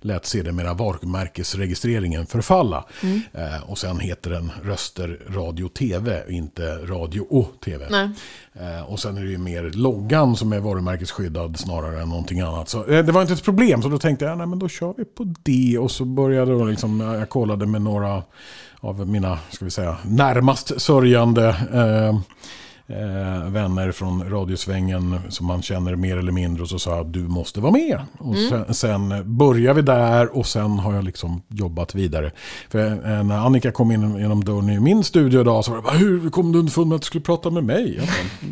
lät 0.00 0.26
sedermera 0.26 0.74
varumärkesregistreringen 0.74 2.26
förfalla. 2.26 2.84
Mm. 3.02 3.20
Eh, 3.32 3.70
och 3.70 3.78
sen 3.78 4.00
heter 4.00 4.30
den 4.30 4.52
Röster 4.62 5.20
Radio 5.28 5.68
TV, 5.68 6.22
inte 6.28 6.76
Radio 6.76 7.20
och 7.20 7.60
TV. 7.64 7.86
Eh, 8.52 8.82
och 8.86 9.00
sen 9.00 9.16
är 9.16 9.22
det 9.22 9.30
ju 9.30 9.38
mer 9.38 9.62
loggan 9.62 10.36
som 10.36 10.52
är 10.52 10.60
varumärkesskyddad 10.60 11.58
snarare 11.58 12.02
än 12.02 12.08
någonting 12.08 12.40
annat. 12.40 12.68
Så 12.68 12.84
eh, 12.84 13.04
det 13.04 13.12
var 13.12 13.20
inte 13.20 13.32
ett 13.32 13.44
problem, 13.44 13.82
så 13.82 13.88
då 13.88 13.98
tänkte 13.98 14.24
jag, 14.24 14.38
nej 14.38 14.46
men 14.46 14.58
då 14.58 14.68
kör 14.68 14.94
vi 14.96 15.04
på 15.04 15.34
det. 15.42 15.78
Och 15.78 15.90
så 15.90 16.04
började 16.04 16.52
jag 16.52 16.68
liksom, 16.68 17.00
jag 17.00 17.28
kollade 17.28 17.66
med 17.66 17.82
några 17.82 18.22
av 18.80 19.08
mina, 19.08 19.38
ska 19.50 19.64
vi 19.64 19.70
säga, 19.70 19.96
närmast 20.04 20.80
sörjande 20.80 21.56
eh, 22.88 23.50
vänner 23.50 23.92
från 23.92 24.30
radiosvängen 24.30 25.20
som 25.28 25.46
man 25.46 25.62
känner 25.62 25.96
mer 25.96 26.16
eller 26.16 26.32
mindre 26.32 26.62
och 26.62 26.68
så 26.68 26.78
sa 26.78 26.96
jag 26.96 27.06
du 27.06 27.20
måste 27.20 27.60
vara 27.60 27.72
med. 27.72 28.00
Och 28.18 28.34
sen, 28.48 28.74
sen 28.74 29.22
började 29.38 29.74
vi 29.74 29.82
där 29.82 30.36
och 30.36 30.46
sen 30.46 30.70
har 30.78 30.94
jag 30.94 31.04
liksom 31.04 31.42
jobbat 31.48 31.94
vidare. 31.94 32.32
För 32.70 32.86
eh, 32.86 33.22
när 33.24 33.46
Annika 33.46 33.70
kom 33.72 33.92
in 33.92 34.18
genom 34.18 34.44
dörren 34.44 34.70
i 34.70 34.80
min 34.80 35.04
studio 35.04 35.40
idag 35.40 35.64
så 35.64 35.70
var 35.70 35.76
det 35.78 35.82
bara 35.82 35.96
hur 35.96 36.30
kom 36.30 36.52
du 36.52 36.58
underfund 36.58 36.88
med 36.88 36.96
att 36.96 37.02
du 37.02 37.06
skulle 37.06 37.24
prata 37.24 37.50
med 37.50 37.64
mig? 37.64 38.00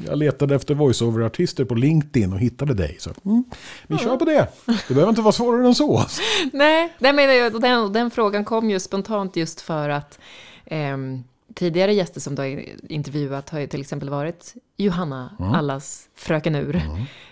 Jag, 0.07 0.19
letade 0.19 0.55
efter 0.55 0.75
voiceover-artister 0.75 1.65
på 1.65 1.75
LinkedIn 1.75 2.33
och 2.33 2.39
hittade 2.39 2.75
dig. 2.75 2.97
Så, 2.99 3.11
mm, 3.25 3.45
vi 3.87 3.99
kör 3.99 4.17
på 4.17 4.25
det. 4.25 4.47
Det 4.89 4.95
behöver 4.95 5.09
inte 5.11 5.23
vara 5.23 5.33
svårare 5.33 5.67
än 5.67 5.75
så. 5.75 6.05
Nej, 6.53 6.93
jag- 6.99 7.55
och 7.55 7.61
den, 7.61 7.93
den 7.93 8.11
frågan 8.11 8.45
kom 8.45 8.71
ju 8.71 8.81
spontant 8.81 9.37
just 9.37 9.61
för 9.61 9.89
att 9.89 10.19
ehm, 10.67 11.23
tidigare 11.57 11.93
gäster 11.95 12.21
som 12.21 12.35
du 12.35 12.43
har 12.43 12.65
intervjuat 12.93 13.51
har 13.51 13.59
ju 13.61 13.67
till 13.67 13.81
exempel 13.81 14.11
varit 14.11 14.55
Johanna, 14.77 15.37
Mm. 15.39 15.53
allas 15.53 16.09
fröken 16.15 16.55
Ur. 16.55 16.83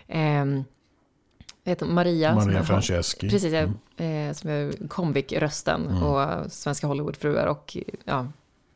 Ehm, 0.08 0.64
vet 1.64 1.78
du, 1.78 1.84
Maria. 1.84 2.34
Maria 2.34 2.64
Franceschi. 2.64 3.30
Precis, 3.30 3.52
jag, 3.52 3.62
eh, 3.96 4.32
som 4.32 4.50
är 4.50 4.88
Comvik-rösten 4.88 6.02
och 6.02 6.52
Svenska 6.52 6.86
Hollywoodfruar. 6.86 7.46
Och 7.46 7.76
ja, 8.04 8.26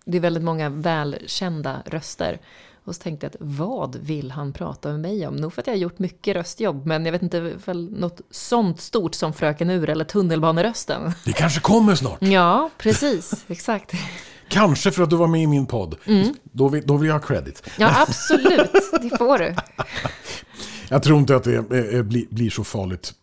det 0.04 0.16
är 0.16 0.20
väldigt 0.20 0.42
många 0.42 0.68
välkända 0.68 1.82
röster. 1.86 2.38
Och 2.84 2.94
så 2.94 3.02
tänkte 3.02 3.26
jag 3.26 3.30
att 3.30 3.36
vad 3.40 3.96
vill 3.96 4.30
han 4.30 4.52
prata 4.52 4.88
med 4.88 5.00
mig 5.00 5.26
om? 5.26 5.36
Nog 5.36 5.52
för 5.52 5.62
att 5.62 5.66
jag 5.66 5.74
har 5.74 5.78
gjort 5.78 5.98
mycket 5.98 6.36
röstjobb, 6.36 6.86
men 6.86 7.04
jag 7.04 7.12
vet 7.12 7.22
inte 7.22 7.40
väl 7.40 7.90
något 7.92 8.20
sånt 8.30 8.80
stort 8.80 9.14
som 9.14 9.32
Fröken 9.32 9.70
Ur 9.70 9.90
eller 9.90 10.04
tunnelbanerösten. 10.04 11.12
Det 11.24 11.32
kanske 11.32 11.60
kommer 11.60 11.94
snart. 11.94 12.22
Ja, 12.22 12.70
precis, 12.78 13.44
exakt. 13.48 13.92
Kanske 14.48 14.90
för 14.90 15.02
att 15.02 15.10
du 15.10 15.16
var 15.16 15.26
med 15.26 15.42
i 15.42 15.46
min 15.46 15.66
podd. 15.66 15.96
Då, 16.52 16.68
vill, 16.68 16.86
då 16.86 16.96
vill 16.96 17.08
jag 17.08 17.14
ha 17.18 17.26
credit. 17.26 17.62
Ja, 17.78 18.02
absolut, 18.08 18.72
det 19.02 19.18
får 19.18 19.38
du. 19.38 19.54
Jag 20.90 21.02
tror 21.02 21.18
inte 21.18 21.36
att 21.36 21.44
det 21.44 21.56
eh, 21.94 22.02
blir, 22.02 22.26
blir 22.30 22.50
så 22.50 22.64
farligt 22.64 23.14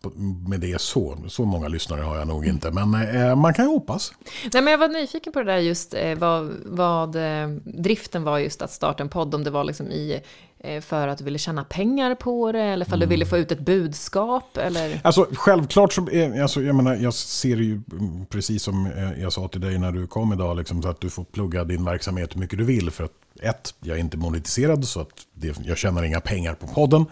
med 0.47 0.59
det 0.59 0.82
så. 0.82 1.18
Så 1.28 1.45
många 1.45 1.68
lyssnare 1.68 2.01
har 2.01 2.18
jag 2.18 2.28
nog 2.28 2.45
inte. 2.45 2.72
Men 2.72 3.16
eh, 3.16 3.36
man 3.36 3.53
kan 3.53 3.66
ju 3.66 3.72
hoppas. 3.72 4.13
Nej, 4.53 4.63
men 4.63 4.72
jag 4.72 4.78
var 4.78 4.88
nyfiken 4.88 5.34
på 5.34 5.39
det 5.39 5.51
där 5.51 5.57
just 5.57 5.93
eh, 5.93 6.16
vad, 6.16 6.51
vad 6.66 7.16
eh, 7.16 7.47
driften 7.63 8.24
var 8.24 8.39
just 8.39 8.61
att 8.61 8.72
starta 8.72 9.03
en 9.03 9.09
podd. 9.09 9.36
Om 9.36 9.43
det 9.43 9.49
var 9.49 9.63
liksom 9.63 9.88
i, 9.88 10.22
eh, 10.59 10.82
för 10.82 11.07
att 11.07 11.18
du 11.18 11.24
ville 11.24 11.39
tjäna 11.39 11.63
pengar 11.63 12.16
på 12.16 12.51
det 12.51 12.61
eller 12.61 12.86
för 12.86 12.93
att 12.93 12.99
du 12.99 13.05
ville 13.05 13.26
få 13.26 13.38
ut 13.38 13.51
ett 13.51 13.59
budskap 13.59 14.57
eller... 14.57 14.99
Alltså 15.03 15.28
självklart 15.32 15.93
så, 15.93 16.07
alltså, 16.41 16.61
jag 16.61 16.76
menar, 16.76 16.95
jag 16.95 17.13
ser 17.13 17.57
ju 17.57 17.82
mm, 17.91 18.26
precis 18.26 18.63
som 18.63 18.86
eh, 18.86 19.22
jag 19.22 19.34
sa 19.34 19.47
till 19.47 19.61
dig 19.61 19.80
när 19.80 19.91
du 19.91 20.07
kom 20.07 20.34
idag, 20.34 20.57
liksom, 20.57 20.82
så 20.82 20.89
att 20.89 21.01
du 21.01 21.09
får 21.09 21.24
plugga 21.24 21.63
din 21.63 21.86
verksamhet 21.86 22.36
hur 22.36 22.39
mycket 22.39 22.59
du 22.59 22.66
vill. 22.66 22.91
För 22.91 23.03
att 23.03 23.24
ett, 23.41 23.73
jag 23.81 23.97
är 23.97 23.99
inte 24.01 24.17
monetiserad 24.17 24.86
så 24.88 25.01
att 25.01 25.09
det, 25.33 25.59
jag 25.65 25.77
tjänar 25.77 26.03
inga 26.03 26.21
pengar 26.21 26.53
på 26.53 26.67
podden. 26.67 27.05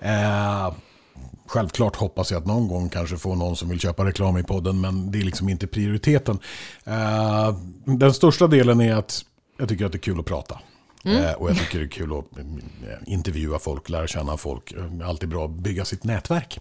Eh, 0.00 0.72
Självklart 1.48 1.96
hoppas 1.96 2.30
jag 2.30 2.40
att 2.40 2.46
någon 2.46 2.68
gång 2.68 2.88
kanske 2.88 3.16
få 3.16 3.34
någon 3.34 3.56
som 3.56 3.68
vill 3.68 3.80
köpa 3.80 4.04
reklam 4.04 4.38
i 4.38 4.42
podden, 4.42 4.80
men 4.80 5.10
det 5.10 5.18
är 5.18 5.22
liksom 5.22 5.48
inte 5.48 5.66
prioriteten. 5.66 6.38
Eh, 6.84 7.56
den 7.84 8.14
största 8.14 8.46
delen 8.46 8.80
är 8.80 8.94
att 8.94 9.22
jag 9.58 9.68
tycker 9.68 9.86
att 9.86 9.92
det 9.92 9.98
är 9.98 10.00
kul 10.00 10.20
att 10.20 10.26
prata. 10.26 10.58
Eh, 11.06 11.32
och 11.32 11.50
jag 11.50 11.58
tycker 11.58 11.78
det 11.78 11.84
är 11.84 11.88
kul 11.88 12.18
att 12.18 12.38
mm, 12.38 12.60
intervjua 13.06 13.58
folk, 13.58 13.88
lära 13.88 14.06
känna 14.06 14.36
folk. 14.36 14.72
Eh, 14.72 15.08
Alltid 15.08 15.28
bra 15.28 15.44
att 15.44 15.50
bygga 15.50 15.84
sitt 15.84 16.04
nätverk. 16.04 16.58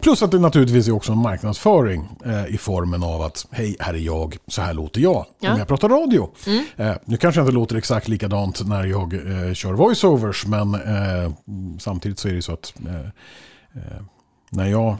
Plus 0.00 0.22
att 0.22 0.30
det 0.30 0.38
naturligtvis 0.38 0.88
är 0.88 0.92
också 0.92 1.12
en 1.12 1.18
marknadsföring 1.18 2.08
eh, 2.24 2.46
i 2.54 2.58
formen 2.58 3.02
av 3.02 3.22
att 3.22 3.46
hej, 3.50 3.76
här 3.80 3.94
är 3.94 3.98
jag, 3.98 4.36
så 4.46 4.62
här 4.62 4.74
låter 4.74 5.00
jag 5.00 5.26
Ja. 5.40 5.52
om 5.52 5.58
jag 5.58 5.68
pratar 5.68 5.88
radio. 5.88 6.30
Eh, 6.76 6.94
nu 7.04 7.16
kanske 7.16 7.40
jag 7.40 7.46
inte 7.46 7.54
låter 7.54 7.76
exakt 7.76 8.08
likadant 8.08 8.66
när 8.68 8.84
jag 8.84 9.14
eh, 9.14 9.54
kör 9.54 9.72
voiceovers, 9.72 10.46
men 10.46 10.74
eh, 10.74 11.32
samtidigt 11.78 12.18
så 12.18 12.28
är 12.28 12.32
det 12.32 12.42
så 12.42 12.52
att 12.52 12.74
eh, 12.86 12.96
eh, 13.82 14.02
när 14.50 14.66
jag 14.66 14.96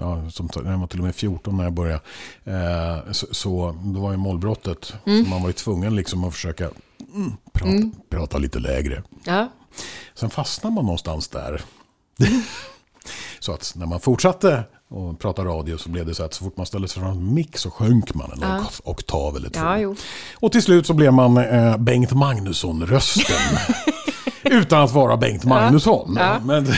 Ja, 0.00 0.30
som, 0.30 0.48
jag 0.54 0.62
var 0.78 0.86
till 0.86 0.98
och 0.98 1.04
med 1.04 1.14
14 1.14 1.56
när 1.56 1.64
jag 1.64 1.72
började. 1.72 2.00
Eh, 2.44 3.12
så, 3.12 3.26
så 3.30 3.76
då 3.84 4.00
var 4.00 4.10
ju 4.10 4.16
målbrottet. 4.16 4.84
Så 5.04 5.10
man 5.30 5.42
var 5.42 5.48
ju 5.48 5.52
tvungen 5.52 5.96
liksom 5.96 6.24
att 6.24 6.34
försöka 6.34 6.70
mm, 7.14 7.32
prata, 7.52 7.98
prata 8.10 8.38
lite 8.38 8.58
lägre. 8.58 9.02
Ja, 9.24 9.48
Sen 10.14 10.30
fastnar 10.30 10.70
man 10.70 10.84
någonstans 10.84 11.28
där. 11.28 11.62
så 13.38 13.52
att 13.52 13.72
när 13.76 13.86
man 13.86 14.00
fortsatte 14.00 14.64
att 15.12 15.18
prata 15.18 15.44
radio 15.44 15.78
så 15.78 15.88
blev 15.88 16.06
det 16.06 16.14
så 16.14 16.24
att 16.24 16.34
så 16.34 16.44
fort 16.44 16.56
man 16.56 16.66
ställde 16.66 16.88
sig 16.88 17.02
framför 17.02 17.20
en 17.20 17.34
mick 17.34 17.58
så 17.58 17.70
sjönk 17.70 18.14
man 18.14 18.30
en 18.32 18.38
Ja. 18.42 18.60
ok- 18.60 18.80
oktav 18.84 19.36
eller 19.36 19.48
två. 19.50 19.60
ja. 19.60 19.94
Och 20.34 20.52
till 20.52 20.62
slut 20.62 20.86
så 20.86 20.94
blev 20.94 21.12
man 21.12 21.36
eh, 21.36 21.76
Bengt 21.76 22.12
Magnusson-rösten. 22.12 23.58
Utan 24.42 24.82
att 24.82 24.92
vara 24.92 25.16
Bengt 25.16 25.44
Magnusson. 25.44 26.16
Ja. 26.18 26.40
Men, 26.44 26.72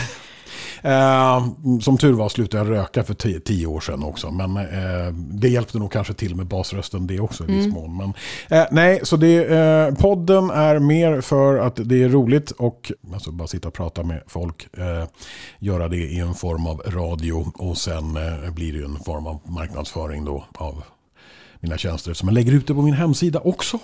eh, 0.83 1.47
som 1.81 1.99
tur 1.99 2.13
var 2.13 2.29
slutade 2.29 2.65
jag 2.65 2.79
röka 2.79 3.05
för 3.05 3.15
tio, 3.15 3.41
tio 3.41 3.67
år 3.67 3.81
sedan 3.81 4.03
också. 4.03 4.31
Men 4.31 4.57
eh, 4.57 5.13
det 5.15 5.49
hjälpte 5.49 5.79
nog 5.79 5.93
kanske 5.93 6.15
till 6.15 6.35
med 6.35 6.47
basrösten 6.47 7.07
det 7.07 7.21
också 7.21 7.45
i 7.45 7.47
viss 7.47 7.67
mån. 7.67 7.97
Men, 7.97 8.13
eh, 8.61 8.67
nej, 8.71 9.01
så 9.03 9.17
det, 9.17 9.45
eh, 9.45 9.95
podden 9.95 10.51
är 10.51 10.79
mer 10.79 11.21
för 11.21 11.59
att 11.59 11.77
det 11.77 12.03
är 12.03 12.09
roligt 12.09 12.51
och 12.51 12.93
alltså, 13.13 13.33
bara 13.33 13.49
sitta 13.49 13.69
och 13.69 13.75
prata 13.75 14.03
med 14.03 14.23
folk. 14.27 14.69
Eh, 14.79 15.09
göra 15.59 15.89
det 15.89 15.97
i 15.97 16.19
en 16.19 16.35
form 16.35 16.67
av 16.67 16.83
radio 16.87 17.53
och 17.55 17.79
sen 17.79 18.13
blir 18.55 18.73
det 18.73 18.79
ju 18.79 18.85
en 18.85 18.99
form 18.99 19.27
av 19.27 19.41
marknadsföring 19.45 20.25
då 20.25 20.45
av 20.55 20.83
mina 21.61 21.79
tjänster 21.79 22.15
som 22.15 22.29
jag 22.29 22.35
lägger 22.35 22.53
ut 22.53 22.67
det 22.67 22.75
på 22.75 22.83
min 22.83 22.95
hemsida 22.95 23.41
också. 23.41 23.79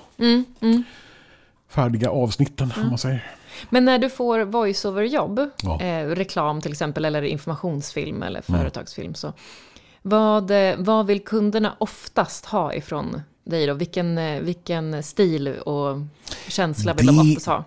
Färdiga 1.69 2.11
avsnitten 2.11 2.73
om 2.77 2.89
man 2.89 2.99
säger. 2.99 3.31
Men 3.71 3.85
när 3.85 3.99
du 3.99 4.11
får 4.11 4.41
voiceover-jobb, 4.41 5.51
Ja. 5.63 5.81
eh, 5.81 6.07
reklam 6.07 6.61
till 6.61 6.73
exempel, 6.73 7.05
eller 7.05 7.23
informationsfilm 7.23 8.23
eller 8.23 8.43
företagsfilm, 8.43 9.15
så 9.15 9.33
vad, 10.03 10.51
eh, 10.51 10.75
vad 10.79 11.07
vill 11.07 11.25
kunderna 11.25 11.77
oftast 11.79 12.45
ha 12.47 12.75
ifrån 12.75 13.23
dig 13.45 13.67
då? 13.67 13.75
Vilken, 13.75 14.19
eh, 14.19 14.41
vilken 14.41 15.03
stil 15.03 15.49
och 15.49 15.99
känsla 16.49 16.95
vill 16.95 17.07
de 17.07 17.19
oftast 17.31 17.47
ha? 17.47 17.65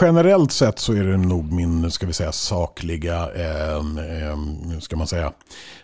Generellt 0.00 0.52
sett 0.52 0.78
så 0.78 0.92
är 0.92 1.04
det 1.04 1.16
nog 1.16 1.52
min, 1.52 1.90
ska 1.90 2.06
vi 2.06 2.12
säga, 2.12 2.32
sakliga, 2.32 3.30
eh, 3.34 3.76
eh, 3.76 4.36
ska 4.80 4.96
man 4.96 5.06
säga, 5.06 5.32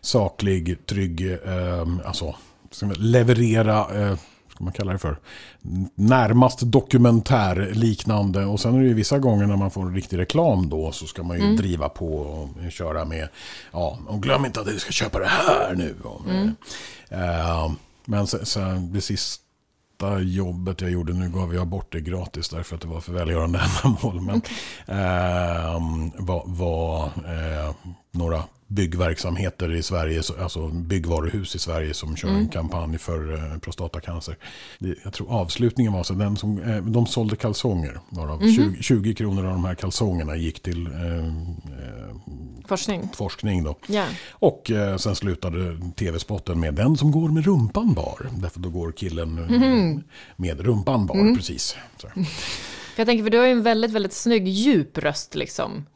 saklig, 0.01 0.87
trygg, 0.87 1.33
eh, 1.33 1.87
alltså, 2.05 2.35
leverera, 2.97 3.87
eh, 4.03 4.17
ska 4.65 4.67
man 4.67 4.73
kalla 4.73 4.93
det 4.93 4.99
för, 4.99 5.19
närmast 5.95 6.61
dokumentär 6.61 7.71
liknande. 7.75 8.45
Och 8.45 8.61
sen 8.61 8.75
är 8.75 8.81
det 8.81 8.87
ju 8.87 8.95
vissa 8.95 9.19
gånger 9.19 9.47
när 9.47 9.57
man 9.57 9.71
får 9.71 9.91
riktig 9.91 10.19
reklam 10.19 10.69
då 10.69 10.93
så 10.93 11.07
ska 11.07 11.23
man 11.23 11.41
ju 11.41 11.57
driva 11.57 11.89
på 11.89 12.17
och 12.17 12.73
köra 12.73 13.05
med, 13.05 13.29
ja, 13.73 13.99
och 14.07 14.23
glöm 14.23 14.45
inte 14.45 14.61
att 14.61 14.67
du 14.67 14.79
ska 14.79 14.93
köpa 14.93 15.19
det 15.19 15.29
här 15.29 15.75
nu. 15.75 15.95
Eh, 17.09 17.73
men 18.05 18.27
sen, 18.27 18.47
sen 18.47 18.93
det 18.93 19.01
sista 19.01 19.41
jobbet 20.21 20.81
jag 20.81 20.91
gjorde, 20.91 21.13
nu 21.13 21.29
gav 21.29 21.55
jag 21.55 21.67
bort 21.67 21.93
det 21.93 22.01
gratis 22.01 22.49
därför 22.49 22.75
att 22.75 22.83
det 22.83 22.89
var 22.89 23.01
för 23.01 23.13
välgörande 23.13 23.61
ändamål. 23.85 24.21
Men 24.21 24.43
ehm, 24.87 26.11
var, 26.19 26.43
var 26.47 27.05
eh, 27.05 27.75
några 28.13 28.43
byggverksamheter 28.75 29.73
i 29.75 29.83
Sverige, 29.83 30.23
så- 30.23 30.43
alltså 30.43 30.69
byggvaruhus 30.69 31.55
i 31.55 31.59
Sverige 31.59 31.95
som 31.95 32.17
kör 32.17 32.29
en 32.29 32.49
kampanj 32.49 32.99
för 32.99 33.35
eh, 33.35 33.59
prostatacancer. 33.59 34.37
Jag 35.05 35.13
tror 35.13 35.33
avslutningen 35.33 35.93
var 35.93 36.03
så 36.03 36.15
den 36.15 36.37
som, 36.37 36.63
eh, 36.63 36.77
de 36.85 37.07
sålde 37.07 37.37
kalsonger. 37.37 38.01
Varav 38.09 38.41
20, 38.41 38.83
20 38.83 39.15
kronor 39.15 39.45
av 39.47 39.53
de 39.53 39.65
här 39.65 39.75
kalsongerna 39.75 40.37
gick 40.37 40.63
till 40.63 40.87
eh, 40.87 41.17
eh, 41.19 42.15
Forskning? 42.67 43.09
forskning. 43.15 43.65
Då. 43.65 43.79
Ja. 43.87 44.05
Och 44.33 44.71
eh, 44.71 44.97
sen 44.97 45.17
slutade 45.17 45.79
tv-spotten 45.97 46.61
med 46.61 46.75
den 46.75 46.97
som 46.97 47.11
går 47.11 47.29
med 47.29 47.45
rumpan 47.45 47.95
bar. 47.95 48.31
Därför 48.37 48.61
då 48.61 48.69
går 48.71 48.93
killen 48.93 49.39
eh, 49.39 50.01
med 50.37 50.61
rumpan 50.61 51.07
bar 51.07 51.35
precis. 51.37 51.77
Så. 51.97 52.09
Jag 52.97 53.07
tänker, 53.07 53.25
för 53.25 53.31
du 53.31 53.39
har 53.39 53.47
ju 53.47 53.53
en 53.53 53.63
väldigt, 53.63 53.91
väldigt 53.91 54.13
snygg, 54.13 54.49
djup 54.49 54.99
röst 54.99 55.35
liksom. 55.35 55.87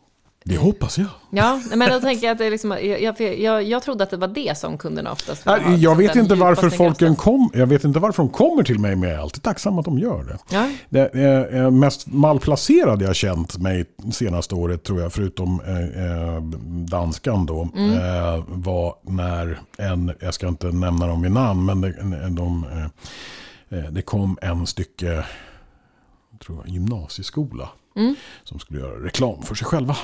Det 0.48 0.56
hoppas 0.56 0.98
jag. 0.98 1.06
Ja, 1.30 1.60
men 1.76 1.90
då 1.90 2.00
tänker 2.00 2.26
jag 2.26 2.32
att 2.32 2.38
det 2.38 2.44
är 2.46 2.50
liksom, 2.50 2.70
jag, 2.70 3.02
jag, 3.02 3.20
jag, 3.38 3.62
jag 3.62 3.82
trodde 3.82 4.04
att 4.04 4.10
det 4.10 4.16
var 4.16 4.28
det 4.28 4.58
som 4.58 4.78
kunderna 4.78 5.12
oftast 5.12 5.46
ville 5.46 5.56
ha, 5.56 5.70
Nej, 5.70 5.82
Jag 5.82 5.94
vet 5.96 6.16
inte 6.16 6.34
varför 6.34 6.70
folken 6.70 7.16
kom, 7.16 7.50
jag 7.54 7.66
vet 7.66 7.84
inte 7.84 7.98
varför 7.98 8.22
de 8.22 8.28
kommer 8.32 8.62
till 8.62 8.78
mig, 8.78 8.96
men 8.96 9.08
jag 9.10 9.18
är 9.18 9.22
alltid 9.22 9.42
tacksam 9.42 9.78
att 9.78 9.84
de 9.84 9.98
gör 9.98 10.24
det. 10.24 10.38
Ja. 10.50 10.70
Det 10.88 11.14
eh, 11.14 11.60
eh, 11.60 11.70
mest 11.70 12.06
malplacerade 12.06 13.04
jag 13.04 13.16
känt 13.16 13.58
mig 13.58 13.84
senaste 14.12 14.54
året 14.54 14.82
tror 14.84 15.00
jag, 15.00 15.12
förutom 15.12 15.60
eh, 15.60 16.04
eh, 16.04 16.42
danskan 16.90 17.46
då, 17.46 17.62
eh, 17.62 18.44
var 18.48 18.94
när 19.02 19.60
en, 19.78 20.12
jag 20.20 20.34
ska 20.34 20.48
inte 20.48 20.66
nämna 20.66 21.06
dem 21.06 21.22
vid 21.22 21.32
namn, 21.32 21.64
men 21.64 21.80
det, 21.80 21.94
en- 22.00 22.34
de, 22.34 22.64
eh, 23.70 23.78
eh, 23.78 23.90
det 23.90 24.02
kom 24.02 24.38
en 24.42 24.66
stycke 24.66 25.24
tror 26.46 26.58
jag, 26.64 26.68
gymnasieskola 26.74 27.68
som 28.44 28.58
skulle 28.58 28.80
göra 28.80 29.04
reklam 29.04 29.42
för 29.42 29.54
sig 29.54 29.66
själva. 29.66 29.96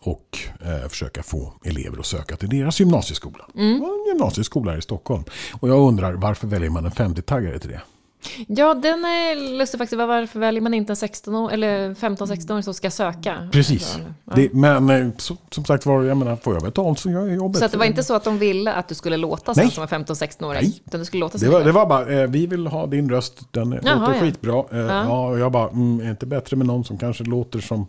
Och 0.00 0.38
eh, 0.60 0.88
försöka 0.88 1.22
få 1.22 1.52
elever 1.64 1.98
att 1.98 2.06
söka 2.06 2.36
till 2.36 2.48
deras 2.48 2.80
gymnasieskola. 2.80 3.44
Var 3.54 3.62
en 3.62 4.06
gymnasieskola 4.08 4.70
här 4.70 4.78
i 4.78 4.82
Stockholm. 4.82 5.24
Och 5.60 5.68
jag 5.68 5.88
undrar 5.88 6.12
varför 6.12 6.46
väljer 6.46 6.70
man 6.70 6.84
en 6.84 6.92
50-taggare 6.92 7.58
till 7.58 7.70
det? 7.70 7.80
Ja, 8.46 8.74
den 8.74 9.04
är 9.04 9.58
lustig 9.58 9.78
faktiskt. 9.78 9.98
Varför 9.98 10.40
väljer 10.40 10.60
man 10.60 10.74
inte 10.74 10.92
en 10.92 10.96
16 10.96 11.34
år, 11.34 11.52
eller 11.52 11.94
15-16-åring 11.94 12.62
som 12.62 12.74
ska 12.74 12.90
söka? 12.90 13.48
Precis. 13.52 13.98
Ja. 14.24 14.32
Det, 14.34 14.52
men 14.52 14.90
eh, 14.90 15.08
så, 15.16 15.36
som 15.50 15.64
sagt 15.64 15.86
var, 15.86 16.02
jag 16.02 16.16
menar, 16.16 16.36
får 16.36 16.54
jag 16.54 16.62
betalt 16.62 16.98
så 16.98 17.10
gör 17.10 17.26
jag 17.26 17.36
jobbet. 17.36 17.58
Så 17.58 17.64
att 17.64 17.72
det 17.72 17.78
var 17.78 17.84
inte 17.84 18.02
så 18.02 18.14
att 18.14 18.24
de 18.24 18.38
ville 18.38 18.72
att 18.72 18.88
du 18.88 18.94
skulle 18.94 19.16
låta 19.16 19.52
Nej. 19.56 19.70
som 19.70 19.82
en 19.82 19.88
15-16-åring? 19.88 20.60
Nej. 20.62 20.82
Utan 20.86 21.00
du 21.00 21.06
skulle 21.06 21.20
låta 21.20 21.38
Det 21.38 21.48
var, 21.48 21.64
det 21.64 21.72
var 21.72 21.86
bara, 21.86 22.20
eh, 22.20 22.28
vi 22.28 22.46
vill 22.46 22.66
ha 22.66 22.86
din 22.86 23.10
röst, 23.10 23.52
den 23.52 23.80
Jaha, 23.84 23.98
låter 24.00 24.14
ja. 24.14 24.20
skitbra. 24.20 24.64
Eh, 24.72 24.78
ja. 24.78 25.28
och 25.28 25.38
jag 25.38 25.52
bara, 25.52 25.70
mm, 25.70 26.00
är 26.00 26.10
inte 26.10 26.26
bättre 26.26 26.56
med 26.56 26.66
någon 26.66 26.84
som 26.84 26.98
kanske 26.98 27.24
låter 27.24 27.60
som 27.60 27.86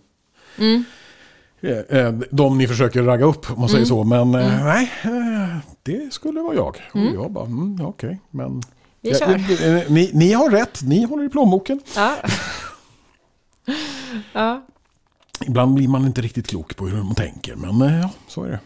Mm. 0.57 0.83
Eh, 1.61 1.97
eh, 1.99 2.13
de 2.31 2.57
ni 2.57 2.67
försöker 2.67 3.03
ragga 3.03 3.25
upp, 3.25 3.51
om 3.51 3.59
man 3.59 3.69
säger 3.69 3.85
så. 3.85 4.03
Men 4.03 4.19
Mm. 4.35 4.35
eh, 4.41 4.63
nej, 4.65 4.91
eh, 5.03 5.57
det 5.83 6.13
skulle 6.13 6.41
vara 6.41 6.55
jag. 6.55 6.75
Och 6.93 6.99
jag 7.23 7.31
bara, 7.31 7.45
mm, 7.45 7.85
okej, 7.85 8.19
men... 8.31 8.61
Vi 9.01 9.09
Ja, 9.11 9.17
kör. 9.17 9.29
eh, 9.77 9.81
ni, 9.89 10.11
ni 10.13 10.33
har 10.33 10.49
rätt, 10.49 10.79
ni 10.83 11.03
håller 11.05 11.25
i 11.25 11.29
plånboken. 11.29 11.79
Ja. 11.95 12.15
ja. 14.33 14.65
Ibland 15.47 15.73
blir 15.73 15.87
man 15.87 16.05
inte 16.05 16.21
riktigt 16.21 16.47
klok 16.47 16.75
på 16.75 16.87
hur 16.87 16.97
de 16.97 17.15
tänker, 17.15 17.55
men 17.55 17.93
ja, 18.01 18.09
så 18.27 18.43
är 18.43 18.49
det. 18.49 18.59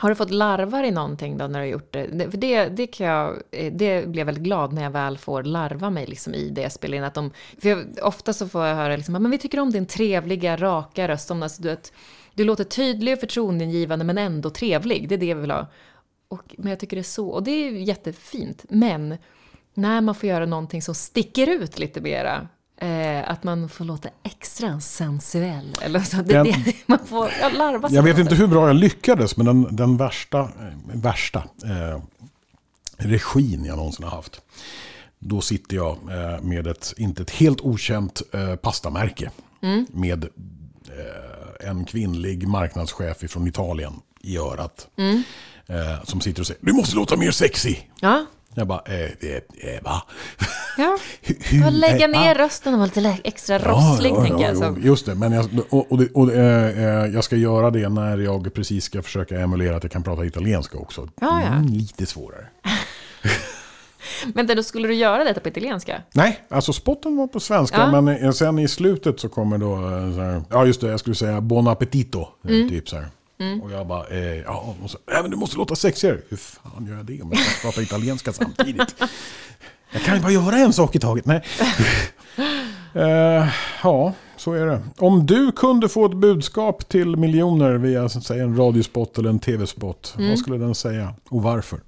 Har 0.00 0.08
du 0.08 0.14
fått 0.14 0.30
larvar 0.30 0.84
i 0.84 0.90
någonting 0.90 1.38
då 1.38 1.46
när 1.46 1.60
du 1.60 1.66
har 1.66 1.72
gjort 1.72 1.92
det? 1.92 2.06
det? 2.06 2.30
För 2.30 2.38
det, 2.38 2.68
det, 2.68 2.86
kan 2.86 3.06
jag, 3.06 3.42
eh, 3.50 3.72
det 3.72 4.08
blir 4.08 4.20
jag 4.20 4.26
väldigt 4.26 4.44
glad 4.44 4.72
när 4.72 4.82
jag 4.82 4.90
väl 4.90 5.18
får 5.18 5.42
larva 5.42 5.90
mig 5.90 6.06
liksom 6.06 6.34
i 6.34 6.50
det 6.50 6.62
jag 6.62 6.72
spelar 6.72 6.98
in. 6.98 7.04
Att 7.04 7.14
de, 7.14 7.30
för 7.58 7.68
jag, 7.68 7.86
ofta 8.02 8.32
så 8.32 8.48
får 8.48 8.66
jag 8.66 8.76
höra 8.76 8.96
liksom, 8.96 9.14
ah, 9.14 9.18
men 9.18 9.30
vi 9.30 9.38
tycker 9.38 9.60
om 9.60 9.70
din 9.70 9.86
trevliga, 9.86 10.56
raka 10.56 11.08
röst. 11.08 11.28
Som, 11.28 11.42
alltså, 11.42 11.62
du, 11.62 11.70
att, 11.70 11.92
du 12.34 12.44
låter 12.44 12.64
tydlig 12.64 13.14
och 13.14 13.20
förtroendeingivande 13.20 14.04
men 14.04 14.18
ändå 14.18 14.50
trevlig. 14.50 15.08
Det 15.08 15.14
är 15.14 15.18
det 15.18 15.34
vi 15.34 15.40
vill 15.40 15.50
ha. 15.50 15.66
Och, 16.28 16.54
men 16.58 16.70
jag 16.70 16.80
tycker 16.80 16.96
det 16.96 17.00
är 17.00 17.04
så, 17.04 17.28
och 17.28 17.42
det 17.42 17.50
är 17.50 17.70
jättefint. 17.70 18.64
Men 18.68 19.16
när 19.74 20.00
man 20.00 20.14
får 20.14 20.28
göra 20.28 20.46
någonting 20.46 20.82
som 20.82 20.94
sticker 20.94 21.46
ut 21.46 21.78
lite 21.78 22.00
mera. 22.00 22.48
Eh, 22.80 23.30
att 23.30 23.44
man 23.44 23.68
får 23.68 23.84
låta 23.84 24.08
extra 24.22 24.80
sensuell. 24.80 25.76
Eller 25.82 26.00
så, 26.00 26.16
det, 26.16 26.22
Den- 26.22 26.46
det, 26.46 26.74
man 26.86 26.98
får 27.06 27.30
ja, 27.40 27.48
larva 27.48 27.88
Jag 27.90 28.02
vet 28.02 28.18
inte 28.18 28.34
hur 28.34 28.46
bra 28.46 28.66
jag 28.66 28.76
lyckades, 28.76 29.36
men 29.36 29.46
den, 29.46 29.76
den 29.76 29.96
värsta, 29.96 30.40
eh, 30.40 30.48
värsta 30.94 31.38
eh, 31.64 32.00
regin 32.96 33.64
jag 33.64 33.76
någonsin 33.76 34.04
har 34.04 34.10
haft. 34.16 34.40
Då 35.18 35.40
sitter 35.40 35.76
jag 35.76 35.96
eh, 36.10 36.40
med 36.42 36.66
ett, 36.66 36.94
inte 36.96 37.22
ett 37.22 37.30
helt 37.30 37.60
okänt 37.60 38.22
eh, 38.32 38.56
pastamärke. 38.56 39.30
Med 39.88 40.24
eh, 40.24 41.68
en 41.68 41.84
kvinnlig 41.84 42.48
marknadschef 42.48 43.16
från 43.30 43.46
Italien 43.46 43.92
i 44.22 44.38
örat. 44.38 44.88
Eh, 45.66 46.04
som 46.04 46.20
sitter 46.20 46.40
och 46.42 46.46
säger, 46.46 46.60
du 46.64 46.72
måste 46.72 46.96
låta 46.96 47.16
mer 47.16 47.30
sexy. 47.30 47.76
Ja, 48.00 48.26
Jag 48.54 48.66
bara, 48.66 48.82
eh, 48.86 48.94
eh, 49.00 49.74
eh, 49.74 49.82
va? 49.82 50.02
ja. 50.78 50.98
Hur- 51.22 51.62
hur- 51.64 51.70
lägga 51.70 52.06
ner 52.06 52.34
ah. 52.36 52.44
rösten 52.44 52.74
och 52.74 52.78
vara 52.80 52.90
lite 52.94 53.18
extra 53.24 53.58
rosslig, 53.58 54.14
tänker 54.14 54.44
jag. 54.44 54.54
jo, 54.54 54.60
Så. 54.60 54.76
Just 54.86 55.06
det, 55.06 55.14
men 55.14 55.32
jag, 55.32 55.48
och, 55.70 55.92
och, 55.92 55.98
det- 55.98 56.10
och, 56.14 56.32
eh, 56.32 56.78
eh, 56.78 57.06
jag 57.14 57.24
ska 57.24 57.36
göra 57.36 57.70
det 57.70 57.88
när 57.88 58.18
jag 58.18 58.54
precis 58.54 58.84
ska 58.84 59.02
försöka 59.02 59.40
emulera 59.40 59.76
att 59.76 59.82
jag 59.82 59.92
kan 59.92 60.02
prata 60.02 60.24
italienska 60.24 60.78
också. 60.78 61.00
Ja, 61.20 61.40
ja. 61.42 61.46
Mm, 61.46 61.66
lite 61.66 62.06
svårare. 62.06 62.46
Men 64.34 64.46
då 64.46 64.62
skulle 64.62 64.88
du 64.88 64.94
göra 64.94 65.24
detta 65.24 65.40
på 65.40 65.48
italienska? 65.48 66.02
Nej, 66.14 66.40
alltså 66.50 66.72
spotten 66.72 67.16
var 67.16 67.26
på 67.26 67.40
svenska, 67.40 67.78
Ja. 67.78 68.00
men 68.00 68.16
eh, 68.24 68.30
sen 68.30 68.58
i 68.58 68.68
slutet 68.68 69.20
så 69.20 69.28
kommer 69.28 69.58
då, 69.58 69.74
eh, 69.74 69.80
här, 70.24 70.42
ja 70.50 70.66
just 70.66 70.80
det, 70.80 70.88
jag 70.90 71.00
skulle 71.00 71.16
säga 71.16 71.40
bon 71.40 71.68
appetito, 71.68 72.28
Mm. 72.48 72.68
typ 72.68 72.88
så 72.88 72.96
här. 72.96 73.06
Och 73.62 73.70
jag 73.72 73.86
bara, 73.86 74.06
eh, 74.06 74.36
ja, 74.40 74.76
och 74.82 74.90
så, 74.90 74.98
äh, 75.12 75.22
men 75.22 75.30
du 75.30 75.36
måste 75.36 75.56
låta 75.56 75.76
sexigare. 75.76 76.18
Hur 76.28 76.36
fan 76.36 76.86
gör 76.86 76.96
jag 76.96 77.04
det 77.06 77.22
om 77.22 77.30
jag 77.32 77.40
ska 77.46 77.68
prata 77.68 77.82
italienska 77.82 78.32
samtidigt? 78.32 78.94
Jag 79.92 80.02
kan 80.02 80.14
ju 80.16 80.20
bara 80.22 80.32
göra 80.32 80.56
en 80.58 80.72
sak 80.72 80.96
i 80.96 80.98
taget. 80.98 81.26
Nej. 81.26 81.42
Eh, 82.94 83.48
ja, 83.82 84.12
så 84.36 84.52
är 84.52 84.66
det. 84.66 84.82
Om 84.98 85.26
du 85.26 85.52
kunde 85.52 85.88
få 85.88 86.06
ett 86.06 86.16
budskap 86.16 86.88
till 86.88 87.16
miljoner 87.16 87.74
via 87.74 88.08
säga, 88.08 88.44
en 88.44 88.56
radiospot 88.56 89.18
eller 89.18 89.30
en 89.30 89.38
tv-spot, 89.38 90.14
Mm. 90.18 90.30
vad 90.30 90.38
skulle 90.38 90.58
den 90.58 90.74
säga 90.74 91.14
och 91.28 91.42
varför? 91.42 91.80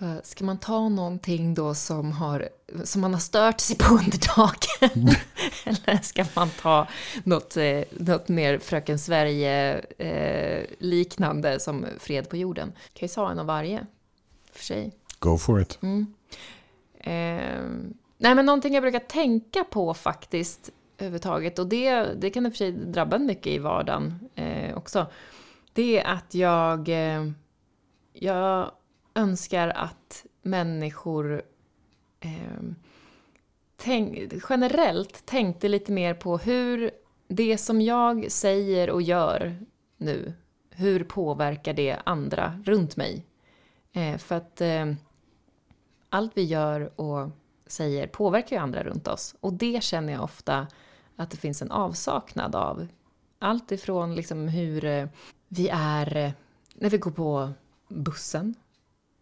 Bara, 0.00 0.22
Ska 0.22 0.44
man 0.44 0.58
ta 0.58 0.88
någonting 0.88 1.54
då 1.54 1.74
som, 1.74 2.12
har, 2.12 2.48
som 2.84 3.00
man 3.00 3.12
har 3.12 3.20
stört 3.20 3.60
sig 3.60 3.78
på 3.78 3.94
under 3.94 4.36
dagen? 4.36 5.08
Eller 5.64 6.02
ska 6.02 6.24
man 6.34 6.50
ta 6.50 6.86
något, 7.24 7.56
eh, 7.56 7.80
något 7.90 8.28
mer 8.28 8.58
Fröken 8.58 8.98
Sverige-liknande 8.98 11.60
som 11.60 11.86
Fred 11.98 12.28
på 12.28 12.36
jorden? 12.36 12.72
Kan 12.92 13.08
ju 13.08 13.14
ta 13.14 13.30
en 13.30 13.38
av 13.38 13.46
varje, 13.46 13.86
för 14.52 14.64
sig. 14.64 14.92
Go 15.18 15.38
for 15.38 15.60
it. 15.60 15.78
Eh, 17.00 17.60
nej, 18.18 18.34
men 18.34 18.46
någonting 18.46 18.74
jag 18.74 18.82
brukar 18.82 18.98
tänka 18.98 19.64
på 19.64 19.94
faktiskt 19.94 20.70
överhuvudtaget, 20.98 21.58
och 21.58 21.66
det, 21.66 22.04
det 22.04 22.30
kan 22.30 22.46
i 22.46 22.48
och 22.48 22.52
för 22.52 22.58
sig 22.58 22.72
drabba 22.72 23.18
mycket 23.18 23.46
i 23.46 23.58
vardagen 23.58 24.28
eh, 24.34 24.76
också, 24.76 25.06
det 25.72 25.98
är 25.98 26.04
att 26.04 26.34
jag, 26.34 26.88
eh, 26.88 27.30
jag 28.12 28.70
önskar 29.14 29.68
att 29.68 30.24
människor 30.42 31.42
eh, 32.20 32.62
tänk, 33.76 34.32
generellt 34.48 35.26
tänkte 35.26 35.68
lite 35.68 35.92
mer 35.92 36.14
på 36.14 36.38
hur 36.38 36.90
det 37.28 37.58
som 37.58 37.80
jag 37.80 38.30
säger 38.30 38.90
och 38.90 39.02
gör 39.02 39.66
nu, 39.96 40.32
hur 40.70 41.04
påverkar 41.04 41.72
det 41.74 41.96
andra 42.04 42.62
runt 42.64 42.96
mig? 42.96 43.26
Eh, 43.92 44.18
för 44.18 44.34
att 44.34 44.60
eh, 44.60 44.92
allt 46.08 46.32
vi 46.34 46.42
gör 46.42 47.00
och 47.00 47.30
säger 47.66 48.06
påverkar 48.06 48.56
ju 48.56 48.62
andra 48.62 48.84
runt 48.84 49.08
oss. 49.08 49.34
Och 49.40 49.52
det 49.52 49.82
känner 49.82 50.12
jag 50.12 50.22
ofta 50.22 50.66
att 51.16 51.30
det 51.30 51.36
finns 51.36 51.62
en 51.62 51.70
avsaknad 51.70 52.54
av. 52.54 52.86
Allt 53.38 53.72
ifrån 53.72 54.14
liksom 54.14 54.48
hur 54.48 54.84
eh, 54.84 55.08
vi 55.48 55.68
är 55.72 56.16
eh, 56.16 56.32
när 56.74 56.90
vi 56.90 56.98
går 56.98 57.10
på 57.10 57.52
bussen. 57.88 58.54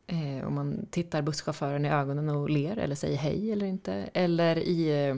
Eh, 0.07 0.47
om 0.47 0.55
man 0.55 0.87
tittar 0.91 1.23
busschauffören 1.23 1.85
i 1.85 1.91
ögonen 1.91 2.29
och 2.29 2.51
ler 2.51 2.77
eller 2.77 2.95
säger 2.95 3.17
hej 3.17 3.53
eller 3.53 3.67
inte. 3.67 3.93
Eller 4.15 4.59
i 4.59 5.09
eh, 5.09 5.17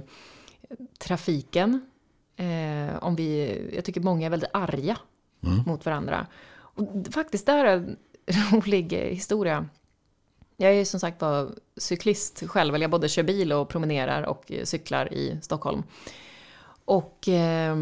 trafiken. 0.98 1.86
Eh, 2.36 2.96
om 3.00 3.16
vi, 3.16 3.60
jag 3.74 3.84
tycker 3.84 4.00
många 4.00 4.26
är 4.26 4.30
väldigt 4.30 4.50
arga 4.52 4.98
mot 5.66 5.84
varandra. 5.86 6.26
Och 6.54 6.88
faktiskt, 7.10 7.46
där 7.46 7.64
är 7.64 7.76
en 7.76 7.96
rolig 8.52 8.92
historia. 8.92 9.68
Jag 10.56 10.74
är 10.74 10.84
som 10.84 11.00
sagt 11.00 11.20
var 11.20 11.50
cyklist 11.76 12.42
själv, 12.46 12.74
eller 12.74 12.84
jag 12.84 12.90
både 12.90 13.08
kör 13.08 13.22
bil 13.22 13.52
och 13.52 13.68
promenerar 13.68 14.22
och 14.22 14.52
cyklar 14.64 15.12
i 15.12 15.38
Stockholm. 15.42 15.82
Och 16.84 17.28
eh, 17.28 17.76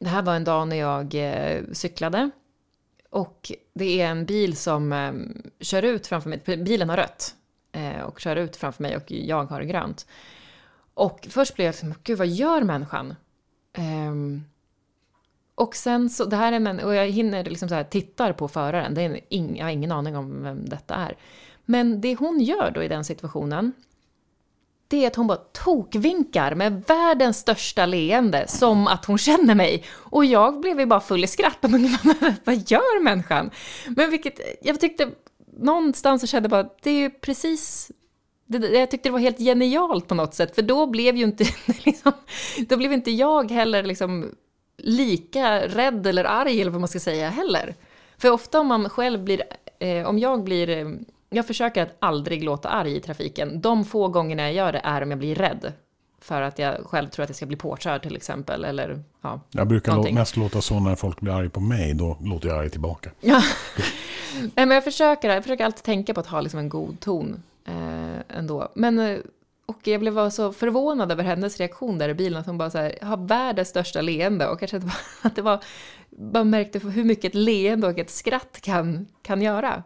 det 0.00 0.08
här 0.08 0.22
var 0.22 0.34
en 0.34 0.44
dag 0.44 0.68
när 0.68 0.76
jag 0.76 1.14
eh, 1.14 1.62
cyklade. 1.72 2.30
Och 3.14 3.52
det 3.74 4.00
är 4.00 4.06
en 4.06 4.26
bil 4.26 4.56
som 4.56 4.92
eh, 4.92 5.12
kör 5.60 5.82
ut 5.82 6.06
framför 6.06 6.28
mig, 6.28 6.42
bilen 6.44 6.88
har 6.88 6.96
rött. 6.96 7.34
Eh, 7.72 8.00
och 8.00 8.20
kör 8.20 8.36
ut 8.36 8.56
framför 8.56 8.82
mig 8.82 8.96
och 8.96 9.10
jag 9.10 9.44
har 9.44 9.62
grönt. 9.62 10.06
Och 10.94 11.26
först 11.30 11.54
blev 11.54 11.64
jag 11.64 11.72
liksom, 11.72 11.94
gud 12.02 12.18
vad 12.18 12.26
gör 12.26 12.62
människan? 12.62 13.14
Ehm, 13.72 14.44
och 15.54 15.74
sen 15.74 16.10
så, 16.10 16.24
det 16.24 16.36
här 16.36 16.52
är 16.52 16.56
en, 16.56 16.80
och 16.80 16.94
jag 16.94 17.06
hinner 17.06 17.44
liksom 17.44 17.68
så 17.68 17.74
här, 17.74 17.84
tittar 17.84 18.32
på 18.32 18.48
föraren, 18.48 18.94
det 18.94 19.02
är 19.02 19.20
en, 19.30 19.56
jag 19.56 19.64
har 19.64 19.70
ingen 19.70 19.92
aning 19.92 20.16
om 20.16 20.42
vem 20.42 20.68
detta 20.68 20.94
är. 20.94 21.16
Men 21.64 22.00
det 22.00 22.14
hon 22.14 22.40
gör 22.40 22.70
då 22.70 22.82
i 22.82 22.88
den 22.88 23.04
situationen, 23.04 23.72
det 24.94 25.04
är 25.04 25.06
att 25.06 25.16
hon 25.16 25.26
bara 25.26 25.38
tokvinkar 25.64 26.54
med 26.54 26.84
världens 26.86 27.38
största 27.38 27.86
leende, 27.86 28.44
som 28.48 28.86
att 28.86 29.04
hon 29.04 29.18
känner 29.18 29.54
mig. 29.54 29.84
Och 29.92 30.24
jag 30.24 30.60
blev 30.60 30.80
ju 30.80 30.86
bara 30.86 31.00
full 31.00 31.24
i 31.24 31.26
skratt. 31.26 31.58
Vad 32.44 32.70
gör 32.70 33.02
människan? 33.02 33.50
Men 33.88 34.10
vilket, 34.10 34.40
jag 34.62 34.80
tyckte, 34.80 35.08
någonstans 35.58 36.20
så 36.20 36.26
kände 36.26 36.46
jag 36.46 36.50
bara, 36.50 36.60
att 36.60 36.82
det 36.82 36.90
är 36.90 37.00
ju 37.00 37.10
precis 37.10 37.90
jag 38.46 38.90
tyckte 38.90 39.08
det 39.08 39.12
var 39.12 39.18
helt 39.18 39.38
genialt 39.38 40.08
på 40.08 40.14
något 40.14 40.34
sätt, 40.34 40.54
för 40.54 40.62
då 40.62 40.86
blev 40.86 41.16
ju 41.16 41.24
inte, 41.24 41.44
liksom, 41.84 42.12
då 42.68 42.76
blev 42.76 42.92
inte 42.92 43.10
jag 43.10 43.50
heller 43.50 43.82
liksom 43.82 44.30
lika 44.78 45.66
rädd 45.68 46.06
eller 46.06 46.24
arg 46.24 46.60
eller 46.60 46.70
vad 46.70 46.80
man 46.80 46.88
ska 46.88 47.00
säga 47.00 47.30
heller. 47.30 47.74
För 48.18 48.30
ofta 48.30 48.60
om 48.60 48.66
man 48.66 48.88
själv 48.88 49.24
blir, 49.24 49.42
eh, 49.78 50.08
om 50.08 50.18
jag 50.18 50.44
blir, 50.44 50.68
eh, 50.68 50.86
jag 51.36 51.46
försöker 51.46 51.82
att 51.82 51.96
aldrig 51.98 52.44
låta 52.44 52.68
arg 52.68 52.96
i 52.96 53.00
trafiken. 53.00 53.60
De 53.60 53.84
få 53.84 54.08
gångerna 54.08 54.42
jag 54.42 54.52
gör 54.52 54.72
det 54.72 54.80
är 54.84 55.02
om 55.02 55.10
jag 55.10 55.18
blir 55.18 55.34
rädd. 55.34 55.72
För 56.20 56.42
att 56.42 56.58
jag 56.58 56.86
själv 56.86 57.08
tror 57.08 57.22
att 57.22 57.28
jag 57.28 57.36
ska 57.36 57.46
bli 57.46 57.56
påkörd 57.56 58.02
till 58.02 58.16
exempel, 58.16 58.64
eller 58.64 59.02
ja. 59.22 59.40
Jag 59.50 59.68
brukar 59.68 59.92
lå- 59.92 59.94
Någonting. 59.94 60.14
mest 60.14 60.36
låta 60.36 60.60
så 60.60 60.80
när 60.80 60.94
folk 60.94 61.20
blir 61.20 61.32
arga 61.32 61.50
på 61.50 61.60
mig, 61.60 61.94
då 61.94 62.16
låter 62.20 62.48
jag 62.48 62.58
arg 62.58 62.70
tillbaka. 62.70 63.10
Nej, 63.20 64.66
men 64.66 64.70
jag 64.70 64.84
försöker, 64.84 65.30
jag 65.30 65.42
försöker 65.42 65.64
alltid 65.64 65.82
tänka 65.84 66.14
på 66.14 66.20
att 66.20 66.26
ha 66.26 66.40
liksom 66.40 66.60
en 66.60 66.68
god 66.68 67.00
ton 67.00 67.42
eh, 67.66 68.36
ändå. 68.38 68.68
Men, 68.74 68.98
eh, 68.98 69.18
och 69.66 69.78
jag 69.88 70.00
blev 70.00 70.30
så 70.30 70.52
förvånad 70.52 71.12
över 71.12 71.24
hennes 71.24 71.58
reaktion 71.58 71.98
där 71.98 72.08
i 72.08 72.14
bilen, 72.14 72.40
att 72.40 72.46
hon 72.46 72.58
bara 72.58 72.70
så 72.70 72.78
här, 72.78 72.98
har 73.02 73.16
världens 73.16 73.68
största 73.68 74.00
leende 74.00 74.48
och 74.48 74.58
bara 74.60 74.92
att 75.22 75.36
det 75.36 75.42
var, 75.42 75.60
bara 76.10 76.44
märkte 76.44 76.78
hur 76.78 77.04
mycket 77.04 77.24
ett 77.24 77.34
leende 77.34 77.86
och 77.86 77.98
ett 77.98 78.10
skratt 78.10 78.58
kan, 78.60 79.06
kan 79.22 79.42
göra. 79.42 79.82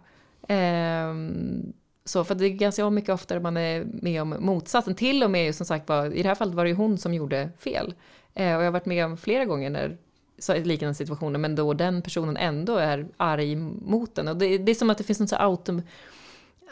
Ehm, 0.49 1.73
Så 2.05 2.25
för 2.25 2.35
det 2.35 2.45
är 2.47 2.51
ganska 2.51 2.91
mycket 2.91 3.11
oftare 3.15 3.41
man 3.41 3.57
är 3.57 3.85
med 3.85 4.23
om 4.23 4.37
motsatsen. 4.41 4.95
Till 4.95 5.23
och 5.23 5.31
med 5.31 5.55
som 5.55 5.67
sagt 5.67 5.89
var, 5.89 6.15
i 6.15 6.23
det 6.23 6.29
här 6.29 6.35
fallet 6.35 6.55
var 6.55 6.65
det 6.65 6.71
ju 6.71 6.77
hon 6.77 6.99
som 6.99 7.15
gjorde 7.15 7.51
fel. 7.59 7.95
Eh, 8.35 8.57
och 8.57 8.63
jag 8.63 8.67
har 8.67 8.71
varit 8.71 8.87
med 8.87 9.05
om 9.05 9.17
flera 9.17 9.45
gånger 9.45 9.71
när 9.71 9.97
så 10.39 10.55
liknande 10.55 10.95
situationer, 10.95 11.39
men 11.39 11.55
då 11.55 11.75
den 11.75 12.03
personen 12.03 12.37
ändå 12.37 12.77
är 12.77 13.07
arg 13.17 13.57
mot 13.57 14.15
den. 14.15 14.29
Och 14.29 14.37
det, 14.37 14.59
det 14.59 14.73
är 14.73 14.75
som 14.75 14.91
att 14.91 14.99
det 14.99 15.05
finns 15.05 15.19
någon 15.21 15.29
så 15.29 15.37
auto, 15.37 15.83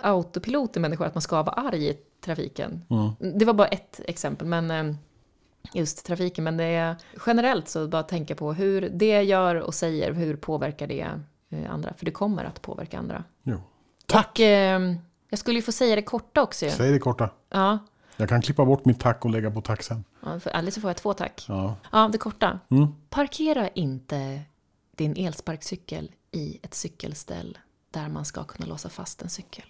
autopilot 0.03 0.77
i 0.77 0.81
människor, 0.81 1.05
att 1.07 1.15
man 1.15 1.23
ska 1.23 1.43
vara 1.43 1.55
arg 1.69 1.89
i 1.89 1.97
trafiken. 2.25 2.83
Det 3.19 3.45
var 3.45 3.55
bara 3.55 3.69
ett 3.69 4.01
exempel, 4.07 4.47
men 4.47 4.71
eh, 4.71 4.95
just 5.75 6.07
trafiken. 6.07 6.45
Men 6.45 6.57
det 6.57 6.65
är 6.65 6.97
generellt 7.27 7.69
så 7.69 7.89
bara 7.89 8.03
tänka 8.03 8.35
på 8.35 8.53
hur 8.53 8.89
det 8.95 9.23
gör 9.23 9.55
och 9.55 9.75
säger, 9.75 10.13
hur 10.13 10.37
påverkar 10.37 10.87
det 10.87 11.07
andra? 11.71 11.95
För 11.99 12.05
det 12.05 12.11
kommer 12.11 12.45
att 12.45 12.63
påverka 12.63 12.99
andra. 12.99 13.25
Jo. 13.43 13.61
Tack! 14.07 14.31
Och, 14.31 14.41
eh, 14.41 14.95
jag 15.31 15.39
skulle 15.39 15.59
ju 15.59 15.63
få 15.63 15.73
säga 15.73 15.97
det 15.97 16.03
korta 16.03 16.43
också 16.43 16.65
ju. 16.65 16.71
Säg 16.71 16.93
det 16.93 16.99
korta. 16.99 17.31
Ja, 17.51 17.79
Jag 18.17 18.29
kan 18.29 18.43
klippa 18.43 18.65
bort 18.65 18.85
mitt 18.85 19.01
tack 19.01 19.25
och 19.25 19.31
lägga 19.31 19.51
på 19.51 19.61
tack 19.61 19.83
sen. 19.83 20.05
ja, 20.23 20.41
för 20.41 20.51
eller 20.51 20.71
så 20.71 20.81
får 20.81 20.91
jag 20.91 20.97
två 20.97 21.13
tack. 21.13 21.45
Ja. 21.49 21.77
Ja, 21.93 22.09
det 22.13 22.19
korta. 22.19 22.61
Mm. 22.71 22.87
Parkera 23.11 23.69
inte 23.69 24.41
din 24.97 25.17
elsparkcykel 25.17 26.11
i 26.33 26.59
ett 26.63 26.75
cykelställ 26.75 27.59
där 27.91 28.09
man 28.09 28.25
ska 28.25 28.45
kunna 28.45 28.67
låsa 28.67 28.89
fast 28.89 29.23
en 29.23 29.29
cykel. 29.31 29.65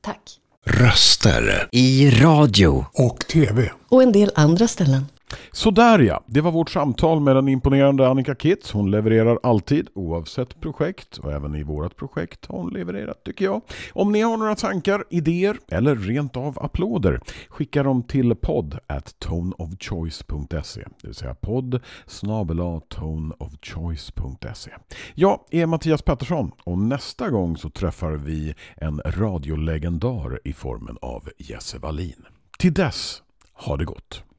Tack. 0.00 0.40
Röster 0.64 1.68
i 1.72 2.10
radio. 2.10 2.84
Och 2.92 3.18
tv. 3.18 3.72
Och 3.88 4.02
en 4.02 4.12
del 4.12 4.32
andra 4.34 4.68
ställen. 4.68 5.04
Sådär 5.52 5.98
ja, 5.98 6.22
det 6.26 6.40
var 6.40 6.52
vårt 6.52 6.70
samtal 6.70 7.20
med 7.20 7.36
den 7.36 7.48
imponerande 7.48 8.08
Annika 8.08 8.34
Kitz. 8.34 8.72
Hon 8.72 8.90
levererar 8.90 9.38
alltid 9.42 9.88
oavsett 9.94 10.60
projekt 10.60 11.18
och 11.18 11.32
även 11.32 11.54
i 11.54 11.62
vårt 11.62 11.96
projekt 11.96 12.46
har 12.46 12.58
hon 12.58 12.72
levererat 12.72 13.24
tycker 13.24 13.44
jag. 13.44 13.60
Om 13.92 14.12
ni 14.12 14.20
har 14.20 14.36
några 14.36 14.54
tankar, 14.54 15.04
idéer 15.10 15.56
eller 15.68 15.96
rent 15.96 16.36
av 16.36 16.58
applåder 16.62 17.20
skicka 17.48 17.82
dem 17.82 18.02
till 18.02 18.34
podd 18.34 18.78
at 18.86 19.18
toneofchoice.se 19.18 20.80
det 20.80 21.06
vill 21.06 21.14
säga 21.14 21.34
podd 21.34 21.80
snabela 22.06 22.80
toneofchoice.se 22.80 24.70
Jag 25.14 25.40
är 25.50 25.66
Mattias 25.66 26.02
Pettersson 26.02 26.52
och 26.64 26.78
nästa 26.78 27.30
gång 27.30 27.56
så 27.56 27.70
träffar 27.70 28.12
vi 28.12 28.54
en 28.76 29.00
radiolegendar 29.04 30.40
i 30.44 30.52
formen 30.52 30.96
av 31.02 31.28
Jesse 31.38 31.78
Wallin. 31.78 32.26
Till 32.58 32.74
dess, 32.74 33.22
ha 33.52 33.76
det 33.76 33.84
gott! 33.84 34.29